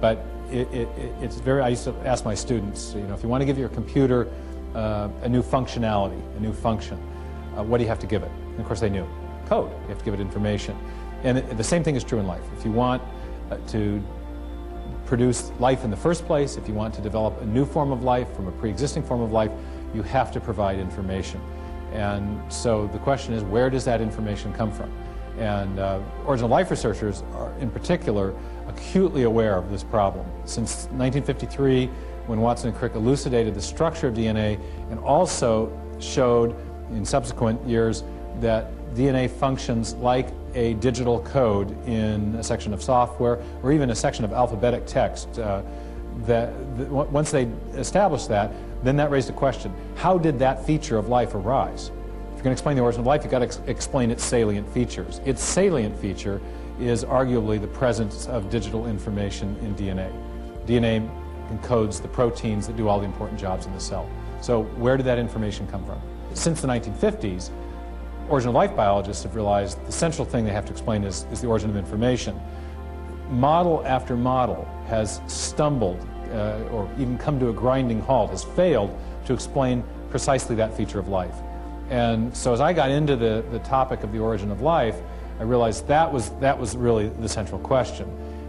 But 0.00 0.24
it, 0.50 0.72
it, 0.72 0.88
it's 1.20 1.36
very, 1.36 1.62
I 1.62 1.68
used 1.68 1.84
to 1.84 1.94
ask 2.04 2.24
my 2.24 2.34
students, 2.34 2.94
you 2.94 3.02
know, 3.02 3.14
if 3.14 3.22
you 3.22 3.28
want 3.28 3.42
to 3.42 3.44
give 3.44 3.58
your 3.58 3.68
computer 3.68 4.28
uh, 4.74 5.08
a 5.22 5.28
new 5.28 5.42
functionality, 5.42 6.20
a 6.36 6.40
new 6.40 6.52
function, 6.52 6.98
uh, 7.56 7.62
what 7.62 7.78
do 7.78 7.84
you 7.84 7.88
have 7.88 7.98
to 8.00 8.06
give 8.06 8.22
it? 8.22 8.30
And 8.30 8.60
of 8.60 8.66
course, 8.66 8.80
they 8.80 8.90
knew 8.90 9.06
code. 9.46 9.70
You 9.82 9.88
have 9.88 9.98
to 9.98 10.04
give 10.04 10.14
it 10.14 10.20
information. 10.20 10.76
And 11.22 11.38
the 11.58 11.64
same 11.64 11.84
thing 11.84 11.96
is 11.96 12.04
true 12.04 12.18
in 12.18 12.26
life. 12.26 12.42
If 12.56 12.64
you 12.64 12.72
want 12.72 13.02
uh, 13.50 13.58
to 13.68 14.02
produce 15.10 15.50
life 15.58 15.82
in 15.82 15.90
the 15.90 15.96
first 15.96 16.24
place, 16.24 16.56
if 16.56 16.68
you 16.68 16.72
want 16.72 16.94
to 16.94 17.00
develop 17.00 17.42
a 17.42 17.44
new 17.44 17.66
form 17.66 17.90
of 17.90 18.04
life 18.04 18.32
from 18.36 18.46
a 18.46 18.52
pre-existing 18.52 19.02
form 19.02 19.20
of 19.20 19.32
life, 19.32 19.50
you 19.92 20.02
have 20.02 20.30
to 20.30 20.38
provide 20.38 20.78
information. 20.78 21.40
And 21.92 22.40
so 22.50 22.86
the 22.86 22.98
question 23.00 23.34
is, 23.34 23.42
where 23.42 23.68
does 23.70 23.84
that 23.86 24.00
information 24.00 24.52
come 24.52 24.70
from? 24.70 24.88
And 25.36 25.80
uh, 25.80 25.98
original 26.28 26.48
life 26.48 26.70
researchers 26.70 27.24
are, 27.34 27.52
in 27.58 27.72
particular, 27.72 28.32
acutely 28.68 29.24
aware 29.24 29.56
of 29.56 29.68
this 29.68 29.82
problem. 29.82 30.24
Since 30.44 30.84
1953, 30.92 31.86
when 32.28 32.40
Watson 32.40 32.68
and 32.68 32.78
Crick 32.78 32.94
elucidated 32.94 33.56
the 33.56 33.60
structure 33.60 34.06
of 34.06 34.14
DNA 34.14 34.60
and 34.90 35.00
also 35.00 35.76
showed 35.98 36.54
in 36.92 37.04
subsequent 37.04 37.60
years 37.66 38.04
that 38.38 38.70
DNA 38.94 39.28
functions 39.28 39.94
like 39.94 40.28
a 40.54 40.74
digital 40.74 41.20
code 41.20 41.70
in 41.86 42.34
a 42.36 42.42
section 42.42 42.72
of 42.72 42.82
software 42.82 43.40
or 43.62 43.72
even 43.72 43.90
a 43.90 43.94
section 43.94 44.24
of 44.24 44.32
alphabetic 44.32 44.86
text. 44.86 45.38
Uh, 45.38 45.62
that, 46.26 46.52
once 46.90 47.30
they 47.30 47.44
established 47.74 48.28
that, 48.28 48.52
then 48.82 48.96
that 48.96 49.10
raised 49.10 49.30
a 49.30 49.32
question: 49.32 49.72
How 49.96 50.18
did 50.18 50.38
that 50.40 50.64
feature 50.66 50.98
of 50.98 51.08
life 51.08 51.34
arise? 51.34 51.88
If 52.32 52.36
you're 52.36 52.44
going 52.44 52.44
to 52.44 52.50
explain 52.52 52.76
the 52.76 52.82
origin 52.82 53.00
of 53.00 53.06
life, 53.06 53.22
you've 53.22 53.30
got 53.30 53.40
to 53.40 53.44
ex 53.44 53.60
explain 53.66 54.10
its 54.10 54.24
salient 54.24 54.68
features. 54.72 55.20
Its 55.24 55.42
salient 55.42 55.98
feature 55.98 56.40
is 56.80 57.04
arguably 57.04 57.60
the 57.60 57.68
presence 57.68 58.26
of 58.26 58.50
digital 58.50 58.86
information 58.86 59.56
in 59.62 59.74
DNA. 59.74 60.10
DNA 60.66 61.08
encodes 61.50 62.00
the 62.00 62.08
proteins 62.08 62.66
that 62.66 62.76
do 62.76 62.88
all 62.88 62.98
the 62.98 63.04
important 63.04 63.38
jobs 63.38 63.66
in 63.66 63.72
the 63.72 63.80
cell. 63.80 64.08
So 64.40 64.62
where 64.62 64.96
did 64.96 65.04
that 65.06 65.18
information 65.18 65.66
come 65.66 65.84
from? 65.84 66.00
Since 66.32 66.60
the 66.60 66.68
1950s, 66.68 67.50
origin 68.30 68.48
of 68.48 68.54
life 68.54 68.74
biologists 68.76 69.24
have 69.24 69.34
realized 69.34 69.84
the 69.86 69.92
central 69.92 70.24
thing 70.24 70.44
they 70.44 70.52
have 70.52 70.64
to 70.64 70.72
explain 70.72 71.04
is, 71.04 71.26
is 71.32 71.40
the 71.40 71.48
origin 71.48 71.68
of 71.68 71.76
information. 71.76 72.40
Model 73.28 73.82
after 73.84 74.16
model 74.16 74.66
has 74.86 75.20
stumbled 75.26 76.06
uh, 76.32 76.62
or 76.70 76.88
even 76.96 77.18
come 77.18 77.40
to 77.40 77.48
a 77.48 77.52
grinding 77.52 78.00
halt, 78.00 78.30
has 78.30 78.44
failed 78.44 78.96
to 79.26 79.34
explain 79.34 79.82
precisely 80.10 80.54
that 80.56 80.76
feature 80.76 81.00
of 81.00 81.08
life. 81.08 81.34
And 81.90 82.34
so 82.36 82.52
as 82.52 82.60
I 82.60 82.72
got 82.72 82.90
into 82.90 83.16
the, 83.16 83.44
the 83.50 83.58
topic 83.60 84.04
of 84.04 84.12
the 84.12 84.20
origin 84.20 84.52
of 84.52 84.60
life, 84.60 84.96
I 85.40 85.42
realized 85.42 85.88
that 85.88 86.12
was, 86.12 86.30
that 86.40 86.56
was 86.56 86.76
really 86.76 87.08
the 87.08 87.28
central 87.28 87.60
question. 87.60 88.08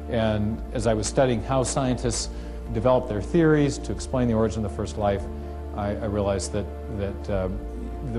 And 0.09 0.61
as 0.73 0.86
I 0.86 0.93
was 0.93 1.07
studying 1.07 1.41
how 1.43 1.63
scientists 1.63 2.29
develop 2.73 3.09
their 3.09 3.21
theories 3.21 3.79
to 3.79 3.91
explain 3.91 4.27
the 4.27 4.36
origin 4.36 4.63
of 4.63 4.71
the 4.71 4.77
first 4.77 4.97
life, 4.97 5.23
I, 5.75 5.89
I 5.89 6.05
realized 6.05 6.51
that, 6.51 6.65
that, 6.97 7.23
that, 7.23 7.51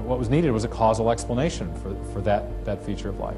what 0.05 0.19
was 0.19 0.29
needed 0.29 0.51
was 0.51 0.65
a 0.65 0.69
causal 0.69 1.11
explanation 1.11 1.73
for, 1.77 1.95
for 2.13 2.21
that, 2.23 2.65
that 2.65 2.85
feature 2.85 3.09
of 3.09 3.19
life. 3.19 3.37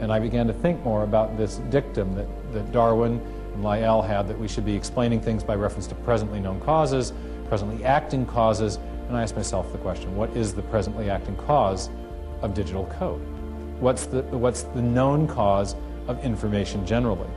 And 0.00 0.12
I 0.12 0.18
began 0.18 0.46
to 0.46 0.52
think 0.52 0.82
more 0.84 1.02
about 1.02 1.36
this 1.36 1.56
dictum 1.70 2.14
that, 2.14 2.52
that 2.52 2.72
Darwin 2.72 3.20
and 3.54 3.62
Lyell 3.62 4.00
had 4.00 4.28
that 4.28 4.38
we 4.38 4.48
should 4.48 4.64
be 4.64 4.74
explaining 4.74 5.20
things 5.20 5.44
by 5.44 5.54
reference 5.54 5.86
to 5.88 5.94
presently 5.96 6.40
known 6.40 6.60
causes, 6.60 7.12
presently 7.48 7.84
acting 7.84 8.24
causes, 8.24 8.78
and 9.08 9.16
I 9.16 9.22
asked 9.22 9.36
myself 9.36 9.70
the 9.72 9.78
question, 9.78 10.16
what 10.16 10.34
is 10.36 10.54
the 10.54 10.62
presently 10.62 11.10
acting 11.10 11.36
cause 11.36 11.90
of 12.42 12.54
digital 12.54 12.86
code? 12.98 13.20
What's 13.80 14.06
the, 14.06 14.22
what's 14.22 14.62
the 14.62 14.82
known 14.82 15.26
cause 15.26 15.74
of 16.06 16.24
information 16.24 16.86
generally? 16.86 17.28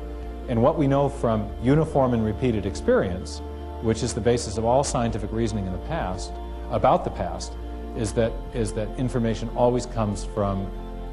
And 0.49 0.61
what 0.61 0.77
we 0.77 0.87
know 0.87 1.09
from 1.09 1.49
uniform 1.63 2.13
and 2.13 2.23
repeated 2.23 2.65
experience, 2.65 3.41
which 3.81 4.03
is 4.03 4.13
the 4.13 4.21
basis 4.21 4.57
of 4.57 4.65
all 4.65 4.83
scientific 4.83 5.31
reasoning 5.31 5.65
in 5.65 5.71
the 5.71 5.85
past, 5.87 6.31
about 6.69 7.03
the 7.03 7.09
past, 7.09 7.53
is 7.95 8.13
that, 8.13 8.31
is 8.53 8.73
that 8.73 8.87
information 8.97 9.49
always 9.55 9.85
comes 9.85 10.25
from 10.25 10.67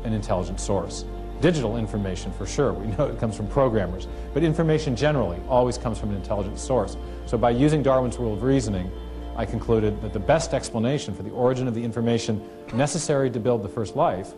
an 0.04 0.12
intelligent 0.12 0.60
source. 0.60 1.04
Digital 1.40 1.76
information, 1.76 2.32
for 2.32 2.46
sure, 2.46 2.72
we 2.72 2.86
know 2.96 3.06
it 3.06 3.18
comes 3.18 3.36
from 3.36 3.46
programmers, 3.48 4.08
but 4.34 4.42
information 4.42 4.96
generally 4.96 5.38
always 5.48 5.78
comes 5.78 5.98
from 5.98 6.10
an 6.10 6.16
intelligent 6.16 6.58
source. 6.58 6.96
So 7.26 7.38
by 7.38 7.50
using 7.50 7.82
Darwin's 7.82 8.18
rule 8.18 8.34
of 8.34 8.42
reasoning, 8.42 8.90
I 9.36 9.46
concluded 9.46 10.02
that 10.02 10.12
the 10.12 10.20
best 10.20 10.52
explanation 10.52 11.14
for 11.14 11.22
the 11.22 11.30
origin 11.30 11.68
of 11.68 11.74
the 11.74 11.82
information 11.82 12.46
necessary 12.74 13.30
to 13.30 13.40
build 13.40 13.62
the 13.62 13.68
first 13.68 13.96
life 13.96 14.34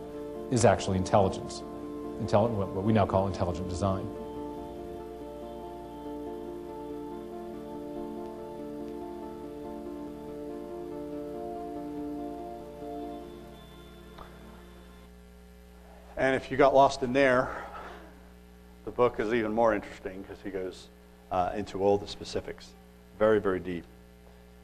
is 0.51 0.65
actually 0.65 0.97
intelligence, 0.97 1.63
Intelli 2.21 2.51
what 2.51 2.83
we 2.83 2.93
now 2.93 3.05
call 3.05 3.27
intelligent 3.27 3.67
design. 3.69 4.07
And 16.15 16.35
if 16.35 16.51
you 16.51 16.57
got 16.57 16.75
lost 16.75 17.01
in 17.01 17.11
there, 17.11 17.49
the 18.85 18.91
book 18.91 19.19
is 19.19 19.33
even 19.33 19.51
more 19.51 19.73
interesting 19.73 20.21
because 20.21 20.37
he 20.43 20.51
goes 20.51 20.87
uh, 21.31 21.51
into 21.55 21.81
all 21.81 21.97
the 21.97 22.07
specifics. 22.07 22.67
Very, 23.17 23.39
very 23.39 23.59
deep. 23.59 23.83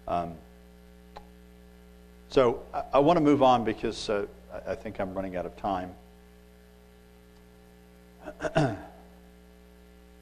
Um, 0.08 0.34
so 2.30 2.62
I, 2.74 2.84
I 2.93 3.00
want 3.00 3.18
to 3.18 3.24
move 3.24 3.41
on 3.41 3.64
because 3.64 4.10
uh, 4.10 4.28
I, 4.68 4.76
think 4.76 5.00
I'm 5.00 5.16
running 5.16 5.36
out 5.36 5.47
of 5.47 5.58
time. 5.58 5.91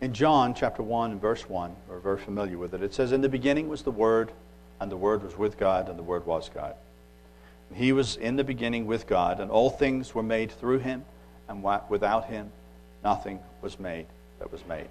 in 0.02 0.14
John 0.14 0.54
chapter 0.54 0.82
1 0.82 1.20
verse 1.20 1.50
1, 1.50 1.76
we're 1.90 2.00
very 2.00 2.20
familiar 2.20 2.58
with 2.58 2.74
it, 2.74 2.82
it 2.82 2.94
says, 2.94 3.12
In 3.12 3.20
the 3.20 3.28
beginning 3.28 3.68
was 3.68 3.82
the 3.82 3.92
Word, 3.92 4.32
and 4.80 4.90
the 4.90 4.98
Word 4.98 5.24
was 5.24 5.38
with 5.38 5.58
God, 5.58 5.90
and 5.90 6.00
the 6.00 6.04
Word 6.04 6.26
was 6.26 6.50
God. 6.54 6.76
He 7.74 7.92
was 7.92 8.16
in 8.16 8.38
the 8.38 8.46
beginning 8.46 8.86
with 8.86 9.08
God, 9.08 9.42
and 9.42 9.52
all 9.52 9.70
things 9.70 10.16
were 10.16 10.24
made 10.24 10.52
through 10.52 10.80
him 10.80 11.04
and 11.48 11.64
without 11.90 12.26
him, 12.26 12.52
nothing 13.04 13.40
was 13.62 13.80
made 13.80 14.06
that 14.40 14.52
was 14.52 14.66
made. 14.68 14.90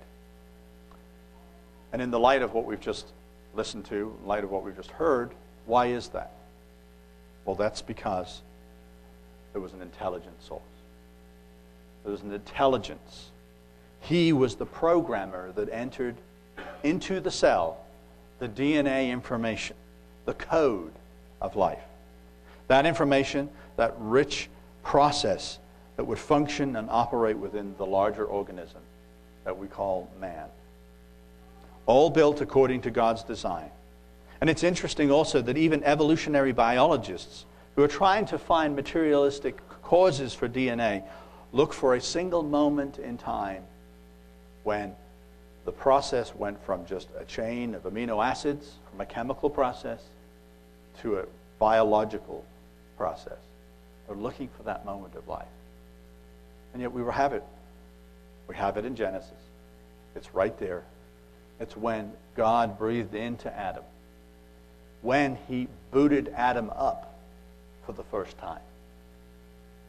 And 1.92 2.02
in 2.02 2.10
the 2.10 2.18
light 2.18 2.42
of 2.42 2.52
what 2.52 2.64
we've 2.64 2.80
just 2.80 3.06
listened 3.54 3.84
to, 3.86 4.16
in 4.20 4.26
light 4.26 4.44
of 4.44 4.50
what 4.50 4.62
we've 4.62 4.76
just 4.76 4.90
heard, 4.90 5.32
why 5.66 5.86
is 5.86 6.08
that? 6.08 6.32
Well, 7.44 7.56
that's 7.56 7.82
because 7.82 8.42
there 9.52 9.60
was 9.60 9.72
an 9.72 9.82
intelligent 9.82 10.42
source. 10.42 10.62
There 12.02 12.12
was 12.12 12.22
an 12.22 12.32
intelligence. 12.32 13.30
He 14.00 14.32
was 14.32 14.56
the 14.56 14.66
programmer 14.66 15.52
that 15.52 15.68
entered 15.70 16.16
into 16.82 17.20
the 17.20 17.30
cell 17.30 17.78
the 18.38 18.48
DNA 18.48 19.10
information, 19.10 19.76
the 20.24 20.34
code 20.34 20.92
of 21.40 21.56
life. 21.56 21.82
That 22.68 22.86
information, 22.86 23.48
that 23.76 23.94
rich 23.98 24.48
process 24.82 25.58
that 25.96 26.04
would 26.04 26.18
function 26.18 26.76
and 26.76 26.88
operate 26.90 27.36
within 27.36 27.74
the 27.78 27.86
larger 27.86 28.24
organism 28.24 28.80
that 29.44 29.56
we 29.56 29.66
call 29.66 30.10
man. 30.20 30.46
All 31.86 32.10
built 32.10 32.40
according 32.40 32.82
to 32.82 32.90
God's 32.90 33.22
design. 33.22 33.70
And 34.40 34.50
it's 34.50 34.62
interesting 34.62 35.10
also 35.10 35.40
that 35.42 35.56
even 35.56 35.82
evolutionary 35.84 36.52
biologists 36.52 37.46
who 37.74 37.82
are 37.82 37.88
trying 37.88 38.26
to 38.26 38.38
find 38.38 38.76
materialistic 38.76 39.56
causes 39.82 40.34
for 40.34 40.48
DNA 40.48 41.02
look 41.52 41.72
for 41.72 41.94
a 41.94 42.00
single 42.00 42.42
moment 42.42 42.98
in 42.98 43.16
time 43.16 43.62
when 44.64 44.94
the 45.64 45.72
process 45.72 46.34
went 46.34 46.62
from 46.64 46.84
just 46.86 47.08
a 47.18 47.24
chain 47.24 47.74
of 47.74 47.84
amino 47.84 48.24
acids, 48.24 48.74
from 48.90 49.00
a 49.00 49.06
chemical 49.06 49.48
process, 49.48 50.02
to 51.02 51.18
a 51.18 51.24
biological 51.58 52.44
process. 52.96 53.38
They're 54.06 54.16
looking 54.16 54.48
for 54.56 54.62
that 54.64 54.84
moment 54.84 55.14
of 55.14 55.26
life. 55.28 55.46
And 56.76 56.82
yet 56.82 56.92
we 56.92 57.02
have 57.10 57.32
it. 57.32 57.42
We 58.48 58.54
have 58.54 58.76
it 58.76 58.84
in 58.84 58.94
Genesis. 58.96 59.30
It's 60.14 60.34
right 60.34 60.58
there. 60.58 60.84
It's 61.58 61.74
when 61.74 62.12
God 62.36 62.78
breathed 62.78 63.14
into 63.14 63.50
Adam, 63.50 63.82
when 65.00 65.38
he 65.48 65.68
booted 65.90 66.30
Adam 66.36 66.68
up 66.76 67.18
for 67.86 67.94
the 67.94 68.02
first 68.02 68.36
time, 68.36 68.60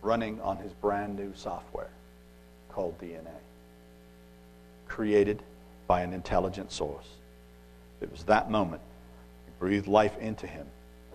running 0.02 0.40
on 0.40 0.56
his 0.56 0.72
brand 0.72 1.18
new 1.18 1.34
software 1.36 1.90
called 2.70 2.98
DNA, 3.02 3.36
created 4.88 5.44
by 5.88 6.04
an 6.04 6.14
intelligent 6.14 6.72
source. 6.72 7.10
It 8.00 8.10
was 8.10 8.24
that 8.24 8.50
moment. 8.50 8.82
He 9.46 9.52
breathed 9.60 9.88
life 9.88 10.18
into 10.20 10.48
him. 10.48 10.66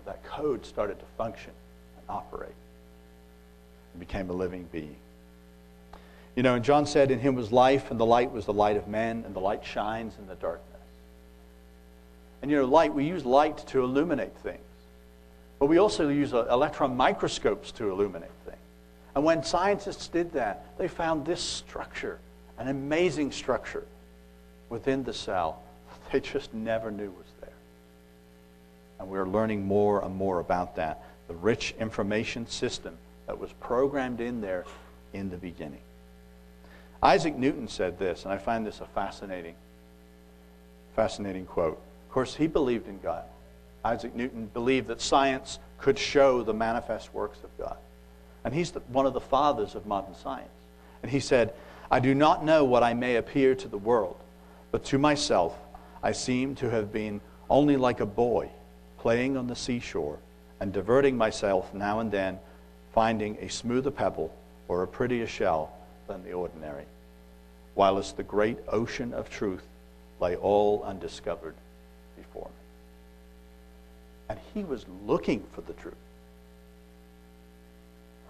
That 0.05 0.23
code 0.23 0.67
started 0.67 0.99
to 0.99 1.05
function 1.17 1.53
and 1.97 2.05
operate. 2.07 2.53
and 3.91 3.99
became 3.99 4.29
a 4.29 4.33
living 4.33 4.69
being. 4.71 4.97
You 6.35 6.43
know, 6.43 6.55
and 6.55 6.65
John 6.65 6.85
said, 6.85 7.11
In 7.11 7.19
him 7.19 7.35
was 7.35 7.51
life, 7.51 7.91
and 7.91 7.99
the 7.99 8.05
light 8.05 8.31
was 8.31 8.45
the 8.45 8.53
light 8.53 8.77
of 8.77 8.87
men, 8.87 9.23
and 9.25 9.35
the 9.35 9.39
light 9.39 9.63
shines 9.63 10.15
in 10.17 10.27
the 10.27 10.35
darkness. 10.35 10.69
And 12.41 12.49
you 12.49 12.57
know, 12.57 12.65
light, 12.65 12.93
we 12.93 13.05
use 13.05 13.23
light 13.25 13.57
to 13.67 13.83
illuminate 13.83 14.35
things. 14.37 14.59
But 15.59 15.67
we 15.67 15.77
also 15.77 16.09
use 16.09 16.33
uh, 16.33 16.45
electron 16.49 16.97
microscopes 16.97 17.71
to 17.73 17.89
illuminate 17.89 18.31
things. 18.45 18.57
And 19.15 19.23
when 19.23 19.43
scientists 19.43 20.07
did 20.07 20.33
that, 20.33 20.77
they 20.77 20.87
found 20.87 21.25
this 21.25 21.41
structure, 21.41 22.19
an 22.57 22.67
amazing 22.67 23.31
structure 23.31 23.85
within 24.69 25.03
the 25.03 25.13
cell 25.13 25.61
that 25.89 26.11
they 26.11 26.19
just 26.19 26.53
never 26.53 26.91
knew 26.91 27.11
was 27.11 27.27
there. 27.41 27.49
And 28.99 29.07
we're 29.07 29.27
learning 29.27 29.65
more 29.65 30.03
and 30.03 30.15
more 30.15 30.39
about 30.39 30.75
that. 30.77 31.03
The 31.27 31.35
rich 31.35 31.75
information 31.79 32.47
system 32.47 32.97
that 33.27 33.39
was 33.39 33.53
programmed 33.59 34.19
in 34.19 34.41
there 34.41 34.65
in 35.13 35.29
the 35.29 35.37
beginning. 35.37 35.79
Isaac 37.03 37.35
Newton 37.35 37.67
said 37.67 37.99
this, 37.99 38.23
and 38.23 38.33
I 38.33 38.37
find 38.37 38.65
this 38.65 38.79
a 38.79 38.85
fascinating, 38.85 39.55
fascinating 40.95 41.45
quote. 41.45 41.77
Of 42.07 42.13
course, 42.13 42.33
he 42.33 42.47
believed 42.47 42.87
in 42.87 42.97
God. 43.01 43.25
Isaac 43.83 44.15
Newton 44.15 44.45
believed 44.53 44.87
that 44.87 45.01
science 45.01 45.59
could 45.77 45.99
show 45.99 46.43
the 46.43 46.53
manifest 46.53 47.13
works 47.13 47.39
of 47.43 47.49
God. 47.57 47.75
And 48.45 48.53
he's 48.53 48.71
the, 48.71 48.79
one 48.87 49.05
of 49.05 49.13
the 49.13 49.19
fathers 49.19 49.75
of 49.75 49.85
modern 49.85 50.15
science. 50.15 50.47
And 51.01 51.11
he 51.11 51.19
said, 51.19 51.53
I 51.91 51.99
do 51.99 52.15
not 52.15 52.45
know 52.45 52.63
what 52.63 52.83
I 52.83 52.93
may 52.93 53.17
appear 53.17 53.53
to 53.53 53.67
the 53.67 53.77
world, 53.77 54.15
but 54.71 54.85
to 54.85 54.97
myself 54.97 55.57
I 56.01 56.13
seem 56.13 56.55
to 56.55 56.69
have 56.69 56.93
been 56.93 57.19
only 57.49 57.75
like 57.75 57.99
a 57.99 58.05
boy 58.05 58.49
playing 58.97 59.35
on 59.35 59.47
the 59.47 59.57
seashore 59.57 60.19
and 60.61 60.71
diverting 60.71 61.17
myself 61.17 61.73
now 61.73 61.99
and 61.99 62.09
then, 62.09 62.39
finding 62.93 63.37
a 63.41 63.49
smoother 63.49 63.91
pebble 63.91 64.33
or 64.69 64.83
a 64.83 64.87
prettier 64.87 65.27
shell 65.27 65.73
than 66.07 66.23
the 66.23 66.31
ordinary, 66.31 66.85
whilst 67.75 68.17
the 68.17 68.23
great 68.23 68.57
ocean 68.67 69.13
of 69.13 69.29
truth 69.29 69.63
lay 70.19 70.35
all 70.35 70.83
undiscovered 70.83 71.55
before 72.15 72.45
me. 72.47 72.51
And 74.29 74.39
he 74.53 74.63
was 74.63 74.85
looking 75.05 75.43
for 75.53 75.61
the 75.61 75.73
truth. 75.73 75.95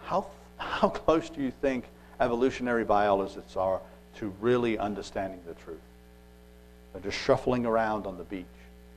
How, 0.05 0.27
how 0.57 0.89
close 1.05 1.29
do 1.29 1.41
you 1.41 1.51
think 1.51 1.85
evolutionary 2.19 2.83
biologists 2.83 3.55
are 3.55 3.81
to 4.17 4.33
really 4.39 4.77
understanding 4.77 5.39
the 5.45 5.53
truth? 5.55 5.79
They're 6.93 7.01
just 7.01 7.17
shuffling 7.17 7.65
around 7.65 8.05
on 8.05 8.17
the 8.17 8.23
beach, 8.23 8.45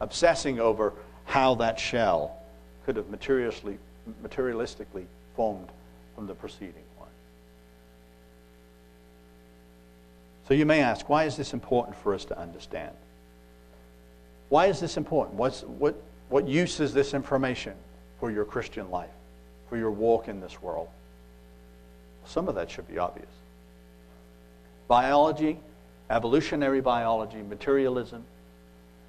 obsessing 0.01 0.61
over 0.61 0.93
how 1.25 1.55
that 1.57 1.81
shell 1.81 2.37
could 2.85 2.97
have 2.97 3.07
materialistically, 3.07 3.79
materialistically 4.23 5.07
formed 5.35 5.69
from 6.15 6.27
the 6.27 6.35
preceding 6.35 6.85
one. 6.99 7.09
So 10.47 10.55
you 10.55 10.65
may 10.65 10.81
ask, 10.81 11.09
why 11.09 11.25
is 11.25 11.37
this 11.37 11.53
important 11.53 11.97
for 11.97 12.15
us 12.15 12.25
to 12.27 12.39
understand? 12.39 12.93
Why 14.49 14.67
is 14.67 14.79
this 14.79 14.97
important? 14.97 15.37
What's, 15.37 15.63
what, 15.63 16.01
what 16.29 16.47
use 16.47 16.79
is 16.79 16.95
this 16.95 17.15
information 17.15 17.75
for 18.21 18.31
your 18.31 18.45
Christian 18.45 18.91
life, 18.91 19.11
for 19.69 19.77
your 19.77 19.91
walk 19.91 20.29
in 20.29 20.41
this 20.41 20.63
world? 20.63 20.89
Some 22.27 22.49
of 22.49 22.55
that 22.55 22.71
should 22.71 22.87
be 22.87 22.99
obvious. 22.99 23.29
Biology, 24.87 25.59
evolutionary 26.11 26.81
biology, 26.81 27.43
materialism, 27.43 28.25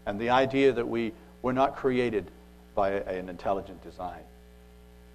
and 0.08 0.20
the 0.20 0.32
idea 0.32 0.72
that 0.72 0.88
we 0.88 1.14
were 1.44 1.54
not 1.54 1.76
created 1.76 2.32
by 2.74 2.92
an 2.92 3.30
intelligent 3.30 3.84
design 3.84 4.22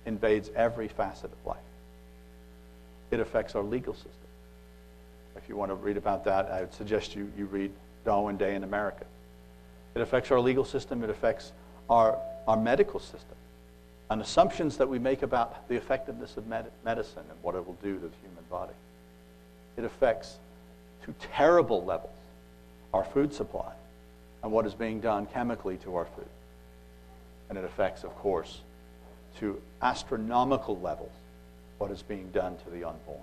invades 0.06 0.50
every 0.54 0.86
facet 0.86 1.32
of 1.32 1.46
life. 1.46 1.58
It 3.10 3.18
affects 3.18 3.56
our 3.56 3.62
legal 3.62 3.94
system. 3.94 4.12
If 5.36 5.48
you 5.48 5.56
want 5.56 5.70
to 5.70 5.74
read 5.74 5.96
about 5.96 6.24
that, 6.24 6.50
I 6.50 6.60
would 6.60 6.74
suggest 6.74 7.14
you, 7.16 7.30
you 7.36 7.46
read 7.46 7.72
Darwin 8.04 8.36
Day 8.36 8.54
in 8.54 8.64
America. 8.64 9.04
It 9.94 10.00
affects 10.00 10.30
our 10.30 10.40
legal 10.40 10.64
system, 10.64 11.02
it 11.04 11.10
affects 11.10 11.52
our, 11.90 12.18
our 12.46 12.56
medical 12.56 13.00
system, 13.00 13.36
and 14.10 14.20
assumptions 14.20 14.76
that 14.78 14.88
we 14.88 14.98
make 14.98 15.22
about 15.22 15.68
the 15.68 15.76
effectiveness 15.76 16.36
of 16.36 16.46
med- 16.46 16.70
medicine 16.84 17.24
and 17.28 17.42
what 17.42 17.54
it 17.54 17.66
will 17.66 17.76
do 17.82 17.94
to 17.94 18.08
the 18.08 18.16
human 18.22 18.44
body. 18.50 18.74
It 19.76 19.84
affects, 19.84 20.38
to 21.04 21.14
terrible 21.34 21.84
levels, 21.84 22.10
our 22.92 23.04
food 23.04 23.32
supply 23.32 23.72
and 24.42 24.52
what 24.52 24.66
is 24.66 24.74
being 24.74 25.00
done 25.00 25.26
chemically 25.26 25.76
to 25.78 25.96
our 25.96 26.04
food. 26.04 26.26
And 27.48 27.58
it 27.58 27.64
affects, 27.64 28.04
of 28.04 28.14
course, 28.16 28.60
to 29.38 29.60
astronomical 29.80 30.78
levels 30.80 31.12
what 31.78 31.90
is 31.90 32.02
being 32.02 32.30
done 32.30 32.56
to 32.64 32.70
the 32.70 32.84
unborn. 32.84 33.22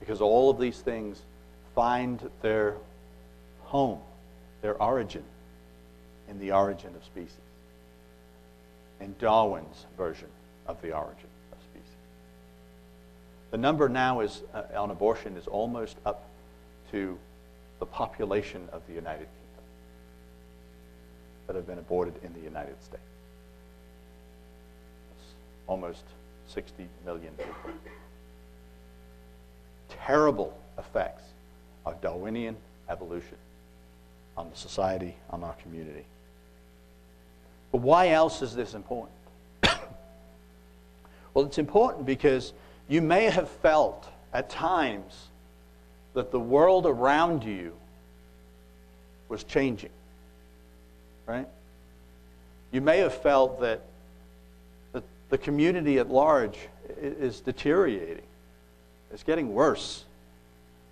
Because 0.00 0.20
all 0.20 0.50
of 0.50 0.58
these 0.58 0.78
things 0.80 1.22
find 1.74 2.30
their 2.42 2.76
home, 3.60 4.00
their 4.62 4.80
origin, 4.82 5.24
in 6.28 6.38
the 6.38 6.52
origin 6.52 6.94
of 6.94 7.04
species, 7.04 7.36
in 9.00 9.14
Darwin's 9.18 9.86
version 9.96 10.28
of 10.66 10.80
the 10.82 10.92
origin 10.92 11.28
of 11.52 11.58
species. 11.62 11.96
The 13.50 13.58
number 13.58 13.88
now 13.88 14.20
is, 14.20 14.42
uh, 14.52 14.62
on 14.76 14.90
abortion 14.90 15.36
is 15.36 15.46
almost 15.46 15.96
up 16.04 16.24
to 16.92 17.18
the 17.78 17.86
population 17.86 18.68
of 18.72 18.82
the 18.86 18.94
United 18.94 19.26
Kingdom 19.26 19.64
that 21.46 21.56
have 21.56 21.66
been 21.66 21.78
aborted 21.78 22.14
in 22.22 22.32
the 22.34 22.40
United 22.40 22.82
States. 22.82 23.02
It's 25.16 25.30
almost 25.66 26.04
60 26.48 26.88
million 27.04 27.32
people. 27.34 27.54
Terrible 29.88 30.56
effects 30.78 31.22
of 31.86 32.00
Darwinian 32.00 32.56
evolution 32.88 33.36
on 34.36 34.50
the 34.50 34.56
society, 34.56 35.14
on 35.30 35.42
our 35.42 35.54
community. 35.54 36.04
But 37.72 37.80
why 37.80 38.10
else 38.10 38.42
is 38.42 38.54
this 38.54 38.74
important? 38.74 39.16
well, 41.34 41.44
it's 41.44 41.58
important 41.58 42.06
because 42.06 42.52
you 42.88 43.02
may 43.02 43.24
have 43.24 43.48
felt 43.48 44.08
at 44.32 44.48
times 44.48 45.26
that 46.14 46.30
the 46.30 46.40
world 46.40 46.86
around 46.86 47.44
you 47.44 47.74
was 49.28 49.44
changing 49.44 49.90
right? 51.28 51.46
You 52.72 52.80
may 52.80 52.98
have 52.98 53.14
felt 53.14 53.60
that 53.60 53.82
the, 54.92 55.02
the 55.28 55.38
community 55.38 55.98
at 55.98 56.08
large 56.08 56.58
is 57.00 57.40
deteriorating, 57.40 58.24
it's 59.12 59.22
getting 59.22 59.52
worse, 59.52 60.04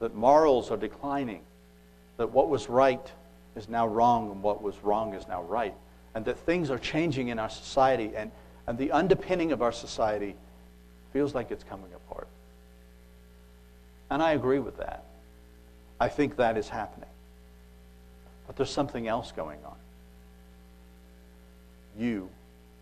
that 0.01 0.15
morals 0.15 0.71
are 0.71 0.77
declining, 0.77 1.41
that 2.17 2.31
what 2.31 2.49
was 2.49 2.69
right 2.69 3.13
is 3.55 3.69
now 3.69 3.87
wrong 3.87 4.31
and 4.31 4.43
what 4.43 4.63
was 4.63 4.75
wrong 4.83 5.15
is 5.15 5.27
now 5.29 5.43
right, 5.43 5.75
and 6.15 6.25
that 6.25 6.39
things 6.39 6.71
are 6.71 6.79
changing 6.79 7.29
in 7.29 7.39
our 7.39 7.51
society, 7.51 8.13
and, 8.15 8.31
and 8.67 8.79
the 8.79 8.93
underpinning 8.93 9.53
of 9.53 9.63
our 9.63 9.73
society 9.73 10.35
feels 11.13 11.35
like 11.35 11.51
it's 11.51 11.65
coming 11.65 11.93
apart. 11.95 12.29
And 14.11 14.23
I 14.23 14.33
agree 14.33 14.59
with 14.59 14.79
that. 14.79 15.05
I 15.99 16.09
think 16.09 16.37
that 16.37 16.57
is 16.57 16.69
happening. 16.69 17.09
But 18.47 18.57
there's 18.57 18.71
something 18.71 19.09
else 19.09 19.33
going 19.33 19.59
on 19.65 19.77
you 21.99 22.29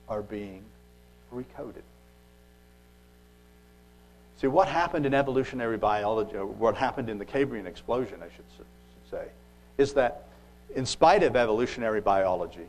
are 0.08 0.22
being 0.22 0.62
recoded. 1.32 1.82
See, 4.44 4.48
what 4.48 4.68
happened 4.68 5.06
in 5.06 5.14
evolutionary 5.14 5.78
biology, 5.78 6.36
or 6.36 6.44
what 6.44 6.76
happened 6.76 7.08
in 7.08 7.16
the 7.16 7.24
Cambrian 7.24 7.66
explosion, 7.66 8.18
I 8.20 8.26
should, 8.26 8.66
say, 9.10 9.24
is 9.78 9.94
that 9.94 10.26
in 10.76 10.84
spite 10.84 11.22
of 11.22 11.34
evolutionary 11.34 12.02
biology 12.02 12.66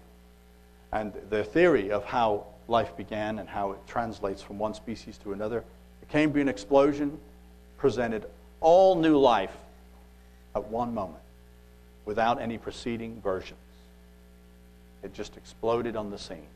and 0.93 1.11
the 1.29 1.43
theory 1.43 1.91
of 1.91 2.05
how 2.05 2.45
life 2.69 2.95
began 2.95 3.39
and 3.39 3.49
how 3.49 3.73
it 3.73 3.79
translates 3.87 4.41
from 4.41 4.57
one 4.57 4.73
species 4.73 5.17
to 5.17 5.33
another, 5.33 5.65
the 5.99 6.05
Cambrian 6.05 6.47
explosion 6.47 7.19
presented 7.77 8.25
all 8.61 8.95
new 8.95 9.17
life 9.17 9.57
at 10.55 10.63
one 10.69 10.93
moment 10.93 11.23
without 12.05 12.41
any 12.41 12.57
preceding 12.57 13.19
versions. 13.19 13.59
It 15.03 15.13
just 15.13 15.35
exploded 15.35 15.97
on 15.97 16.09
the 16.09 16.17
scene 16.17 16.47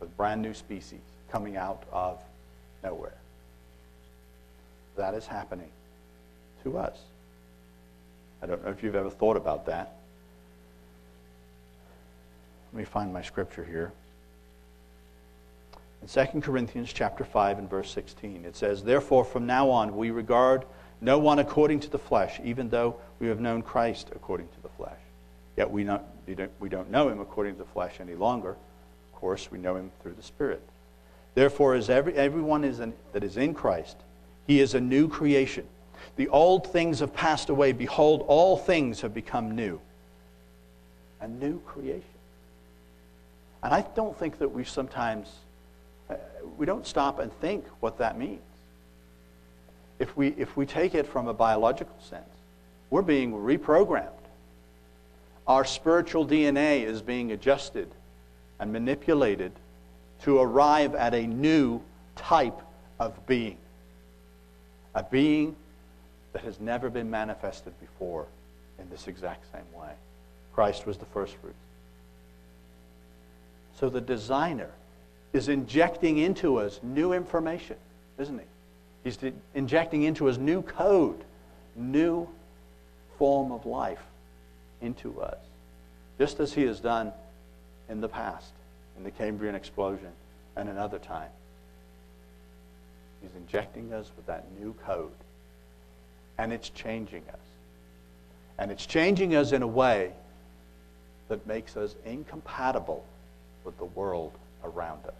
with 0.00 0.16
brand 0.16 0.42
new 0.42 0.54
species 0.54 0.98
coming 1.30 1.56
out 1.56 1.84
of 1.92 2.18
nowhere. 2.82 3.14
That 4.96 5.14
is 5.14 5.26
happening 5.26 5.70
to 6.64 6.78
us. 6.78 6.98
I 8.42 8.46
don't 8.46 8.64
know 8.64 8.70
if 8.70 8.82
you've 8.82 8.94
ever 8.94 9.10
thought 9.10 9.36
about 9.36 9.66
that. 9.66 9.96
Let 12.72 12.78
me 12.78 12.84
find 12.84 13.12
my 13.12 13.22
scripture 13.22 13.64
here. 13.64 13.92
In 16.02 16.08
2 16.08 16.40
Corinthians 16.40 16.92
chapter 16.92 17.24
5 17.24 17.58
and 17.58 17.70
verse 17.70 17.90
16, 17.90 18.44
it 18.44 18.56
says, 18.56 18.82
Therefore 18.82 19.24
from 19.24 19.46
now 19.46 19.70
on 19.70 19.96
we 19.96 20.10
regard 20.10 20.64
no 21.00 21.18
one 21.18 21.38
according 21.38 21.80
to 21.80 21.90
the 21.90 21.98
flesh, 21.98 22.40
even 22.44 22.68
though 22.68 22.96
we 23.18 23.28
have 23.28 23.40
known 23.40 23.62
Christ 23.62 24.10
according 24.14 24.48
to 24.48 24.62
the 24.62 24.68
flesh. 24.68 24.98
Yet 25.56 25.70
we, 25.70 25.84
not, 25.84 26.04
we, 26.26 26.34
don't, 26.34 26.50
we 26.60 26.68
don't 26.68 26.90
know 26.90 27.08
him 27.08 27.20
according 27.20 27.54
to 27.54 27.58
the 27.58 27.68
flesh 27.70 27.94
any 28.00 28.14
longer. 28.14 28.50
Of 28.50 29.20
course, 29.20 29.50
we 29.50 29.58
know 29.58 29.76
him 29.76 29.90
through 30.02 30.14
the 30.14 30.22
Spirit. 30.22 30.62
Therefore, 31.34 31.74
as 31.74 31.90
every, 31.90 32.14
everyone 32.14 32.64
is 32.64 32.80
in, 32.80 32.92
that 33.12 33.24
is 33.24 33.36
in 33.36 33.54
Christ, 33.54 33.96
he 34.46 34.60
is 34.60 34.74
a 34.74 34.80
new 34.80 35.08
creation. 35.08 35.66
The 36.16 36.28
old 36.28 36.72
things 36.72 37.00
have 37.00 37.12
passed 37.12 37.48
away. 37.48 37.72
Behold, 37.72 38.24
all 38.26 38.56
things 38.56 39.00
have 39.02 39.12
become 39.12 39.54
new. 39.54 39.80
A 41.20 41.28
new 41.28 41.60
creation. 41.60 42.02
And 43.62 43.74
I 43.74 43.82
don't 43.94 44.16
think 44.18 44.38
that 44.38 44.48
we 44.48 44.64
sometimes, 44.64 45.28
uh, 46.08 46.14
we 46.56 46.66
don't 46.66 46.86
stop 46.86 47.18
and 47.18 47.32
think 47.40 47.64
what 47.80 47.98
that 47.98 48.18
means. 48.18 48.40
If 49.98 50.16
we, 50.16 50.28
if 50.36 50.56
we 50.56 50.66
take 50.66 50.94
it 50.94 51.06
from 51.06 51.26
a 51.26 51.34
biological 51.34 51.96
sense, 52.00 52.28
we're 52.90 53.02
being 53.02 53.32
reprogrammed 53.32 54.10
our 55.46 55.64
spiritual 55.64 56.26
DNA 56.26 56.84
is 56.84 57.02
being 57.02 57.32
adjusted 57.32 57.88
and 58.58 58.72
manipulated 58.72 59.52
to 60.22 60.38
arrive 60.38 60.94
at 60.94 61.14
a 61.14 61.26
new 61.26 61.80
type 62.16 62.60
of 62.98 63.26
being, 63.26 63.58
a 64.96 65.02
being 65.04 65.54
that 66.32 66.42
has 66.42 66.58
never 66.58 66.90
been 66.90 67.10
manifested 67.10 67.78
before 67.80 68.26
in 68.80 68.88
this 68.90 69.06
exact 69.06 69.44
same 69.52 69.80
way. 69.80 69.92
Christ 70.54 70.86
was 70.86 70.96
the 70.96 71.04
first 71.06 71.36
fruit. 71.36 71.54
So 73.78 73.90
the 73.90 74.00
designer 74.00 74.70
is 75.34 75.48
injecting 75.48 76.16
into 76.16 76.56
us 76.56 76.80
new 76.82 77.12
information, 77.12 77.76
isn't 78.18 78.38
he? 78.38 78.44
He's 79.04 79.18
injecting 79.54 80.02
into 80.02 80.28
us 80.28 80.38
new 80.38 80.62
code, 80.62 81.22
new 81.76 82.26
form 83.18 83.52
of 83.52 83.66
life 83.66 84.02
into 84.80 85.20
us, 85.20 85.38
just 86.18 86.40
as 86.40 86.54
he 86.54 86.62
has 86.62 86.80
done 86.80 87.12
in 87.90 88.00
the 88.00 88.08
past, 88.08 88.52
in 88.96 89.04
the 89.04 89.10
Cambrian 89.10 89.54
explosion 89.54 90.10
and 90.56 90.70
another 90.70 90.98
time. 90.98 91.28
He's 93.20 93.34
injecting 93.36 93.92
us 93.92 94.10
with 94.16 94.26
that 94.26 94.44
new 94.58 94.74
code, 94.84 95.10
and 96.38 96.52
it's 96.52 96.68
changing 96.70 97.22
us. 97.32 97.38
And 98.58 98.70
it's 98.70 98.86
changing 98.86 99.34
us 99.34 99.52
in 99.52 99.62
a 99.62 99.66
way 99.66 100.12
that 101.28 101.46
makes 101.46 101.76
us 101.76 101.94
incompatible 102.04 103.04
with 103.64 103.76
the 103.78 103.84
world 103.84 104.32
around 104.64 105.04
us. 105.06 105.14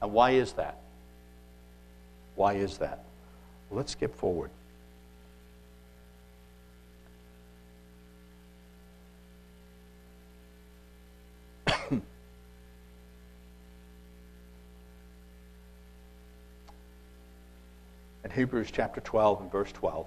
And 0.00 0.12
why 0.12 0.32
is 0.32 0.52
that? 0.54 0.78
Why 2.34 2.54
is 2.54 2.78
that? 2.78 3.04
Let's 3.70 3.92
skip 3.92 4.14
forward. 4.16 4.50
In 18.24 18.30
Hebrews 18.30 18.70
chapter 18.70 19.00
12 19.00 19.40
and 19.40 19.52
verse 19.52 19.72
12. 19.72 20.06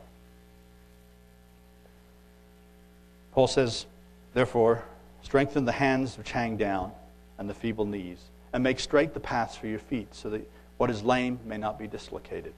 Paul 3.33 3.47
says, 3.47 3.85
Therefore, 4.33 4.83
strengthen 5.21 5.65
the 5.65 5.73
hands 5.73 6.17
which 6.17 6.31
hang 6.31 6.57
down 6.57 6.91
and 7.37 7.49
the 7.49 7.53
feeble 7.53 7.85
knees, 7.85 8.19
and 8.53 8.63
make 8.63 8.79
straight 8.79 9.13
the 9.13 9.19
paths 9.19 9.57
for 9.57 9.67
your 9.67 9.79
feet, 9.79 10.13
so 10.15 10.29
that 10.29 10.49
what 10.77 10.89
is 10.89 11.03
lame 11.03 11.39
may 11.45 11.57
not 11.57 11.77
be 11.77 11.87
dislocated, 11.87 12.53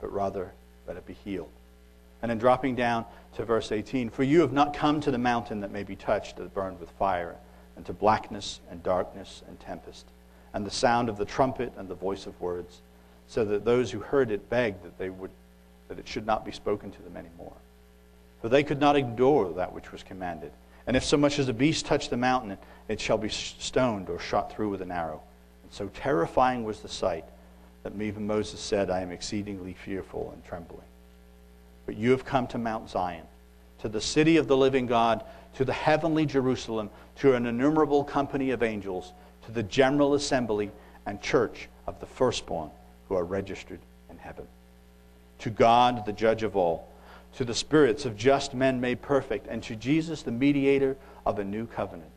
but 0.00 0.12
rather 0.12 0.52
let 0.86 0.96
it 0.96 1.06
be 1.06 1.16
healed. 1.24 1.50
And 2.22 2.30
in 2.30 2.38
dropping 2.38 2.76
down 2.76 3.06
to 3.34 3.44
verse 3.44 3.72
18, 3.72 4.10
For 4.10 4.22
you 4.22 4.40
have 4.40 4.52
not 4.52 4.74
come 4.74 5.00
to 5.00 5.10
the 5.10 5.18
mountain 5.18 5.60
that 5.60 5.72
may 5.72 5.82
be 5.82 5.96
touched, 5.96 6.36
that 6.36 6.54
burned 6.54 6.78
with 6.78 6.90
fire, 6.90 7.34
and 7.76 7.84
to 7.86 7.92
blackness 7.92 8.60
and 8.70 8.82
darkness 8.82 9.42
and 9.48 9.58
tempest, 9.58 10.06
and 10.52 10.64
the 10.64 10.70
sound 10.70 11.08
of 11.08 11.16
the 11.16 11.24
trumpet 11.24 11.72
and 11.76 11.88
the 11.88 11.94
voice 11.94 12.26
of 12.26 12.40
words 12.40 12.80
so 13.30 13.44
that 13.44 13.64
those 13.64 13.92
who 13.92 14.00
heard 14.00 14.32
it 14.32 14.50
begged 14.50 14.82
that, 14.82 14.98
they 14.98 15.08
would, 15.08 15.30
that 15.86 16.00
it 16.00 16.08
should 16.08 16.26
not 16.26 16.44
be 16.44 16.50
spoken 16.50 16.90
to 16.90 17.02
them 17.02 17.16
anymore. 17.16 17.54
For 18.42 18.48
they 18.48 18.64
could 18.64 18.80
not 18.80 18.96
endure 18.96 19.52
that 19.52 19.72
which 19.72 19.92
was 19.92 20.02
commanded. 20.02 20.50
And 20.88 20.96
if 20.96 21.04
so 21.04 21.16
much 21.16 21.38
as 21.38 21.48
a 21.48 21.52
beast 21.52 21.86
touch 21.86 22.08
the 22.08 22.16
mountain, 22.16 22.58
it 22.88 23.00
shall 23.00 23.18
be 23.18 23.28
stoned 23.28 24.10
or 24.10 24.18
shot 24.18 24.52
through 24.52 24.70
with 24.70 24.82
an 24.82 24.90
arrow. 24.90 25.22
And 25.62 25.72
so 25.72 25.88
terrifying 25.94 26.64
was 26.64 26.80
the 26.80 26.88
sight 26.88 27.24
that 27.84 27.92
even 28.02 28.26
Moses 28.26 28.58
said, 28.58 28.90
I 28.90 29.00
am 29.00 29.12
exceedingly 29.12 29.74
fearful 29.74 30.32
and 30.32 30.44
trembling. 30.44 30.88
But 31.86 31.96
you 31.96 32.10
have 32.10 32.24
come 32.24 32.48
to 32.48 32.58
Mount 32.58 32.90
Zion, 32.90 33.26
to 33.78 33.88
the 33.88 34.00
city 34.00 34.38
of 34.38 34.48
the 34.48 34.56
living 34.56 34.86
God, 34.86 35.22
to 35.54 35.64
the 35.64 35.72
heavenly 35.72 36.26
Jerusalem, 36.26 36.90
to 37.20 37.34
an 37.34 37.46
innumerable 37.46 38.02
company 38.02 38.50
of 38.50 38.64
angels, 38.64 39.12
to 39.46 39.52
the 39.52 39.62
general 39.62 40.14
assembly 40.14 40.72
and 41.06 41.22
church 41.22 41.68
of 41.86 42.00
the 42.00 42.06
firstborn 42.06 42.72
who 43.10 43.16
are 43.16 43.24
registered 43.24 43.80
in 44.08 44.16
heaven. 44.18 44.46
To 45.40 45.50
God, 45.50 46.06
the 46.06 46.12
judge 46.12 46.44
of 46.44 46.56
all, 46.56 46.88
to 47.34 47.44
the 47.44 47.54
spirits 47.54 48.04
of 48.06 48.16
just 48.16 48.54
men 48.54 48.80
made 48.80 49.02
perfect, 49.02 49.48
and 49.48 49.62
to 49.64 49.74
Jesus, 49.74 50.22
the 50.22 50.30
mediator 50.30 50.96
of 51.26 51.40
a 51.40 51.44
new 51.44 51.66
covenant, 51.66 52.12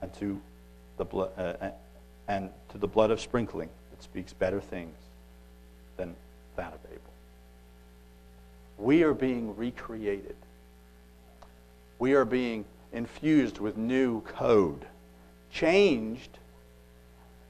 and 0.00 0.12
to 0.14 0.40
the 0.96 1.04
blood, 1.04 1.30
uh, 1.36 1.40
uh, 1.60 1.70
and 2.28 2.48
to 2.70 2.78
the 2.78 2.88
blood 2.88 3.10
of 3.10 3.20
sprinkling 3.20 3.68
that 3.90 4.02
speaks 4.02 4.32
better 4.32 4.58
things 4.58 4.96
than 5.98 6.16
that 6.56 6.72
of 6.72 6.80
Abel. 6.86 7.00
We 8.78 9.02
are 9.02 9.14
being 9.14 9.54
recreated. 9.54 10.36
We 11.98 12.14
are 12.14 12.24
being 12.24 12.64
infused 12.94 13.58
with 13.58 13.76
new 13.76 14.22
code, 14.22 14.86
changed, 15.52 16.38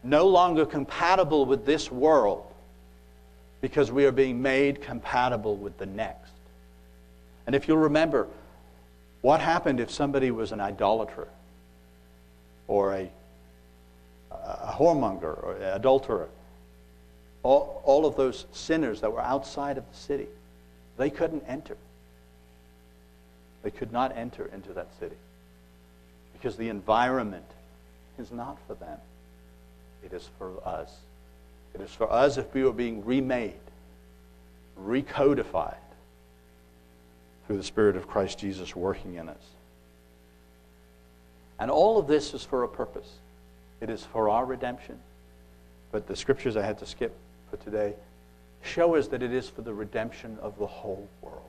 no 0.03 0.27
longer 0.27 0.67
compatible 0.67 1.47
with 1.47 1.65
this 1.65 1.93
world, 1.93 2.45
because 3.67 3.91
we 3.91 4.05
are 4.05 4.13
being 4.13 4.41
made 4.41 4.81
compatible 4.81 5.57
with 5.57 5.77
the 5.77 5.87
next. 5.87 6.31
And 7.49 7.55
if 7.57 7.67
you'll 7.67 7.79
remember, 7.79 8.29
what 9.23 9.41
happened 9.41 9.81
if 9.81 9.91
somebody 9.91 10.31
was 10.31 10.53
an 10.53 10.61
idolater 10.61 11.27
or 12.69 12.95
a, 12.95 13.11
a 14.31 14.73
whoremonger 14.79 15.43
or 15.43 15.57
adulterer? 15.75 16.29
All, 17.43 17.83
all 17.85 18.07
of 18.07 18.15
those 18.15 18.47
sinners 18.53 19.01
that 19.01 19.11
were 19.11 19.21
outside 19.21 19.79
of 19.79 19.85
the 19.91 19.97
city, 19.97 20.29
they 20.97 21.11
couldn't 21.11 21.43
enter. 21.49 21.77
They 23.65 23.73
could 23.73 23.91
not 23.91 24.17
enter 24.17 24.49
into 24.55 24.73
that 24.75 24.87
city 25.01 25.17
because 26.35 26.57
the 26.57 26.69
environment 26.69 27.51
is 28.17 28.31
not 28.31 28.59
for 28.69 28.75
them, 28.75 29.01
it 30.05 30.13
is 30.13 30.31
for 30.39 30.53
us. 30.65 30.99
It 31.79 31.83
is 31.83 31.91
for 31.91 32.11
us 32.11 32.39
if 32.39 32.53
we 32.55 32.65
were 32.65 32.73
being 32.73 33.05
remade, 33.05 33.53
recodified 34.83 35.77
through 37.47 37.59
the 37.59 37.63
Spirit 37.63 37.97
of 37.97 38.09
Christ 38.09 38.39
Jesus 38.39 38.75
working 38.75 39.17
in 39.17 39.29
us. 39.29 39.43
And 41.59 41.71
all 41.71 41.99
of 41.99 42.07
this 42.07 42.33
is 42.33 42.43
for 42.43 42.63
a 42.63 42.69
purpose. 42.69 43.11
It 43.83 43.91
is 43.91 44.03
for 44.03 44.31
our 44.31 44.47
redemption. 44.47 44.99
But 45.93 46.07
the 46.07 46.17
scriptures 46.17 46.57
I 46.57 46.63
had 46.63 46.79
to 46.79 46.87
skip 46.87 47.15
for 47.51 47.59
today 47.59 47.95
show 48.63 48.97
us 48.97 49.09
that 49.09 49.23
it 49.23 49.33
is 49.33 49.49
for 49.49 49.61
the 49.61 49.75
redemption 49.75 50.39
of 50.41 50.59
the 50.59 50.67
whole 50.67 51.07
world. 51.21 51.43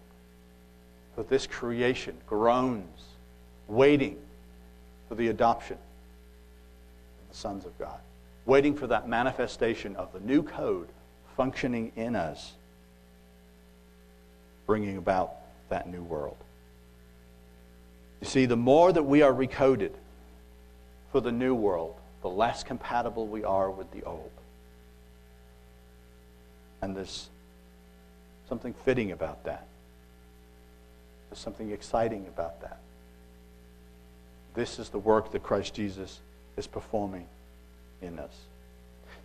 That 1.15 1.29
this 1.29 1.47
creation 1.47 2.17
groans, 2.27 3.01
waiting 3.67 4.17
for 5.07 5.15
the 5.15 5.29
adoption 5.29 5.77
of 5.77 7.29
the 7.31 7.37
sons 7.37 7.65
of 7.65 7.77
God 7.79 7.99
waiting 8.47 8.73
for 8.73 8.87
that 8.87 9.07
manifestation 9.07 9.95
of 9.97 10.11
the 10.13 10.19
new 10.21 10.41
code 10.41 10.87
functioning 11.35 11.91
in 11.95 12.15
us, 12.15 12.53
bringing 14.65 14.97
about 14.97 15.33
that 15.69 15.87
new 15.87 16.01
world. 16.01 16.37
You 18.21 18.27
see, 18.27 18.45
the 18.45 18.57
more 18.57 18.91
that 18.91 19.03
we 19.03 19.21
are 19.21 19.33
recoded 19.33 19.91
for 21.11 21.21
the 21.21 21.31
new 21.31 21.53
world, 21.53 21.95
the 22.21 22.29
less 22.29 22.63
compatible 22.63 23.27
we 23.27 23.43
are 23.43 23.69
with 23.69 23.91
the 23.91 24.03
old. 24.03 24.31
And 26.81 26.95
there's 26.95 27.29
something 28.47 28.73
fitting 28.85 29.11
about 29.11 29.43
that. 29.43 29.67
There's 31.29 31.39
something 31.39 31.71
exciting 31.71 32.25
about 32.27 32.61
that. 32.61 32.79
This 34.55 34.79
is 34.79 34.89
the 34.89 34.99
work 34.99 35.31
that 35.33 35.43
Christ 35.43 35.73
Jesus 35.73 36.19
is 36.55 36.65
performing 36.65 37.27
in 38.01 38.19
us. 38.19 38.33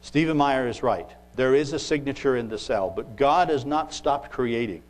Stephen 0.01 0.37
Meyer 0.37 0.67
is 0.67 0.83
right. 0.83 1.09
There 1.37 1.55
is 1.55 1.73
a 1.73 1.79
signature 1.79 2.37
in 2.37 2.49
the 2.49 2.59
cell, 2.59 2.93
but 2.95 3.17
God 3.17 3.49
has 3.49 3.65
not 3.65 3.95
stopped 3.95 4.31
creating. 4.31 4.83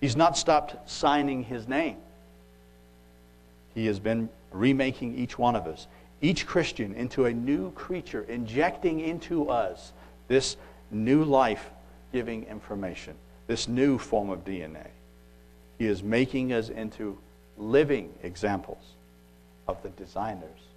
He's 0.00 0.16
not 0.16 0.36
stopped 0.36 0.88
signing 0.88 1.44
his 1.44 1.66
name. 1.66 1.96
He 3.74 3.86
has 3.86 3.98
been 3.98 4.28
remaking 4.52 5.16
each 5.16 5.38
one 5.38 5.56
of 5.56 5.66
us, 5.66 5.86
each 6.20 6.46
Christian, 6.46 6.94
into 6.94 7.26
a 7.26 7.32
new 7.32 7.72
creature, 7.72 8.24
injecting 8.28 9.00
into 9.00 9.50
us 9.50 9.92
this 10.28 10.56
new 10.90 11.24
life 11.24 11.70
giving 12.12 12.44
information, 12.44 13.14
this 13.46 13.68
new 13.68 13.98
form 13.98 14.30
of 14.30 14.44
DNA. 14.44 14.86
He 15.78 15.86
is 15.86 16.02
making 16.02 16.52
us 16.52 16.68
into 16.68 17.18
living 17.56 18.12
examples 18.22 18.82
of 19.66 19.82
the 19.82 19.90
designers 19.90 20.67